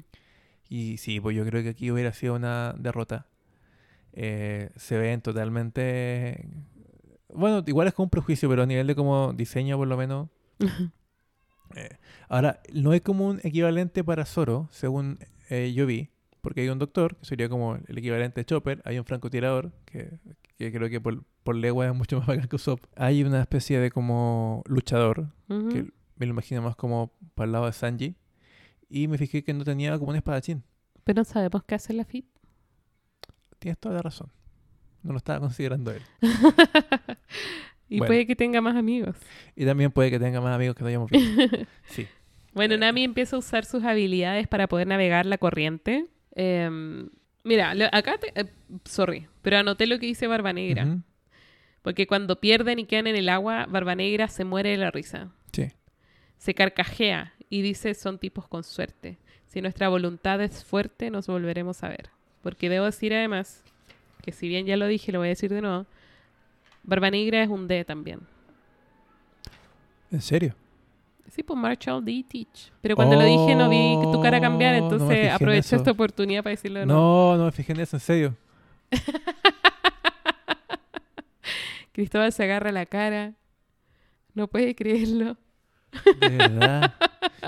[0.69, 3.29] Y sí, pues yo creo que aquí hubiera sido una derrota.
[4.15, 6.45] Eh, se ven totalmente...
[7.33, 10.29] Bueno, igual es como un prejuicio, pero a nivel de como diseño por lo menos...
[11.75, 11.99] eh,
[12.29, 15.19] ahora, no hay como un equivalente para Zoro, según
[15.49, 16.11] eh, yo vi,
[16.41, 20.19] porque hay un doctor, que sería como el equivalente de Chopper, hay un francotirador, que,
[20.57, 22.85] que creo que por, por legua es mucho más bacán que Usopp.
[22.97, 27.67] Hay una especie de como luchador, que me lo imagino más como para el lado
[27.67, 28.17] de Sanji,
[28.89, 30.65] y me fijé que no tenía como un espadachín.
[31.05, 32.27] Pero no sabemos qué hace la FIT.
[33.59, 34.31] Tienes toda la razón.
[35.03, 36.03] No lo estaba considerando él.
[37.91, 38.09] y Bueno.
[38.09, 39.17] puede que tenga más amigos.
[39.57, 41.21] Y también puede que tenga más amigos que no hayamos visto.
[41.89, 42.07] Sí.
[42.55, 42.79] Bueno, Eh.
[42.79, 46.07] Nami empieza a usar sus habilidades para poder navegar la corriente.
[46.35, 47.11] Em,
[47.45, 48.47] mira, lo- acá, te- eh,
[48.85, 50.97] sorry, pero anoté lo que dice Barba Negra.
[51.83, 55.31] Porque cuando pierden y quedan en el agua, Barba Negra se muere de la risa.
[55.53, 55.69] Sí.
[56.39, 59.19] Se carcajea Y dice, son tipos con suerte.
[59.49, 62.11] Si nuestra voluntad es fuerte, nos volveremos a ver.
[62.43, 63.65] Porque debo decir además,
[64.23, 65.85] que si bien ya lo dije, lo voy a decir de nuevo,
[66.91, 68.19] Barba Negra es un D también.
[70.11, 70.57] ¿En serio?
[71.31, 72.25] Sí, pues Marshall D.
[72.29, 72.73] Teach.
[72.81, 75.93] Pero cuando lo dije no vi tu cara cambiar, Oh, no entonces en aproveché esta
[75.93, 76.87] oportunidad para decirlo de.
[76.87, 78.37] No, no me fijé en eso, en serio.
[81.93, 83.35] Cristóbal se agarra la cara.
[84.35, 85.37] No puede creerlo.
[86.21, 86.95] De verdad.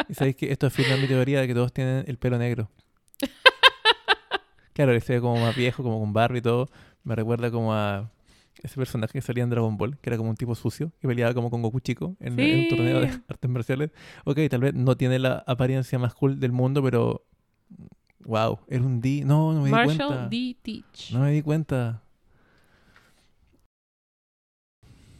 [0.08, 2.70] y sabéis que esto afirma mi teoría de que todos tienen el pelo negro.
[4.74, 6.70] Claro, ese como más viejo, como con barba y todo.
[7.04, 8.10] Me recuerda como a
[8.62, 11.34] ese personaje que salía en Dragon Ball, que era como un tipo sucio, que peleaba
[11.34, 13.90] como con Goku chico en, en un torneo de artes marciales.
[14.24, 17.24] Ok, tal vez no tiene la apariencia más cool del mundo, pero.
[18.24, 19.22] Wow, era un D.
[19.24, 20.28] No, no me di Marshall cuenta.
[20.28, 20.56] D.
[20.62, 21.12] Teach.
[21.12, 22.02] No me di cuenta.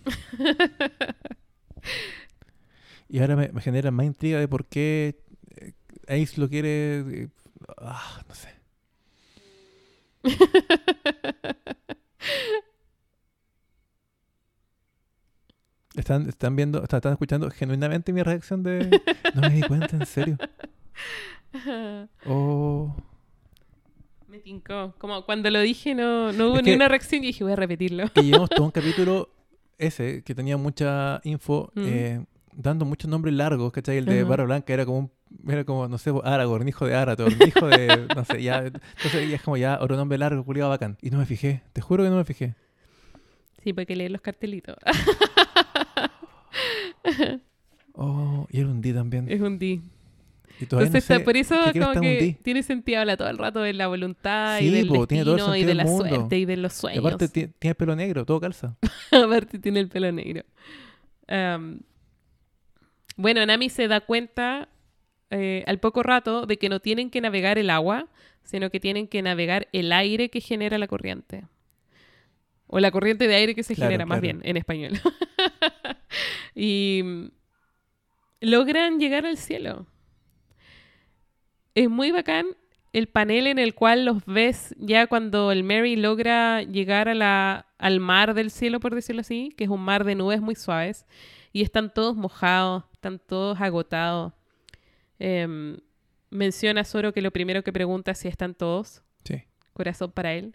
[3.08, 5.20] Y ahora me, me genera más intriga de por qué
[5.56, 5.74] eh,
[6.08, 7.00] Ace lo quiere.
[7.00, 7.28] eh,
[7.76, 8.48] ah, no sé.
[15.94, 19.00] Están, están viendo, están, están escuchando genuinamente mi reacción de.
[19.34, 20.36] No me di cuenta, en serio.
[22.26, 22.96] Oh.
[24.28, 24.94] Me tincó.
[24.98, 27.52] Como cuando lo dije no, no hubo Es ni que- una reacción y dije, voy
[27.52, 28.08] a repetirlo.
[28.08, 29.28] que llevamos todo un capítulo
[29.78, 31.82] ese, que tenía mucha info, Mm.
[31.84, 32.24] eh,
[32.54, 33.98] dando muchos nombres largos, ¿cachai?
[33.98, 34.28] El de Ajá.
[34.30, 35.10] Barra Blanca era como un,
[35.50, 39.36] era como, no sé, Aragorn, hijo de Arator, hijo de, no sé, ya, entonces ya
[39.36, 40.96] es como ya otro nombre largo, culiado bacán.
[41.02, 42.54] Y no me fijé, te juro que no me fijé.
[43.62, 44.76] Sí, porque leer los cartelitos.
[47.94, 49.30] Oh, y era un D también.
[49.30, 49.66] es un D.
[49.66, 49.82] Y
[50.60, 53.74] Entonces, no está- sé por eso como que tiene sentido habla todo el rato de
[53.74, 56.06] la voluntad y del po, tiene todo el y de la mundo.
[56.08, 57.04] suerte y de los Y sueños.
[57.04, 58.76] aparte ti- tiene pelo negro, todo calza.
[59.12, 60.42] Aparte tiene el pelo negro.
[63.16, 64.68] Bueno, Nami se da cuenta
[65.30, 68.08] eh, al poco rato de que no tienen que navegar el agua,
[68.42, 71.44] sino que tienen que navegar el aire que genera la corriente.
[72.74, 74.38] O la corriente de aire que se Claro, genera, más claro.
[74.38, 74.92] bien, en español.
[76.54, 77.30] y
[78.40, 79.86] logran llegar al cielo.
[81.74, 82.46] Es muy bacán
[82.92, 87.66] el panel en el cual los ves ya cuando el Mary logra llegar a la,
[87.78, 91.06] al mar del cielo, por decirlo así, que es un mar de nubes muy suaves,
[91.52, 94.32] y están todos mojados, están todos agotados.
[95.18, 95.76] Em,
[96.30, 99.42] menciona Zoro que lo primero que pregunta es si están todos, Sí.
[99.72, 100.54] corazón para él,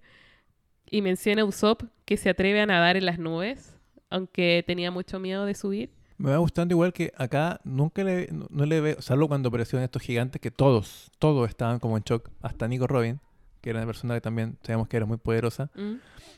[0.90, 3.78] y menciona a Usopp que se atreve a nadar en las nubes,
[4.10, 5.92] aunque tenía mucho miedo de subir.
[6.18, 9.84] Me va gustando igual que acá nunca le, no, no le veo, salvo cuando aparecieron
[9.84, 13.20] estos gigantes que todos, todos estaban como en shock, hasta Nico Robin,
[13.62, 15.96] que era una persona que también sabíamos que era muy poderosa, ¿Mm?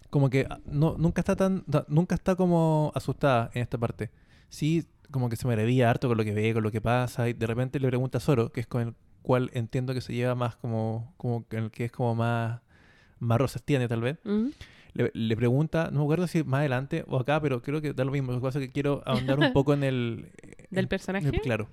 [0.09, 4.09] como que ah, no, nunca está tan, nunca está como asustada en esta parte.
[4.49, 7.33] Sí, como que se maravilla harto con lo que ve, con lo que pasa, y
[7.33, 10.35] de repente le pregunta a Zoro, que es con el cual entiendo que se lleva
[10.35, 12.61] más como, como el que es como más,
[13.19, 14.17] más rosas tiene tal vez.
[14.93, 18.03] Le, le pregunta, no me acuerdo si más adelante o acá, pero creo que da
[18.03, 18.31] lo mismo.
[18.31, 20.31] Lo que pasa es que quiero ahondar un poco en el...
[20.71, 21.27] ¿Del en- personaje?
[21.27, 21.67] en- claro.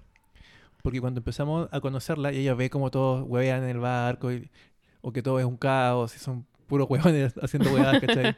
[0.82, 4.50] Porque cuando empezamos a conocerla y ella ve como todos huevean en el barco y-
[5.00, 8.36] o que todo es un caos y son puros huevones haciendo huevadas, ¿cachai?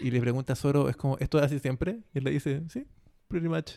[0.00, 1.98] Y le pregunta a Zoro, es como, ¿esto es así siempre?
[2.14, 2.86] Y él le dice, sí,
[3.28, 3.72] pretty much.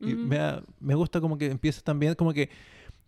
[0.00, 0.38] Y me,
[0.80, 2.50] me gusta como que empieza también, como que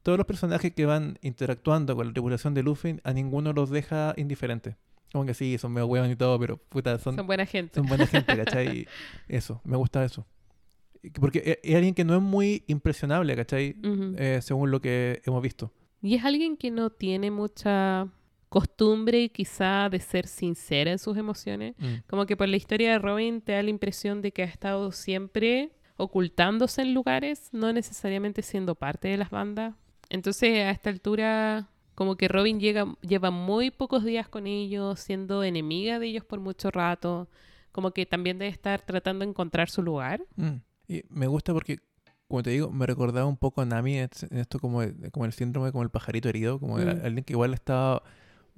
[0.02, 4.14] todos los personajes que van interactuando con la tripulación de Luffy, a ninguno los deja
[4.16, 4.74] indiferentes.
[5.12, 7.74] Como que sí, son medio huevos y todo, pero puta, Son, son, buena gente.
[7.74, 8.78] son buena gente, ¿cachai?
[8.80, 8.86] Y
[9.28, 10.26] eso, me gusta eso.
[11.20, 13.76] Porque e- es alguien que no es muy impresionable, ¿cachai?
[13.82, 14.14] Ujú.
[14.18, 15.72] Eh, según lo que hemos visto.
[16.02, 18.06] Y es alguien que no tiene mucha
[18.48, 21.74] costumbre quizá de ser sincera en sus emociones.
[22.08, 24.90] Como que por la historia de Robin te da la impresión de que ha estado
[24.92, 29.74] siempre ocultándose en lugares, no necesariamente siendo parte de las bandas.
[30.08, 31.68] Entonces a esta altura
[32.01, 36.40] como que Robin llega, lleva muy pocos días con ellos, siendo enemiga de ellos por
[36.40, 37.28] mucho rato,
[37.72, 40.22] como que también debe estar tratando de encontrar su lugar.
[40.36, 40.62] Mm.
[40.89, 41.81] Y me gusta porque,
[42.27, 44.81] como te digo, me recordaba un poco a Nami en esto como,
[45.12, 46.89] como el síndrome, como el pajarito herido, como Mm.
[47.05, 48.02] alguien que igual estaba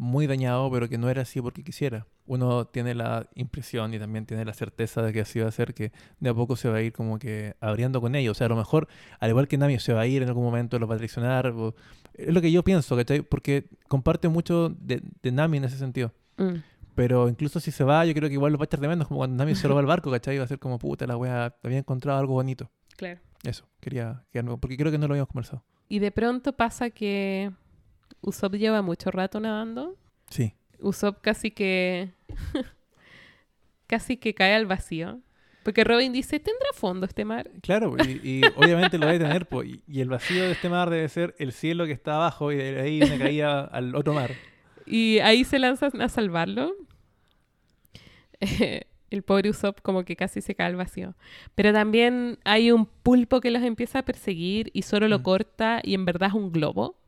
[0.03, 2.07] muy dañado, pero que no era así porque quisiera.
[2.27, 5.75] Uno tiene la impresión y también tiene la certeza de que así va a ser,
[5.75, 8.33] que de a poco se va a ir como que abriendo con ellos.
[8.33, 8.89] O sea, a lo mejor,
[9.21, 11.47] al igual que Nami, se va a ir en algún momento, los va a traicionar.
[11.49, 11.75] o-
[12.15, 13.23] es lo que yo pienso, ¿cachai?
[13.23, 16.13] Porque comparte mucho de, de Nami en ese sentido.
[16.37, 16.57] Mm.
[16.95, 19.07] Pero incluso si se va, yo creo que igual lo va a echar de menos,
[19.09, 20.37] como cuando Nami se roba el barco, ¿cachai?
[20.39, 22.71] Va a ser como, puta, la wea, había encontrado algo bonito.
[22.97, 23.21] Claro.
[23.45, 25.65] Eso, quería quedarme, porque creo que no lo habíamos conversado.
[25.89, 27.51] Y de pronto pasa que
[28.21, 29.97] Usopp lleva mucho rato nadando.
[30.31, 30.55] Sí.
[30.81, 32.11] Usopp casi que
[33.87, 35.21] casi que cae al vacío.
[35.63, 37.49] Porque Robin dice, ¿tendrá fondo este mar?
[37.63, 40.91] Claro, y, y obviamente lo debe tener, po, y, y el vacío de este mar
[40.91, 44.33] debe ser el cielo que está abajo y de ahí una caída al otro mar.
[44.87, 46.73] Y ahí se lanzan a salvarlo.
[49.11, 51.15] el pobre Usopp como que casi se cae al vacío.
[51.55, 55.23] Pero también hay un pulpo que los empieza a perseguir y solo lo Mm.
[55.23, 56.99] corta y en verdad es un globo.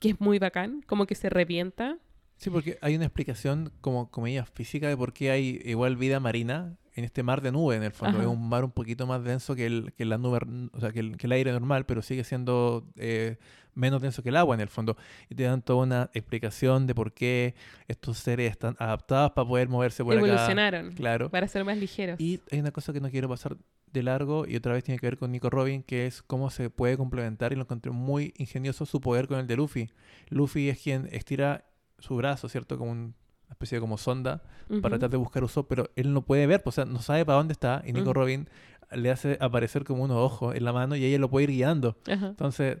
[0.00, 1.98] Que es muy bacán, como que se revienta.
[2.36, 6.76] Sí, porque hay una explicación como comillas física de por qué hay igual vida marina
[6.96, 8.18] en este mar de nube, en el fondo.
[8.18, 8.26] Ajá.
[8.26, 10.38] Es un mar un poquito más denso que, el, que la nube,
[10.72, 13.36] o sea, que el, que el aire normal, pero sigue siendo eh,
[13.74, 14.96] menos denso que el agua en el fondo.
[15.28, 17.54] Y te dan toda una explicación de por qué
[17.88, 20.24] estos seres están adaptados para poder moverse por acá.
[20.26, 21.30] Evolucionaron Claro.
[21.30, 22.20] para ser más ligeros.
[22.20, 23.56] Y hay una cosa que no quiero pasar
[23.94, 26.68] de largo y otra vez tiene que ver con Nico Robin, que es cómo se
[26.68, 29.88] puede complementar y lo encontré muy ingenioso su poder con el de Luffy.
[30.28, 31.64] Luffy es quien estira
[31.98, 32.76] su brazo, ¿cierto?
[32.76, 33.14] Como un-
[33.46, 34.42] una especie de como sonda
[34.82, 37.24] para tratar de buscar Usopp, pero él no puede ver, pues, o sea, no sabe
[37.24, 38.12] para dónde está y Nico.
[38.12, 38.48] Robin
[38.92, 41.96] le hace aparecer como unos ojos en la mano y ella lo puede ir guiando.
[42.28, 42.78] Entonces,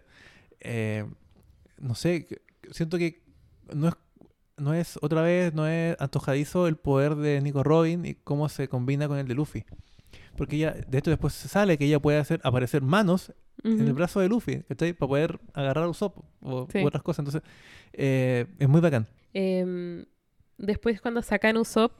[0.60, 1.04] eh,
[1.78, 2.26] no sé,
[2.70, 3.22] siento que
[3.74, 3.94] no es,
[4.56, 8.68] no es, otra vez, no es antojadizo el poder de Nico Robin y cómo se
[8.68, 9.64] combina con el de Luffy.
[10.36, 13.32] Porque ella, de hecho, después se sale que ella puede hacer aparecer manos
[13.62, 14.92] en el brazo de Luffy, ¿cachai?
[14.92, 16.78] Para poder agarrar a Usopp o Sí.
[16.82, 17.20] u otras cosas.
[17.20, 17.42] Entonces,
[17.92, 19.06] eh, es muy bacán.
[19.32, 20.04] Em,
[20.58, 21.92] después cuando sacan Usopp,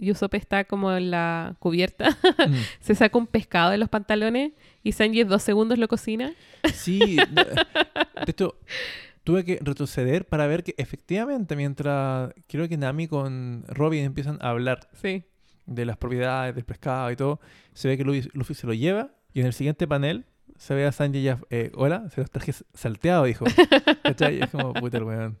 [0.00, 2.10] y Usopp está como en la cubierta,
[2.46, 2.54] Mm.
[2.80, 4.52] se saca un pescado de los pantalones
[4.84, 6.32] y Sanji en dos segundos lo cocina.
[6.72, 7.16] Sí,
[8.26, 8.54] de hecho,
[9.24, 14.50] tuve que retroceder para ver que efectivamente mientras creo que Nami con Robin empiezan a
[14.50, 15.24] hablar Sí.
[15.68, 17.40] De las propiedades del pescado y todo,
[17.74, 20.24] se ve que Luffy, Luffy se lo lleva y en el siguiente panel
[20.56, 23.44] se ve a Sanji ya, eh, hola, se los traje salteado, dijo.
[24.04, 25.38] Es como, puta el weón.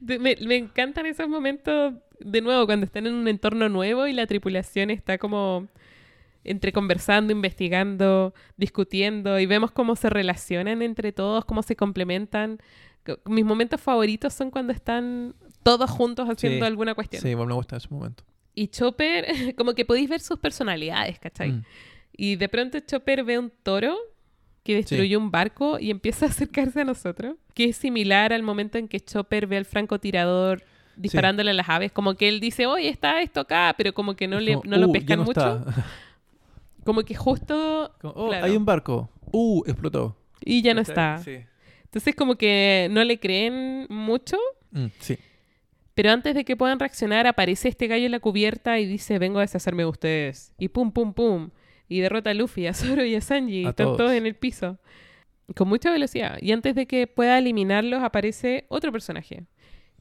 [0.00, 4.26] Me, me encantan esos momentos, de nuevo, cuando están en un entorno nuevo y la
[4.26, 5.68] tripulación está como
[6.42, 12.58] entre conversando, investigando, discutiendo y vemos cómo se relacionan entre todos, cómo se complementan.
[13.06, 17.22] Co- Mis momentos favoritos son cuando están todos juntos haciendo Sí, alguna cuestión.
[17.22, 18.24] Sí, igual me gusta en ese momento.
[18.54, 19.26] Y Chopper,
[19.56, 21.52] como que podéis ver sus personalidades, ¿cachai?
[21.52, 21.64] Mm.
[22.16, 23.96] Y de pronto Chopper ve un toro
[24.62, 28.78] que destruyó un barco y empieza a acercarse a nosotros, que es similar al momento
[28.78, 30.62] en que Chopper ve al francotirador
[30.96, 34.28] disparándole a las aves, como que él dice, oye, está esto acá, pero como que
[34.28, 35.86] no, le, como, no lo "Uh, pescan no mucho, está".
[36.84, 38.46] como que justo Como, "Oh, Claro.
[38.46, 39.10] hay un barco.
[39.32, 40.16] Uh, explotó.
[40.40, 41.18] y ya no está.
[41.18, 41.38] Sí.
[41.84, 44.36] Entonces como que no le creen mucho,
[44.70, 45.18] Mm, sí.
[45.94, 49.38] Pero antes de que puedan reaccionar aparece este gallo en la cubierta y dice, vengo
[49.38, 50.52] a deshacerme de ustedes.
[50.58, 51.50] Y pum, pum, pum.
[51.88, 53.60] Y derrota a Luffy, a Zoro y a Sanji.
[53.62, 53.98] y A están todos.
[53.98, 54.78] todos en el piso.
[55.54, 56.38] Con mucha velocidad.
[56.40, 59.44] Y antes de que pueda eliminarlos aparece otro personaje,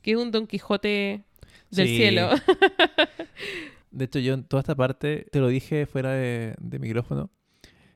[0.01, 1.23] que es un Don Quijote
[1.69, 1.97] del Sí.
[1.97, 2.29] cielo.
[3.91, 7.29] De hecho, yo en toda esta parte, te lo dije fuera de, de micrófono,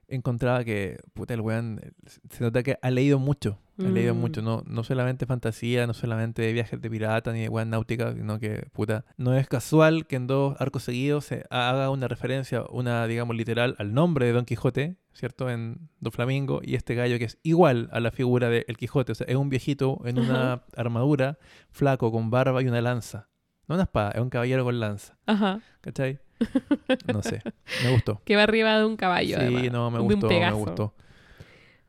[0.08, 1.92] encontraba que, puta, el weón, eh,
[2.30, 3.60] se nota que ha leído mucho.
[3.80, 4.18] Ha leído Mm.
[4.18, 8.12] mucho, no, no solamente fantasía, no solamente de viajes de pirata ni de weón náutica,
[8.14, 12.64] sino que, puta, no es casual que en dos arcos seguidos se haga una referencia,
[12.72, 15.50] una, digamos, literal al nombre de Don Quijote, ¿cierto?
[15.52, 19.12] En Don Flamingo, y este gallo que es igual a la figura de El Quijote,
[19.12, 21.38] o sea, es un viejito en una armadura,
[21.70, 23.30] flaco, con barba y una lanza.
[23.68, 25.18] No una espada, es un caballero con lanza.
[25.28, 25.60] Ajá.
[25.82, 26.20] ¿Cachai?
[27.14, 27.42] No sé.
[27.84, 28.22] Me gustó.
[28.26, 29.38] Que va arriba de un caballo.
[29.38, 30.94] Sí, además, no, me gustó, me gustó.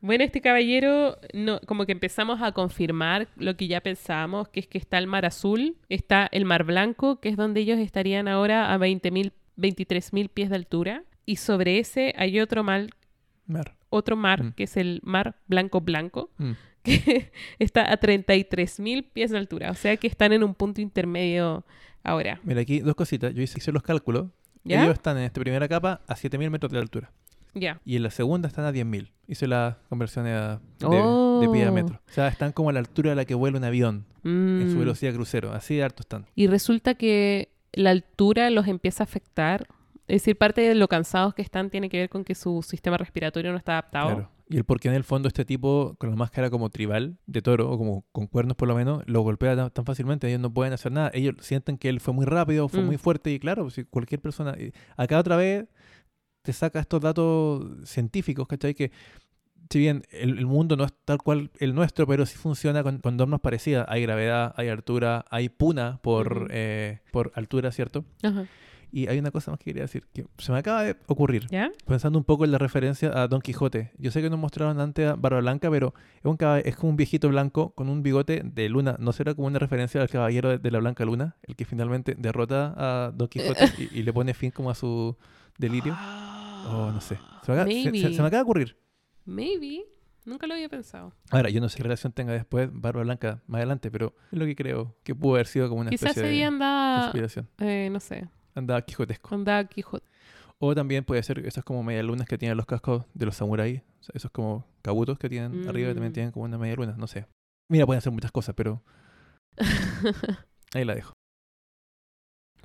[0.01, 4.69] Bueno, este caballero, no, como que empezamos a confirmar lo que ya pensábamos, que es
[4.69, 8.73] que está el mar azul, está el mar blanco, que es donde ellos estarían ahora
[8.73, 12.87] a 20.000, 23.000 pies de altura, y sobre ese hay otro mar,
[13.91, 14.53] otro mar, Mm.
[14.53, 16.53] que es el mar blanco blanco, Mm.
[16.85, 21.65] que está a 33.000 pies de altura, o sea que están en un punto intermedio
[22.05, 22.41] ahora.
[22.45, 23.35] Mira, aquí dos cositas.
[23.35, 24.29] Yo hice, hice los cálculos.
[24.65, 24.83] ¿Ya?
[24.83, 27.11] Ellos están en esta primera capa a 7.000 metros de altura.
[27.55, 27.81] Ya.
[27.85, 29.11] Y en la segunda están a 10.000.
[29.27, 31.73] Hice la conversión a- de, de pie a Oh.
[31.73, 32.01] metro.
[32.09, 34.77] O sea, están como a la altura a la que vuela un avión en su
[34.77, 34.81] Mm.
[34.81, 35.53] velocidad crucero.
[35.53, 36.27] Así de harto están.
[36.35, 39.67] Y resulta que la altura los empieza a afectar.
[40.09, 42.97] Es decir, parte de lo cansados que están tiene que ver con que su sistema
[42.97, 44.09] respiratorio no está adaptado.
[44.09, 44.31] Claro.
[44.51, 47.43] Y el por qué en el fondo este tipo, con la máscara como tribal de
[47.43, 50.27] toro, o como con cuernos por lo menos, lo golpea tan, tan fácilmente.
[50.27, 51.11] Ellos no pueden hacer nada.
[51.13, 52.87] Ellos sienten que él fue muy rápido, fue Mm.
[52.87, 53.31] muy fuerte.
[53.31, 54.57] Y claro, si cualquier persona.
[54.59, 55.67] y Acá otra vez
[56.41, 58.75] te saca estos datos científicos, ¿cachai?
[58.75, 58.91] Que
[59.69, 63.01] si bien el, el mundo no es tal cual el nuestro, pero sí funciona con,
[63.01, 63.85] con normas parecidas.
[63.91, 68.07] Hay gravedad, hay altura, hay puna por, eh, por altura, ¿cierto?
[68.23, 68.47] Ajá.
[68.91, 71.71] Y hay una cosa más que quería decir, que se me acaba de ocurrir ¿Ya?
[71.87, 73.93] pensando un poco en la referencia a Don Quijote.
[73.99, 76.97] Yo sé que nos mostraron antes a Barba Blanca, pero es, un es como un
[76.97, 78.97] viejito blanco con un bigote de luna.
[78.99, 81.37] ¿No será como una referencia al caballero de, de la Blanca Luna?
[81.43, 85.17] El que finalmente derrota a Don Quijote y, y le pone fin como a su
[85.59, 85.95] delirio.
[86.67, 87.19] Oh, no sé.
[87.45, 88.15] Se me, acaba, se- se- Maybe.
[88.15, 88.77] se me acaba de ocurrir.
[89.25, 89.85] Maybe.
[90.25, 91.15] Nunca lo había pensado.
[91.31, 94.45] Ahora, yo no sé qué relación tenga después Barba Blanca más adelante, pero es lo
[94.45, 96.45] que creo que pudo haber sido como una Quizás especie de
[97.05, 97.49] inspiración.
[97.61, 98.29] eh, no sé,
[98.59, 99.31] Andaba quijotesco.
[99.71, 100.07] Quijote.
[100.59, 103.81] O también puede ser esas como medialunas que tienen los cascos de los samuráis.
[104.01, 106.15] O sea, esos como cabutos que tienen arriba también Mm.
[106.15, 106.95] tienen como una medialuna.
[106.97, 107.27] No sé.
[107.71, 108.83] Mira, pueden hacer muchas cosas, pero
[110.75, 111.13] ahí la dejo.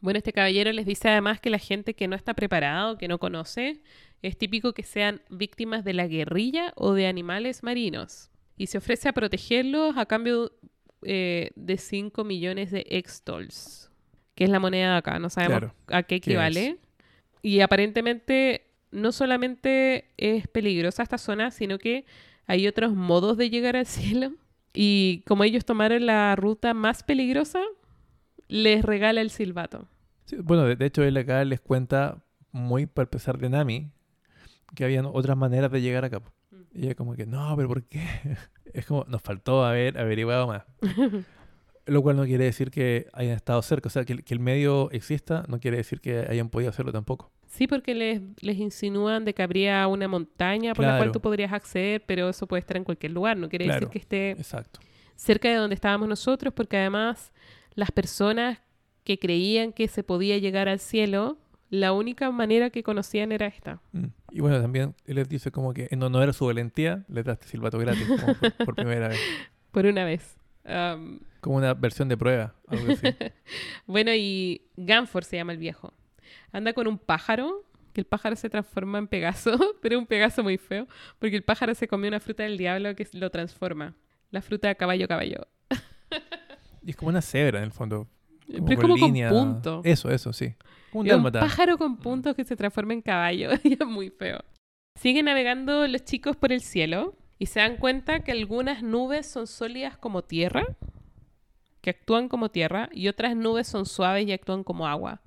[0.02, 3.08] Bueno, este caballero les dice además que la gente que no está preparada o que
[3.08, 3.82] no conoce,
[4.22, 8.30] es típico que sean víctimas de la guerrilla o de animales marinos.
[8.58, 10.52] Y se ofrece a protegerlos a cambio
[11.04, 13.92] eh, de 5 millones de extols,
[14.36, 15.20] que es la moneda de acá.
[15.20, 15.76] No sabemos Claro.
[15.88, 16.78] a qué ¿Qué equivale.
[17.42, 22.06] Y aparentemente no solamente es peligrosa esta zona, sino que
[22.46, 23.86] hay otros modos de llegar al
[24.26, 24.34] cielo.
[24.74, 27.60] Y como ellos tomaron la ruta más peligrosa,
[28.48, 29.88] les regala el silbato.
[30.26, 33.92] Sí, bueno, de, hecho, él acá les cuenta, muy para pesar de Nami,
[34.76, 36.20] que habían otras maneras de llegar acá.
[36.22, 36.32] po.
[36.74, 38.02] Y ella como que, no, pero ¿por qué?
[38.74, 40.64] Es como, nos faltó haber averiguado más.
[41.86, 43.88] Lo cual no quiere decir que hayan estado cerca.
[43.88, 46.92] O sea, que, el- que el medio exista no quiere decir que hayan podido hacerlo
[46.94, 47.32] tampoco.
[47.48, 51.52] Sí, porque les, les insinúan de que habría una montaña por la cual tú podrías
[51.54, 53.38] acceder, pero eso puede estar en cualquier lugar.
[53.38, 53.82] No quiere Claro.
[53.82, 54.80] decir que esté Exacto.
[55.16, 57.32] cerca de donde estábamos nosotros, porque además
[57.76, 58.60] las personas
[59.04, 61.38] que creían que se podía llegar al cielo,
[61.70, 63.82] la única manera que conocían era esta.
[63.92, 64.06] Mm.
[64.32, 67.48] Y bueno, también él les dice como que en honor a su valentía, le daste
[67.48, 69.20] silbato gratis como por, por primera vez.
[69.72, 70.38] Por una vez.
[70.66, 73.08] Am, Como una versión de prueba, algo así.
[73.86, 75.94] bueno, y Ganfor se llama el viejo.
[76.52, 80.44] Anda con un pájaro, que el pájaro se transforma en Pegaso, pero es un Pegaso
[80.44, 80.88] muy feo,
[81.20, 83.96] porque el pájaro se comió una fruta del diablo que lo transforma.
[84.32, 85.48] La fruta caballo caballo.
[86.86, 88.08] Y es como una cebra en el fondo.
[88.48, 89.82] Pero es como con punto.
[89.84, 90.56] Eso, eso, sí.
[90.92, 93.52] Como un Es un pájaro con puntos que se transforma en caballo.
[93.64, 94.40] y es muy feo.
[94.96, 99.48] Siguen navegando los chicos por el cielo y se dan cuenta que algunas nubes son
[99.48, 100.66] sólidas como tierra,
[101.82, 105.22] que actúan como tierra, y otras nubes son suaves y actúan como agua.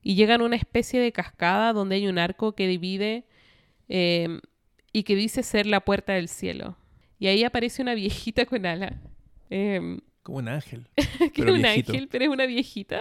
[0.00, 3.24] Y llegan a una especie de cascada donde hay un arco que divide
[3.88, 4.38] eh,
[4.92, 6.76] y que dice ser la puerta del cielo.
[7.18, 9.00] Y ahí aparece una viejita con ala.
[9.50, 10.86] Em, Como un ángel.
[10.96, 11.90] que Pero es un viejito.
[11.90, 13.00] ángel, pero es una viejita.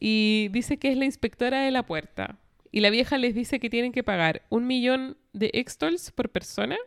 [0.00, 2.38] Y dice que es la inspectora de la puerta.
[2.72, 6.78] Y la vieja les dice que tienen que pagar un millón de extols por persona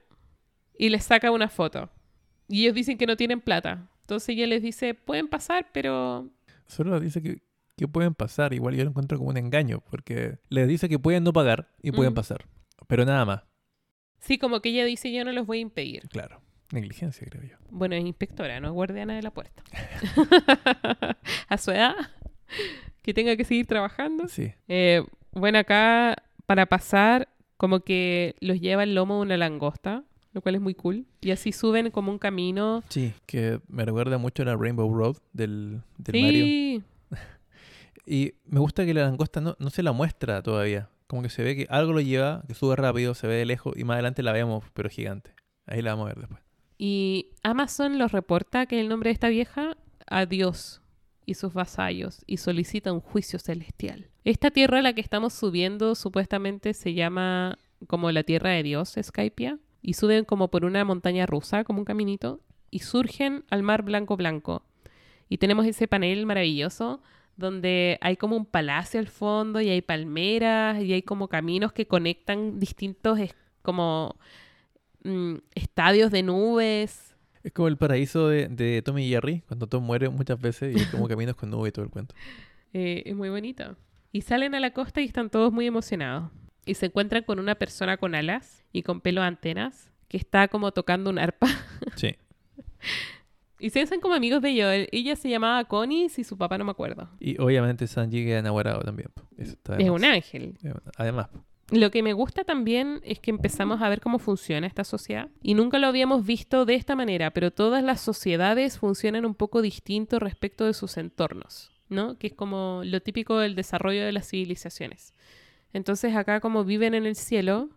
[0.77, 1.89] y les saca una foto.
[2.47, 3.89] Y ellos dicen que no tienen plata.
[4.01, 6.29] Entonces ella les dice, pueden pasar, pero...
[6.65, 7.41] Solo dice que,
[7.75, 8.53] que pueden pasar.
[8.53, 9.83] Igual yo lo encuentro como un engaño.
[9.89, 12.15] Porque les dice que pueden no pagar y pueden Mm.
[12.15, 12.45] pasar.
[12.87, 13.43] Pero nada más.
[14.19, 16.07] Sí, como que ella dice, yo no los voy a impedir.
[16.09, 16.41] Claro.
[16.71, 17.57] Negligencia, creo yo.
[17.69, 19.63] Bueno, es inspectora, no es guardiana de la puerta.
[21.49, 21.95] a su edad,
[23.01, 24.27] que tenga que seguir trabajando.
[24.27, 24.53] Sí.
[24.67, 30.03] Eh, bueno, acá para pasar, como que los lleva el lomo de una langosta,
[30.37, 31.07] lo cual es muy cool.
[31.21, 32.83] Y así suben como un camino.
[32.89, 33.11] Sí.
[33.25, 36.45] Que me recuerda mucho a la Rainbow Road del, del Mario.
[36.45, 36.83] Sí,
[38.05, 40.89] Y me gusta que la langosta no, no se la muestra todavía.
[41.07, 43.75] Como que se ve que algo lo lleva, que sube rápido, se ve de lejos
[43.75, 45.31] y más adelante la vemos, pero gigante.
[45.65, 46.41] Ahí la vamos a ver después.
[46.77, 50.81] y Amazon los reporta que el nombre de esta vieja, a Dios
[51.25, 54.09] y sus vasallos, y solicita un juicio celestial.
[54.23, 57.57] Esta tierra a la que estamos subiendo supuestamente se llama
[57.87, 59.57] como la tierra de Dios, Skypia,
[59.87, 64.17] y suben como por una montaña rusa, como un caminito, y surgen al mar blanco
[64.17, 64.63] blanco.
[65.29, 67.01] Y tenemos ese panel maravilloso
[67.37, 71.87] donde hay como un palacio al fondo y hay palmeras y hay como caminos que
[71.87, 74.17] conectan distintos es- como
[75.05, 77.15] mm, estadios de nubes.
[77.43, 80.79] Es como el paraíso de, de Tom y Jerry, cuando Tom muere muchas veces y
[80.81, 82.13] hay como caminos con nube y todo el cuento.
[82.73, 83.77] Eh, es muy bonito.
[84.11, 86.29] Y salen a la costa y están todos muy emocionados.
[86.67, 90.47] Y se encuentran con una persona con alas y con pelo de antenas que está
[90.47, 91.47] como tocando un arpa.
[91.95, 92.15] Sí.
[93.59, 94.87] Y se hacen como amigos de ellos.
[94.91, 97.09] Ella se llamaba Connie y su papá no me acuerdo.
[97.19, 99.09] Y obviamente Sanji queda enamorado también.
[99.35, 100.57] Eso Es un ángel.
[100.95, 101.29] Además.
[101.71, 105.29] Lo que me gusta también es que empezamos a ver cómo funciona esta sociedad.
[105.41, 109.61] Y nunca lo habíamos visto de esta manera, pero todas las sociedades funcionan un poco
[109.61, 112.17] distinto respecto de sus entornos, ¿no?
[112.17, 115.13] Que es como lo típico del desarrollo de las civilizaciones.
[115.73, 117.69] Entonces acá como viven en el cielo,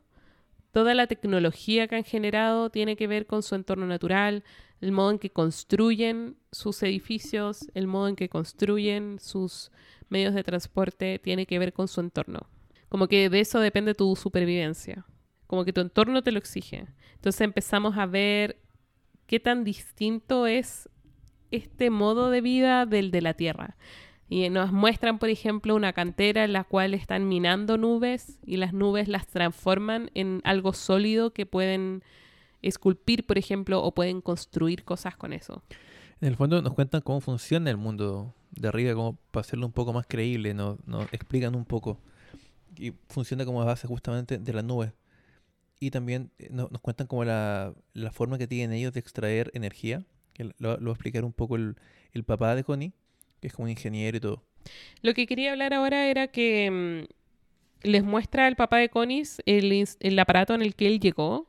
[0.73, 4.45] toda la tecnología que han generado tiene que ver con su entorno natural,
[4.81, 9.71] el modo en que construyen sus edificios, el modo en que construyen sus
[10.09, 12.47] medios de transporte, tiene que ver con su entorno.
[12.89, 15.05] Como que de eso depende tu supervivencia.
[15.47, 16.87] Como que tu entorno te lo exige.
[17.15, 18.59] Entonces empezamos a ver
[19.27, 20.89] qué tan distinto es
[21.51, 23.77] este modo de vida del de la Tierra.
[24.33, 28.73] Y nos muestran, por ejemplo, una cantera en la cual están minando nubes y las
[28.73, 32.05] nubes las transforman en algo sólido que pueden
[32.63, 35.65] esculpir, por ejemplo, o pueden construir cosas con eso.
[36.21, 39.73] En el fondo nos cuentan cómo funciona el mundo de arriba, como para hacerlo un
[39.73, 40.79] poco más creíble, nos,
[41.11, 41.99] explican un poco.
[42.77, 44.93] Y funciona como base justamente de las nubes.
[45.81, 49.51] Y también eh, no- nos cuentan como la, la forma que tienen ellos de extraer
[49.55, 50.05] energía,
[50.59, 51.75] lo, lo va a explicar un poco el,
[52.13, 52.93] el papá de Connie,
[53.41, 54.43] que es como un ingeniero y todo.
[55.03, 59.87] Lo que quería hablar ahora era que mm, les muestra al papá de Conis el,
[60.01, 61.49] el aparato en el que él llegó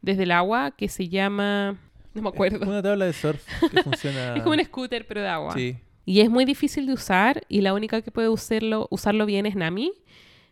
[0.00, 1.78] desde el agua que se llama...
[2.14, 2.58] No me Es acuerdo.
[2.60, 4.34] como una tabla de surf que funciona.
[4.36, 5.52] Es como un scooter, pero de agua.
[5.54, 9.44] Sí, Y es muy difícil de usar y la única que puede usarlo, usarlo bien
[9.46, 9.92] es Nami.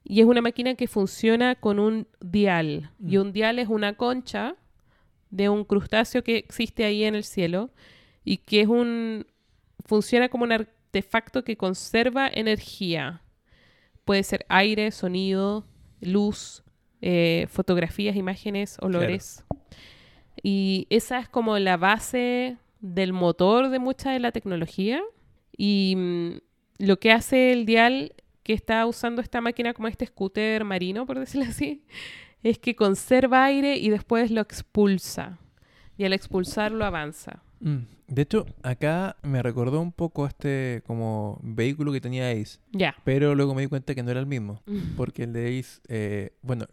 [0.06, 2.90] Y es una máquina que funciona con un dial.
[3.00, 3.20] Y Mm.
[3.20, 4.56] un dial es una concha
[5.30, 7.70] de un crustáceo que existe ahí en el cielo
[8.24, 9.26] y que es un
[9.84, 13.22] funciona como un artefacto que conserva energía.
[14.04, 15.66] Puede ser aire, sonido,
[16.00, 16.62] luz,
[17.00, 19.44] eh, fotografías, imágenes, olores.
[20.42, 25.02] Y esa es como la base del motor de mucha de la tecnología.
[25.56, 26.30] Y mm,
[26.78, 31.18] lo que hace el dial que está usando esta máquina como este scooter marino, por
[31.18, 31.84] decirlo así,
[32.42, 35.38] es que conserva aire y después lo expulsa.
[35.96, 37.42] Y al expulsarlo avanza.
[37.64, 37.86] Mm.
[38.08, 42.94] De hecho, acá me recordó un poco a este como vehículo que tenía Ace, Ya.
[43.04, 44.96] pero luego me di cuenta que no era el mismo, Mm.
[44.96, 46.66] porque el de Ace, eh, bueno,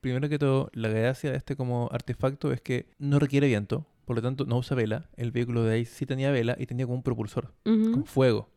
[0.00, 4.16] primero que todo, la gracia de este como artefacto es que no requiere viento, por
[4.16, 5.10] lo tanto no usa vela.
[5.16, 8.48] El vehículo de Ace sí tenía vela y tenía como un propulsor, con fuego.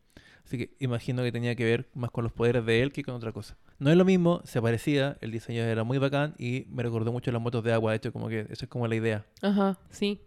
[0.45, 3.16] Así que imagino que tenía que ver más con los poderes de él que con
[3.16, 3.58] otra cosa.
[3.80, 7.32] No es lo mismo, se parecía, el diseño era muy bacán y me recordó mucho
[7.32, 9.26] las motos de agua, de hecho como que eso es como la idea.
[9.41, 10.22] Ajá, sí.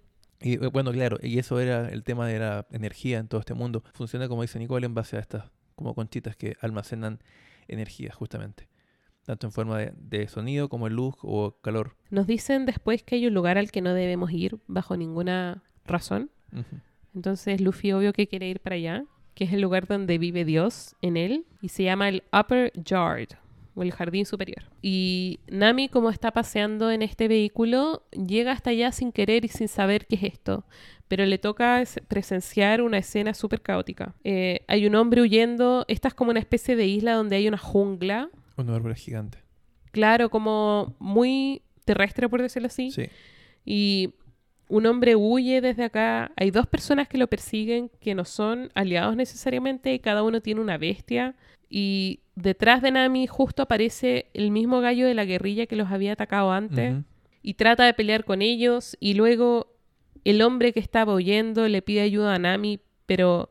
[0.45, 3.55] Y eh, bueno, claro, y eso era el tema de la energía en todo este
[3.55, 3.83] mundo.
[3.95, 7.19] Funciona como dice Nicole en base a estas como conchitas que almacenan
[7.67, 8.69] energía justamente.
[9.25, 11.97] Tanto en forma de, de sonido como en luz o calor.
[12.11, 16.31] Nos dicen después que hay un lugar al que no debemos ir bajo ninguna razón.
[17.15, 19.05] Entonces Luffy obvio que quiere ir para allá,
[19.35, 23.29] que es el lugar donde vive Dios en él, y se llama el Upper Yard,
[23.75, 24.63] o el jardín superior.
[24.83, 29.69] Y Nami, como está paseando en este vehículo, llega hasta allá sin querer y sin
[29.69, 30.65] saber qué es esto,
[31.09, 34.15] pero le toca es- presenciar una escena súper caótica.
[34.25, 37.59] Eh, hay un hombre huyendo, esta es como una especie de isla donde hay una
[37.59, 39.39] jungla, Un árbol gigante.
[39.91, 42.91] claro, como muy terrestre, por decirlo así.
[42.93, 43.05] Sí.
[43.65, 44.15] Y
[44.69, 46.33] un hombre huye desde acá.
[46.37, 50.61] Hay dos personas que lo persiguen que no son aliados necesariamente y cada uno tiene
[50.63, 51.35] una bestia.
[51.69, 56.13] Y detrás de Nami justo aparece el mismo gallo de la guerrilla que los había
[56.13, 56.97] atacado antes
[57.43, 58.97] y trata de pelear con ellos.
[59.01, 59.75] Y luego
[60.25, 63.51] el hombre que estaba huyendo le pide ayuda a Nami, pero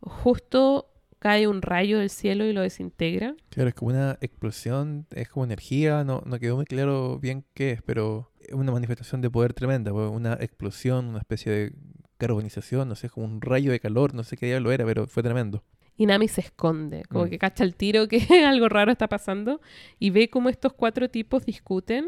[0.00, 0.86] justo
[1.18, 3.34] cae un rayo del cielo y lo desintegra.
[3.50, 7.72] Claro, es como una explosión, es como energía, no, no quedó muy claro bien qué
[7.72, 11.72] es, pero es una manifestación de poder tremenda, pues, una explosión, una especie de
[12.18, 15.22] carbonización, no sé, como un rayo de calor, no sé qué diablo era, pero fue
[15.22, 15.64] tremendo.
[15.98, 17.28] Y Nami se esconde, como Mm.
[17.30, 19.60] que cacha el tiro que algo raro está pasando
[19.98, 22.06] y ve cómo estos cuatro tipos discuten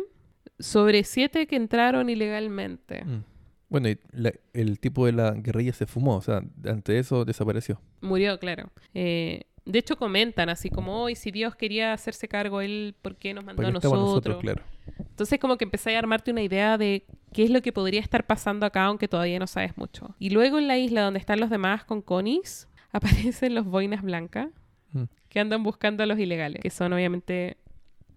[0.58, 3.04] sobre siete que entraron ilegalmente.
[3.04, 3.24] Mm.
[3.68, 7.80] Bueno, y la- el tipo de la guerrilla se fumó, o sea, ante eso desapareció.
[8.00, 8.70] Murió, claro.
[8.94, 13.32] Eh, de hecho comentan así como, hoy si Dios quería hacerse cargo él, ¿por qué
[13.34, 14.00] nos mandó a nosotros?
[14.00, 14.62] nosotros, claro.
[14.98, 18.26] Entonces como que empecé a armarte una idea de qué es lo que podría estar
[18.26, 20.16] pasando acá, aunque todavía no sabes mucho.
[20.18, 22.66] Y luego en la isla donde están los demás con conis,
[23.32, 24.48] aparecen los boinas blancas
[24.92, 25.04] Mm.
[25.28, 27.56] que andan buscando a los ilegales, que son obviamente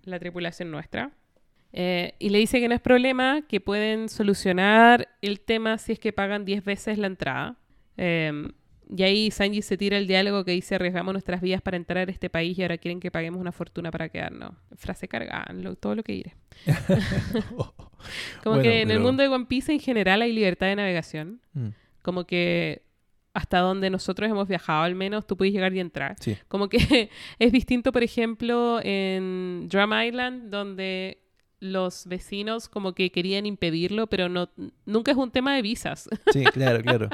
[0.05, 1.11] la tripulación nuestra.
[1.71, 5.99] Eh, y le dice que no es problema, que pueden solucionar el tema si es
[5.99, 7.57] que pagan 10 veces la entrada.
[7.97, 8.47] Eh,
[8.95, 12.11] y ahí Sanji se tira el diálogo que dice arriesgamos nuestras vidas para entrar a
[12.11, 14.51] este país y ahora quieren que paguemos una fortuna para quedarnos.
[14.75, 16.33] Frase cargada, lo- todo lo que diré.
[18.43, 21.39] Como Bueno, que en el mundo de One Piece en general hay libertad de navegación.
[21.53, 21.67] Mm,
[22.01, 22.82] Como que
[23.33, 26.15] hasta donde nosotros hemos viajado al menos tú puedes llegar y entrar.
[26.19, 26.37] Sí.
[26.47, 31.19] Como que es distinto, por ejemplo, en Drum Island, donde
[31.59, 34.49] los vecinos como que querían impedirlo, pero no
[34.85, 36.09] nunca es un tema de visas.
[36.33, 37.09] Sí, claro, claro.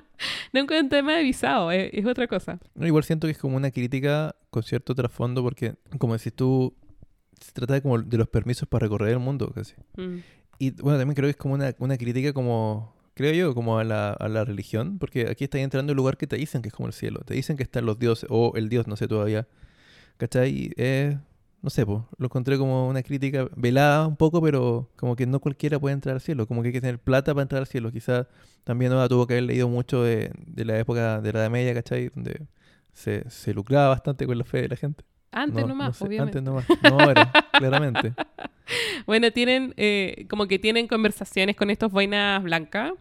[0.54, 2.60] nunca es un tema de visado, es, es otra cosa.
[2.74, 6.74] No, igual siento que es como una crítica con cierto trasfondo porque, como decís tú,
[7.40, 9.76] se trata de, como de los permisos para recorrer el mundo casi.
[9.98, 10.18] Mm.
[10.58, 13.84] Y bueno, también creo que es como una, una crítica como, creo yo, como a
[13.84, 16.70] la, a la religión, porque aquí estás entrando en un lugar que te dicen que
[16.70, 19.10] es como el cielo, te dicen que están los dioses, o el dios, no sé
[19.10, 19.46] todavía,
[20.16, 20.72] ¿cachai?
[20.78, 21.18] Eh,
[21.62, 25.42] no sé, pues, lo encontré como una crítica velada un poco, pero como que no
[25.42, 27.92] cualquiera puede entrar al cielo, como que hay que tener plata para entrar al cielo,
[27.92, 28.26] quizás
[28.64, 32.08] también tuvo que haber leído mucho de, de la época de la Edad Media, ¿cachai?
[32.16, 32.48] Donde
[32.94, 35.04] se, se lucraba bastante con la fe de la gente.
[35.34, 36.38] Antes No, nomás, no sé, obviamente.
[36.38, 36.66] Antes nomás.
[36.84, 38.14] No ahora, claramente.
[39.08, 42.92] Bueno, tienen eh, como que tienen conversaciones con estos boinas blancas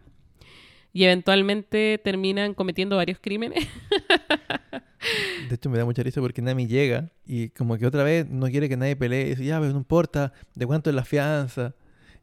[0.93, 3.67] y eventualmente terminan cometiendo varios crímenes.
[5.49, 8.47] De hecho, me da mucha risa porque Nami llega y como que otra vez no
[8.47, 9.27] quiere que nadie pelee.
[9.27, 11.73] Y dice, ya, pero no importa, ¿de cuánto es la fianza?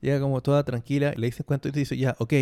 [0.01, 2.33] Llega como toda tranquila, le dicen cuánto y dice, ya, ok,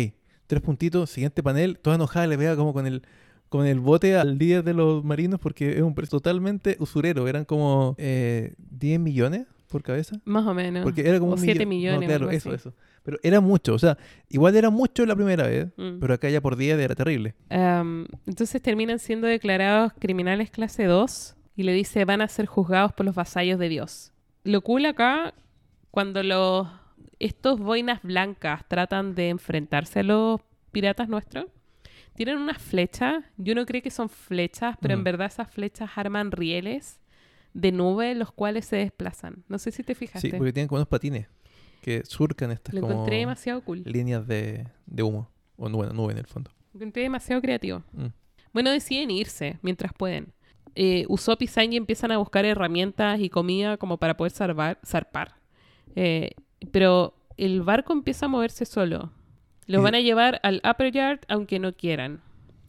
[0.47, 3.03] tres puntitos, siguiente panel, toda enojada, le pega como con el,
[3.49, 7.27] con el bote al líder de los marinos porque es un precio totalmente usurero.
[7.27, 10.19] Eran como eh, 10 millones por cabeza.
[10.25, 10.83] Más o menos.
[10.83, 12.09] Porque era como o un 7 millón- no, millones.
[12.09, 12.55] claro, eso, así.
[12.57, 12.73] eso.
[13.05, 13.97] Pero era mucho, o sea,
[14.29, 15.99] igual era mucho la primera vez, Mm.
[15.99, 17.35] pero acá ya por 10 era terrible.
[17.49, 22.91] Am, entonces terminan siendo declarados criminales clase 2 y le dice van a ser juzgados
[22.93, 24.11] por los vasallos de Dios.
[24.43, 25.33] Lo cool acá,
[25.91, 26.67] cuando los
[27.19, 30.41] estos boinas blancas tratan de enfrentarse a los
[30.71, 31.45] piratas nuestros,
[32.15, 35.03] tienen unas flechas, yo no creo que son flechas, pero en Mm.
[35.03, 36.99] verdad esas flechas arman rieles
[37.53, 39.43] de nube los cuales se desplazan.
[39.47, 40.37] No sé si te Sí, fijaste.
[40.37, 41.27] porque tienen como unos patines
[41.85, 43.83] que surcan estas Lo como encontré demasiado cool.
[43.85, 45.29] líneas de, de humo.
[45.55, 46.49] O nube, nube en el fondo.
[46.73, 47.83] Lo encontré demasiado creativo.
[47.93, 48.07] Mm.
[48.51, 50.33] Bueno, deciden irse mientras pueden.
[50.73, 54.79] Eh, Usopp y Sanji empiezan a buscar herramientas y comida como para poder zarpar.
[54.83, 55.35] zarpar.
[55.95, 56.31] Eh,
[56.71, 59.11] pero el barco empieza a moverse solo.
[59.67, 62.21] Los van a llevar al Upper Yard aunque no quieran.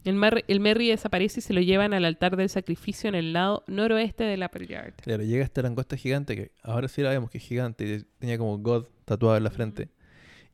[0.03, 3.33] El, Mer- el Merry desaparece y se lo llevan al altar del sacrificio en el
[3.33, 4.93] lado noroeste del Upper Yard.
[5.01, 8.37] Claro, llega esta langosta gigante que ahora sí la vemos que es gigante y tenía
[8.37, 9.89] como God tatuado en la frente.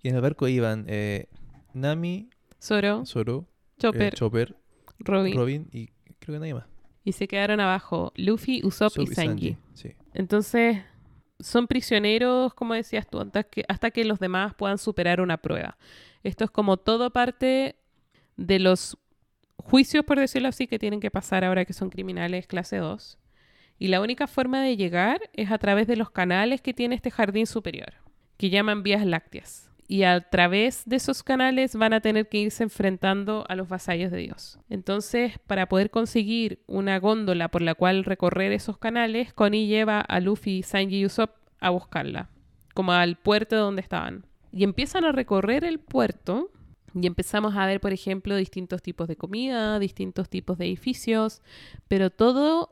[0.02, 1.28] Y en el barco iban eh,
[1.74, 2.30] Nami,
[2.62, 4.56] Zoro, Zoro, eh, Chopper, Chopper,
[5.00, 5.36] Robin.
[5.36, 5.88] Robin y
[6.20, 6.66] creo que nadie más.
[7.04, 9.58] Y se quedaron abajo Luffy, Usopp y Sanji.
[9.74, 9.94] Sí.
[10.14, 10.78] Entonces,
[11.40, 15.78] son prisioneros, como decías tú, hasta que, hasta que los demás puedan superar una prueba.
[16.22, 17.76] Esto es como todo parte
[18.38, 18.98] de los
[19.58, 23.18] juicios, por decirlo así, que tienen que pasar ahora que son criminales clase 2.
[23.80, 27.12] Y la única forma de llegar es a través de los canales que tiene este
[27.12, 27.94] jardín superior,
[28.44, 29.70] que llaman vías lácteas.
[29.88, 34.12] Y a través de esos canales van a tener que irse enfrentando a los vasallos
[34.12, 34.60] de Dios.
[34.70, 40.20] Entonces, para poder conseguir una góndola por la cual recorrer esos canales, Connie lleva a
[40.20, 42.32] Luffy, Sanji y Usopp a buscarla,
[42.74, 44.26] como al puerto donde estaban.
[44.52, 46.52] Y empiezan a recorrer el puerto
[46.94, 51.42] y empezamos a ver, por ejemplo, distintos tipos de comida, distintos tipos de edificios,
[51.88, 52.68] pero todo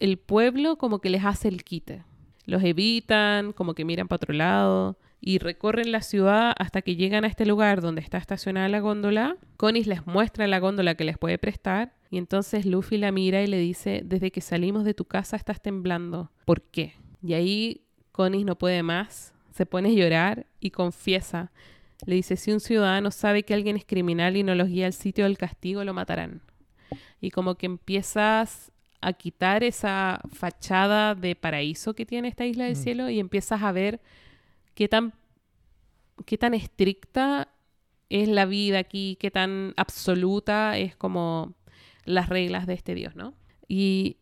[0.00, 2.02] el pueblo como que les hace el quite.
[2.44, 7.24] Los evitan, como que miran para otro lado y recorren la ciudad hasta que llegan
[7.24, 9.36] a este lugar donde está estacionada la góndola.
[9.56, 13.46] Conis les muestra la góndola que les puede prestar y entonces Luffy la mira y
[13.46, 16.32] le dice, desde que salimos de tu casa estás temblando.
[16.44, 16.94] ¿Por qué?
[17.22, 21.52] Y ahí Conis no puede más, se pone a llorar y confiesa.
[22.04, 24.92] Le dice, si un ciudadano sabe que alguien es criminal y no los guía al
[24.92, 26.42] sitio del castigo, lo matarán.
[27.20, 28.71] Y como que empiezas
[29.02, 32.82] a quitar esa fachada de paraíso que tiene esta isla del Mm.
[32.82, 34.00] cielo y empiezas a ver
[34.74, 35.12] qué tan,
[36.24, 37.48] qué tan estricta
[38.08, 41.54] es la vida aquí, qué tan absoluta es como
[42.04, 43.34] las reglas de este Dios, ¿no?
[43.68, 44.16] Y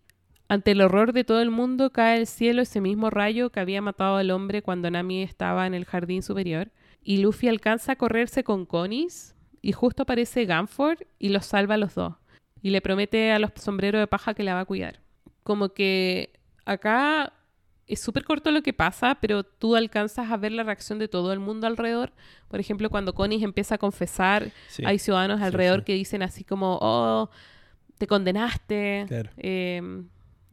[0.49, 3.83] ante el horror de todo el mundo cae del cielo ese mismo rayo que había
[3.83, 6.71] matado al hombre cuando Nami estaba en el jardín superior.
[7.03, 11.79] Y Luffy alcanza a correrse con Conis y justo aparece Ganford y los salva a
[11.79, 12.15] los dos.
[12.63, 15.01] Y le promete a los sombreros de paja que la va a cuidar.
[15.43, 16.31] Como que
[16.65, 17.33] acá
[17.87, 21.33] es súper corto lo que pasa, pero tú alcanzas a ver la reacción de todo
[21.33, 22.13] el mundo alrededor.
[22.49, 25.85] Por ejemplo, cuando Conis empieza a confesar, Sí, hay ciudadanos sí, alrededor sí.
[25.87, 27.31] que dicen así como, oh,
[27.99, 29.31] te condenaste, Claro.
[29.39, 30.03] eh,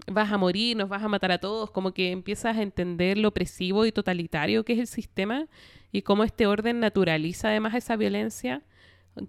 [0.08, 3.28] vas a morir, nos vas a matar a todos, como que empiezas a entender lo
[3.28, 5.48] opresivo y totalitario que es el sistema
[5.92, 8.64] y cómo este orden naturaliza además esa violencia,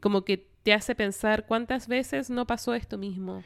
[0.01, 3.43] como que te hace pensar cuántas veces no pasó esto mismo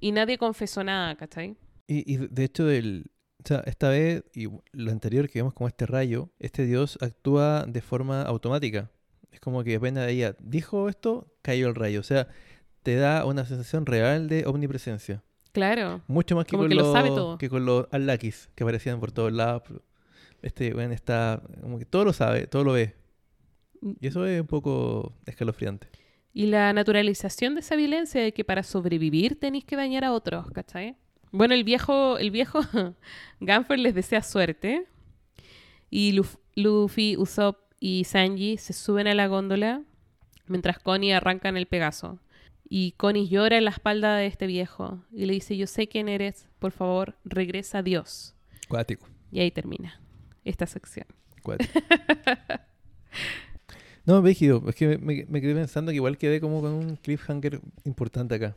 [0.00, 1.58] y nadie confesó nada, ¿cachai?
[1.86, 3.10] Y, y de- hecho, del,
[3.44, 7.66] o sea, esta vez y lo anterior que vemos como este rayo, este dios actúa
[7.68, 8.90] de forma automática.
[9.30, 12.00] Es como que apenas ella dijo esto, cayó el rayo.
[12.00, 12.28] O sea,
[12.82, 15.22] te da una sensación real de omnipresencia.
[15.52, 16.00] Claro.
[16.06, 17.36] Mucho más que Como con que lo los, sabe todo.
[17.36, 19.64] que con los Arlakis que aparecían por todos lados.
[20.40, 22.94] Este weón está como que todo lo sabe, todo lo ve.
[24.00, 25.88] Y eso es un poco escalofriante.
[26.34, 30.50] Y la naturalización de esa violencia de que para sobrevivir tenéis que dañar a otros,
[30.50, 30.96] ¿cachai?
[31.30, 32.60] Bueno, el viejo, el viejo
[33.40, 34.84] Ganford les desea suerte.
[35.90, 39.82] Y Luf- Luffy, Usopp y Sanji se suben a la góndola
[40.48, 42.18] mientras Connie arranca en el Pegaso.
[42.68, 46.08] Y Connie llora en la espalda de este viejo y le dice, yo sé quién
[46.08, 48.34] eres, por favor, regresa a Dios.
[48.68, 50.00] Cuático, Y ahí termina
[50.44, 51.06] esta sección.
[51.42, 51.70] cuático.
[54.06, 57.60] No, Brígido, es que me, me quedé pensando que igual quedé como con un cliffhanger
[57.84, 58.56] importante acá.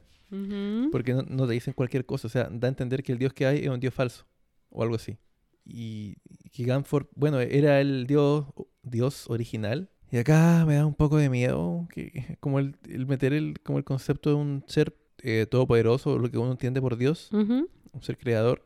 [0.91, 3.33] Porque no, no te dicen cualquier cosa, o sea, da a entender que el dios
[3.33, 4.25] que hay es un dios falso,
[4.69, 5.17] o algo así.
[5.65, 6.15] Y
[6.51, 8.45] que Ganford, bueno, era el dios,
[8.83, 9.89] dios original.
[10.11, 13.77] Y acá me da un poco de miedo, que como el, el meter el, como
[13.77, 17.69] el concepto de un ser eh, todopoderoso, lo que uno entiende por Dios, un
[18.01, 18.63] ser creador.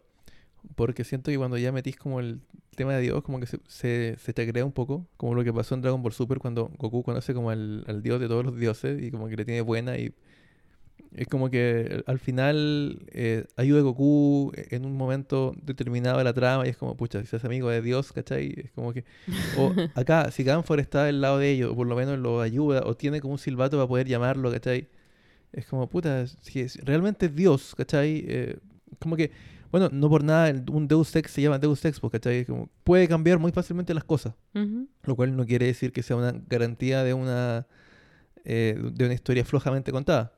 [0.75, 2.41] Porque siento que cuando ya metís como el
[2.75, 5.53] tema de Dios, como que se, se, se te crea un poco, como lo que
[5.53, 8.57] pasó en Dragon Ball Super cuando Goku conoce como al, al dios de todos los
[8.57, 10.13] dioses y como que le tiene buena y
[11.15, 16.33] es como que al final eh, ayuda a Goku en un momento determinado de la
[16.33, 18.53] trama y es como, pucha, si seas amigo de Dios, ¿cachai?
[18.57, 19.03] Es como que...
[19.57, 22.83] O acá, si Ganfor está del lado de ellos, o por lo menos lo ayuda,
[22.85, 24.87] o tiene como un silbato para poder llamarlo, ¿cachai?
[25.51, 28.23] Es como, puta, si es- realmente es Dios, ¿cachai?
[28.27, 28.57] Eh,
[28.99, 29.31] como que,
[29.71, 32.45] bueno, no por nada un Deus Ex se llama Deus Ex, pues, ¿cachai?
[32.45, 34.33] Como, puede cambiar muy fácilmente las cosas.
[34.53, 34.87] Ujú.
[35.03, 37.67] Lo cual no quiere decir que sea una garantía de una,
[38.43, 40.33] eh, de una historia flojamente contada.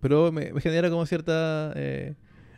[0.00, 2.14] Pero me, me genera como cierta eh,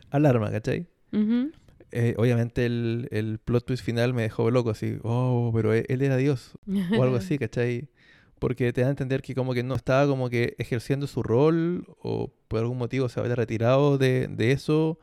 [0.09, 0.87] alarma, ¿cachai?
[1.13, 1.51] Ujú.
[1.91, 6.01] Eh, obviamente el, el plot twist final me dejó loco, así, oh, pero él, él
[6.03, 6.51] era Dios,
[6.95, 7.89] o algo así, ¿cachai?
[8.37, 11.85] Porque te da a entender que como que no estaba como que ejerciendo su rol,
[12.01, 14.99] o por algún motivo se había retirado de, de eso,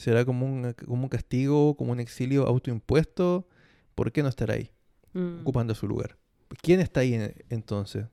[0.00, 3.46] será como un, como un castigo, como un exilio autoimpuesto,
[3.94, 4.70] ¿por qué no estar ahí?
[5.12, 5.40] Mm.
[5.40, 6.16] ocupando su lugar.
[6.62, 8.06] ¿Quién está ahí en- entonces?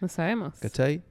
[0.00, 0.54] No sabemos.
[0.58, 1.02] ¿Cachai?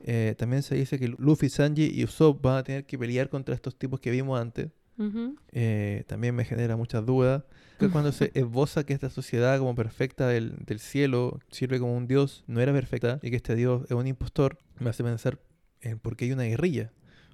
[0.00, 3.54] Eh, también se dice que Luffy, Sanji y Usopp van a tener que pelear contra
[3.54, 4.70] estos tipos que vimos antes.
[4.98, 5.36] Ujú.
[5.52, 7.44] Eh, también me genera muchas dudas.
[7.78, 12.06] Que cuando se esboza que esta sociedad como perfecta del, del cielo sirve como un
[12.06, 15.38] dios, no era perfecta y que este dios es un impostor, me hace pensar
[15.82, 16.90] en por qué hay una guerrilla.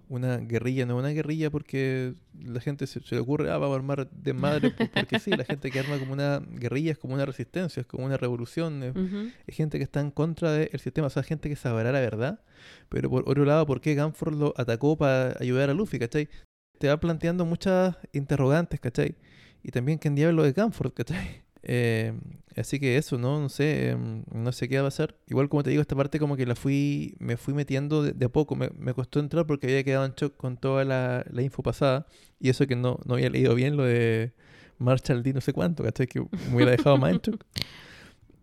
[0.09, 3.75] Una guerrilla no es una guerrilla porque la gente se, se le ocurre, ah, vamos
[3.75, 6.99] a armar de madre, po- porque sí, la gente que arma como una guerrilla es
[6.99, 8.95] como una resistencia, es como una revolución, es,
[9.49, 12.41] es gente que está en contra del sistema, o sea, gente que sabrá la verdad.
[12.89, 16.29] Pero por otro lado, ¿por qué Ganford lo atacó para ayudar a Luffy, cachai?
[16.79, 19.17] Te va planteando muchas interrogantes, cachai?
[19.65, 21.43] Y también quién diablo de Ganford, cachai?
[21.69, 22.13] Eh,
[22.55, 23.41] así que eso, ¿no?
[23.41, 25.17] No sé, em, no sé qué va a pasar.
[25.27, 28.27] Igual como te digo, esta parte como que la fui, me fui metiendo de, de
[28.27, 28.55] a poco.
[28.55, 32.07] Me, me costó entrar porque había quedado en shock con toda la, la info pasada.
[32.39, 34.33] Y eso que no, no había leído bien lo de
[34.79, 36.07] Marshall D no sé cuánto, ¿cachai?
[36.07, 37.45] Que me hubiera dejado más en shock.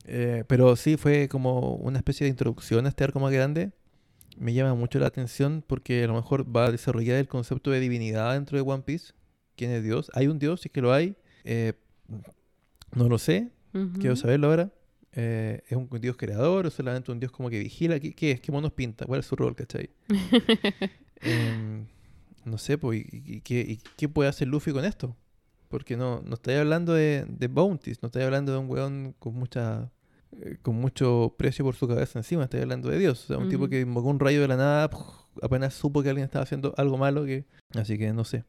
[0.05, 3.71] Eh, pero sí, fue como una especie de introducción a este arco más grande.
[4.37, 7.79] Me llama mucho la atención porque a lo mejor va a desarrollar el concepto de
[7.79, 9.13] divinidad dentro de One Piece.
[9.55, 10.11] ¿Quién es Dios?
[10.13, 10.59] ¿Hay un Dios?
[10.59, 11.15] Si es que lo hay.
[11.45, 11.71] Eh,
[12.95, 13.51] no lo sé.
[13.99, 14.71] Quiero saberlo ahora.
[15.13, 17.99] Eh, ¿Es un Dios creador o solamente un Dios como que vigila?
[17.99, 18.41] ¿Qué, qué es?
[18.41, 19.05] ¿Qué monos pinta?
[19.05, 19.55] ¿Cuál es su rol?
[19.55, 19.89] ¿Cachai?
[21.25, 21.85] Em,
[22.43, 25.15] no sé, pues, ¿y, y qué, y qué puede hacer Luffy con esto?
[25.69, 29.33] Porque no, no estáis hablando de, de bounties, no estáis hablando de un weón con
[29.35, 29.89] mucha
[30.41, 33.23] eh, con mucho precio por su cabeza encima, estáis hablando de Dios.
[33.23, 35.23] O sea, un tipo que invocó un rayo de la nada, ¡puf!
[35.41, 37.45] apenas supo que alguien estaba haciendo algo malo, que
[37.75, 38.43] así que no sé.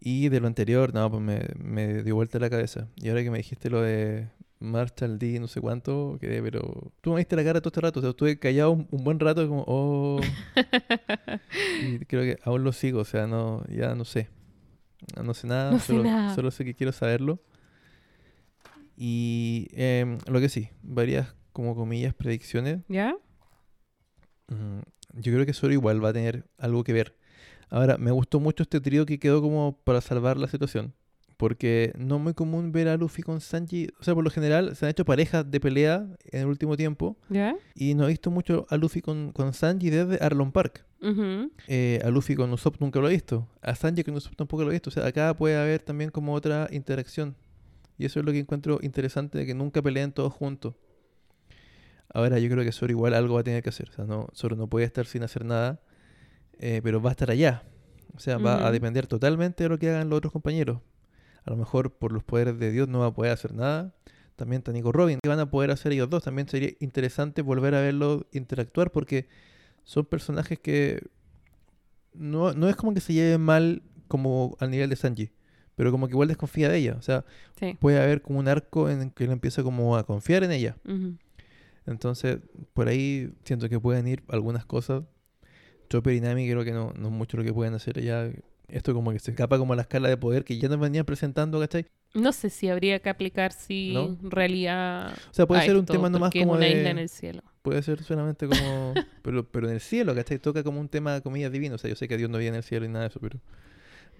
[0.00, 2.88] Y de lo anterior, no, pues me, me dio vuelta la cabeza.
[2.96, 4.28] Y ahora que me dijiste lo de
[4.58, 8.00] Marshall D, no sé cuánto, quedé, pero tú me viste la cara todo este rato,
[8.00, 10.20] o sea, estuve callado un, un buen rato, como, oh.
[11.82, 14.28] Y creo que aún lo sigo, o sea, no, ya no sé.
[15.22, 16.34] No sé nada, No sé solo, nada.
[16.34, 17.40] solo sé que quiero saberlo.
[18.96, 22.80] Y em, lo que sí, varias como comillas predicciones.
[22.88, 23.16] ¿Ya?
[24.48, 24.80] Mm,
[25.14, 27.16] yo creo que Zoro igual va a tener algo que ver.
[27.70, 30.92] Ahora, me gustó mucho este trío que quedó como para salvar la situación.
[31.36, 33.88] Porque no es muy común ver a Luffy con Sanji.
[33.98, 37.16] O sea, por lo general se han hecho parejas de pelea en el último tiempo.
[37.30, 37.56] ¿Ya?
[37.74, 40.84] Y no he visto mucho a Luffy con, con Sanji desde Arlon Park.
[41.66, 43.48] Eh, a Luffy con Usopp nunca lo he visto.
[43.62, 44.90] A Sanji con Usopp tampoco lo he visto.
[44.90, 47.36] O sea, acá puede haber también como otra interacción.
[47.96, 50.74] Y eso es lo que encuentro interesante de que nunca peleen todos juntos.
[52.12, 53.88] Ahora yo creo que Zoro igual algo va a tener que hacer.
[53.90, 55.80] O sea, no, Zoro no puede estar sin hacer nada.
[56.60, 57.64] Eh, pero va a estar allá.
[58.14, 60.80] O sea, va a depender totalmente de lo que hagan los otros compañeros.
[61.44, 63.94] A lo mejor por los poderes de Dios no va a poder hacer nada.
[64.36, 65.18] También está Nico Robin.
[65.22, 66.22] ¿Qué van a poder hacer ellos dos?
[66.24, 69.26] También sería interesante volver a verlos interactuar porque
[69.84, 71.02] son personajes que
[72.14, 75.30] no, no es como que se lleven mal como al nivel de Sanji,
[75.76, 76.96] pero como que igual desconfía de ella.
[76.98, 77.24] O sea,
[77.58, 77.76] Sí.
[77.80, 80.76] puede haber como un arco en el que él empieza como a confiar en ella.
[81.86, 82.38] Entonces,
[82.74, 85.04] por ahí siento que pueden ir algunas cosas.
[85.90, 88.30] Chopper y Nami creo que no, no es mucho lo que pueden hacer allá.
[88.68, 91.04] Esto como que se escapa como a la escala de poder que ya nos venían
[91.04, 91.86] presentando, ¿cachai?
[92.14, 94.16] No sé si habría que aplicar si ¿No?
[94.22, 95.12] realidad.
[95.30, 96.78] O sea, puede ser un esto, tema nomás como una de...
[96.78, 97.42] isla en el cielo.
[97.62, 98.94] Puede ser solamente como...
[99.22, 100.38] pero, pero en el cielo, ¿cachai?
[100.38, 101.74] Toca como un tema, comillas, divino.
[101.74, 103.18] O sea, yo sé que Dios no vive en el cielo y nada de eso,
[103.20, 103.40] pero...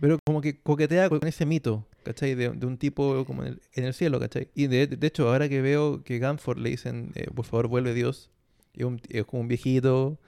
[0.00, 2.34] pero como que coquetea con ese mito, ¿cachai?
[2.34, 4.48] De, de un tipo como en el, en el cielo, ¿cachai?
[4.54, 7.94] Y de, de hecho, ahora que veo que Ganford le dicen, eh, por favor, vuelve
[7.94, 8.30] Dios,
[8.74, 10.18] es, un- es como un viejito,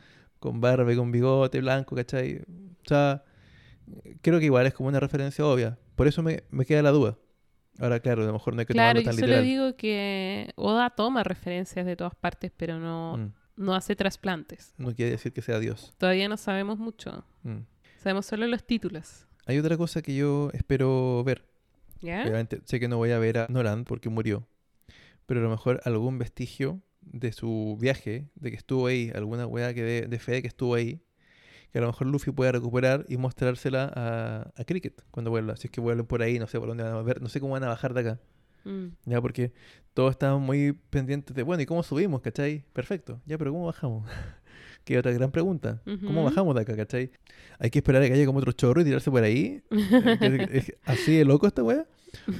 [0.43, 2.39] con barba y con bigote blanco, ¿cachai?
[2.85, 3.25] O sea,
[4.21, 5.79] creo que igual es como una referencia obvia.
[5.97, 7.17] Por eso me, me queda la duda.
[7.79, 9.45] Ahora, claro, a lo mejor no hay que Claro, tomarlo yo tan solo literal.
[9.45, 14.75] digo que Oda toma referencias de todas partes, pero no, Mm, no hace trasplantes.
[14.77, 15.95] No quiere decir que sea Dios.
[15.97, 17.25] Todavía no sabemos mucho.
[17.45, 17.61] Mm.
[18.03, 19.27] Sabemos solo los títulos.
[19.47, 21.47] Hay otra cosa que yo espero ver.
[22.01, 22.23] ¿Ya?
[22.23, 24.47] Obviamente, sé que no voy a ver a Nolan porque murió.
[25.27, 29.75] Pero a lo mejor algún vestigio de su viaje, de que estuvo ahí, alguna weá
[29.75, 31.01] que de, de fe que estuvo ahí,
[31.73, 35.57] que a lo mejor Luffy pueda recuperar y mostrársela a, a Cricket cuando vuelva.
[35.57, 37.41] Si es que vuelven por ahí, no sé por dónde van a ver, no sé
[37.41, 38.21] cómo van a bajar de acá.
[38.65, 38.89] Mm.
[39.07, 39.53] Ya, porque
[39.95, 42.65] todos estaban muy pendientes de, bueno, ¿y cómo subimos, cachai?
[42.73, 43.21] Perfecto.
[43.27, 44.09] Ya, pero ¿cómo bajamos?
[44.85, 45.81] que otra gran pregunta.
[45.85, 47.11] ¿Cómo bajamos de acá, cachai?
[47.59, 49.63] Hay que esperar a que haya como otro chorro y tirarse por ahí.
[49.71, 51.87] Es así de loco esta weá.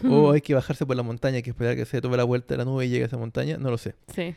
[0.09, 2.25] O hay que bajarse por la montaña, hay que esperar a que se tome la
[2.25, 3.57] vuelta de la nube y llegue a esa montaña.
[3.57, 3.95] No lo sé.
[4.15, 4.35] Sí.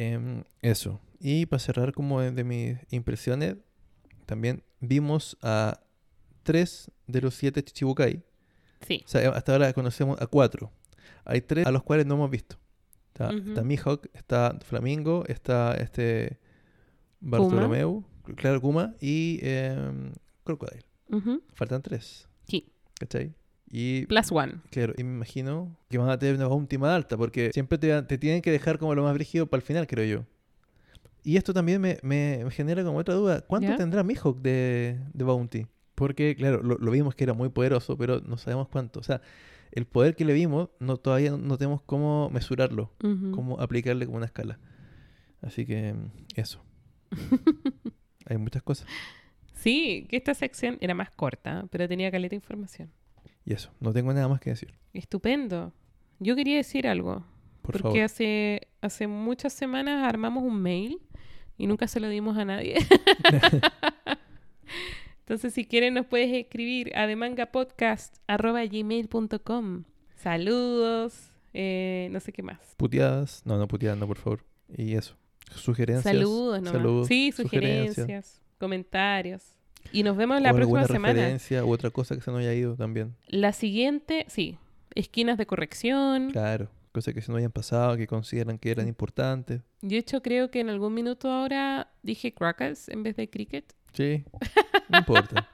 [0.00, 1.00] Em, eso.
[1.18, 3.56] Y para cerrar como de, mis impresiones,
[4.26, 5.80] también vimos a
[6.44, 8.22] tres de los siete Chichibukai.
[8.86, 9.02] Sí.
[9.04, 10.70] O sea, hasta ahora conocemos a cuatro.
[11.24, 12.56] Hay tres a los cuales no hemos visto.
[13.08, 16.38] Está, está Mihawk, está Flamingo, está este
[17.18, 18.04] Bartolomeu,
[18.36, 20.12] claro, Kuma y em,
[20.44, 20.84] Crocodile.
[21.54, 22.28] Faltan tres.
[22.46, 22.70] Sí.
[23.00, 23.34] ¿Cachai?
[23.70, 24.54] Y Plus one.
[24.70, 28.02] Claro, y me imagino que van a tener una bounty más alta, porque siempre te,
[28.02, 30.24] te tienen que dejar como lo más brígido para el final, creo yo.
[31.22, 33.42] Y esto también me, me- me genera como otra duda.
[33.42, 33.76] ¿Cuánto ¿Ya?
[33.76, 35.66] tendrá Mihawk de, de bounty?
[35.94, 39.00] Porque, claro, lo, lo vimos que era muy poderoso, pero no sabemos cuánto.
[39.00, 39.20] O sea,
[39.72, 43.32] el poder que le vimos, no, todavía no, tenemos cómo mesurarlo, Ujú.
[43.32, 44.58] cómo aplicarle como una escala.
[45.42, 45.94] Así que,
[46.36, 46.62] eso.
[48.26, 48.86] Hay muchas cosas.
[49.54, 52.90] Sí, que esta sección era más corta, pero tenía caleta de información.
[53.48, 54.74] Y eso, no tengo nada más que decir.
[54.92, 55.72] Estupendo.
[56.18, 57.24] Yo quería decir algo.
[57.62, 58.02] Por porque favor.
[58.02, 61.00] hace, hace muchas semanas armamos un mail
[61.56, 62.76] y nunca se lo dimos a nadie.
[65.20, 69.84] Entonces, si quieren, nos puedes escribir a demangapodcast.gmail.com.
[70.16, 72.74] Saludos, eh, no sé qué más.
[72.76, 73.46] Puteadas.
[73.46, 74.44] No, no puteadas, no, por favor.
[74.76, 75.16] Y eso.
[75.54, 76.14] Sugerencias.
[76.14, 76.74] Saludos, nomás.
[76.74, 77.94] saludos, sí, sugerencias.
[77.94, 79.54] sugerencias, comentarios.
[79.92, 81.14] Y nos vemos la o próxima alguna semana.
[81.14, 83.14] referencia u otra cosa que se nos haya ido también.
[83.26, 84.58] La siguiente, sí,
[84.94, 86.30] esquinas de corrección.
[86.30, 86.68] Claro.
[86.92, 89.60] Cosas que se nos hayan pasado, que consideran que eran importantes.
[89.82, 93.72] Yo, de hecho, creo que en algún minuto ahora dije Crackers en vez de Cricket.
[93.92, 94.24] Sí.
[94.88, 95.46] No importa.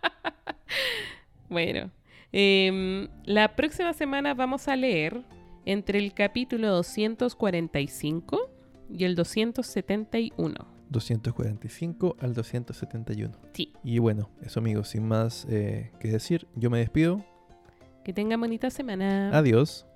[1.48, 1.90] Bueno,
[2.30, 5.22] em, la próxima semana vamos a leer
[5.64, 8.50] entre el capítulo 245
[8.96, 10.73] y el 271.
[10.90, 13.36] 245 al 271.
[13.52, 13.72] Sí.
[13.82, 17.24] Y bueno, eso amigos, sin más eh, que decir, yo me despido.
[18.04, 19.30] Que tengan bonita semana.
[19.36, 19.86] Adiós.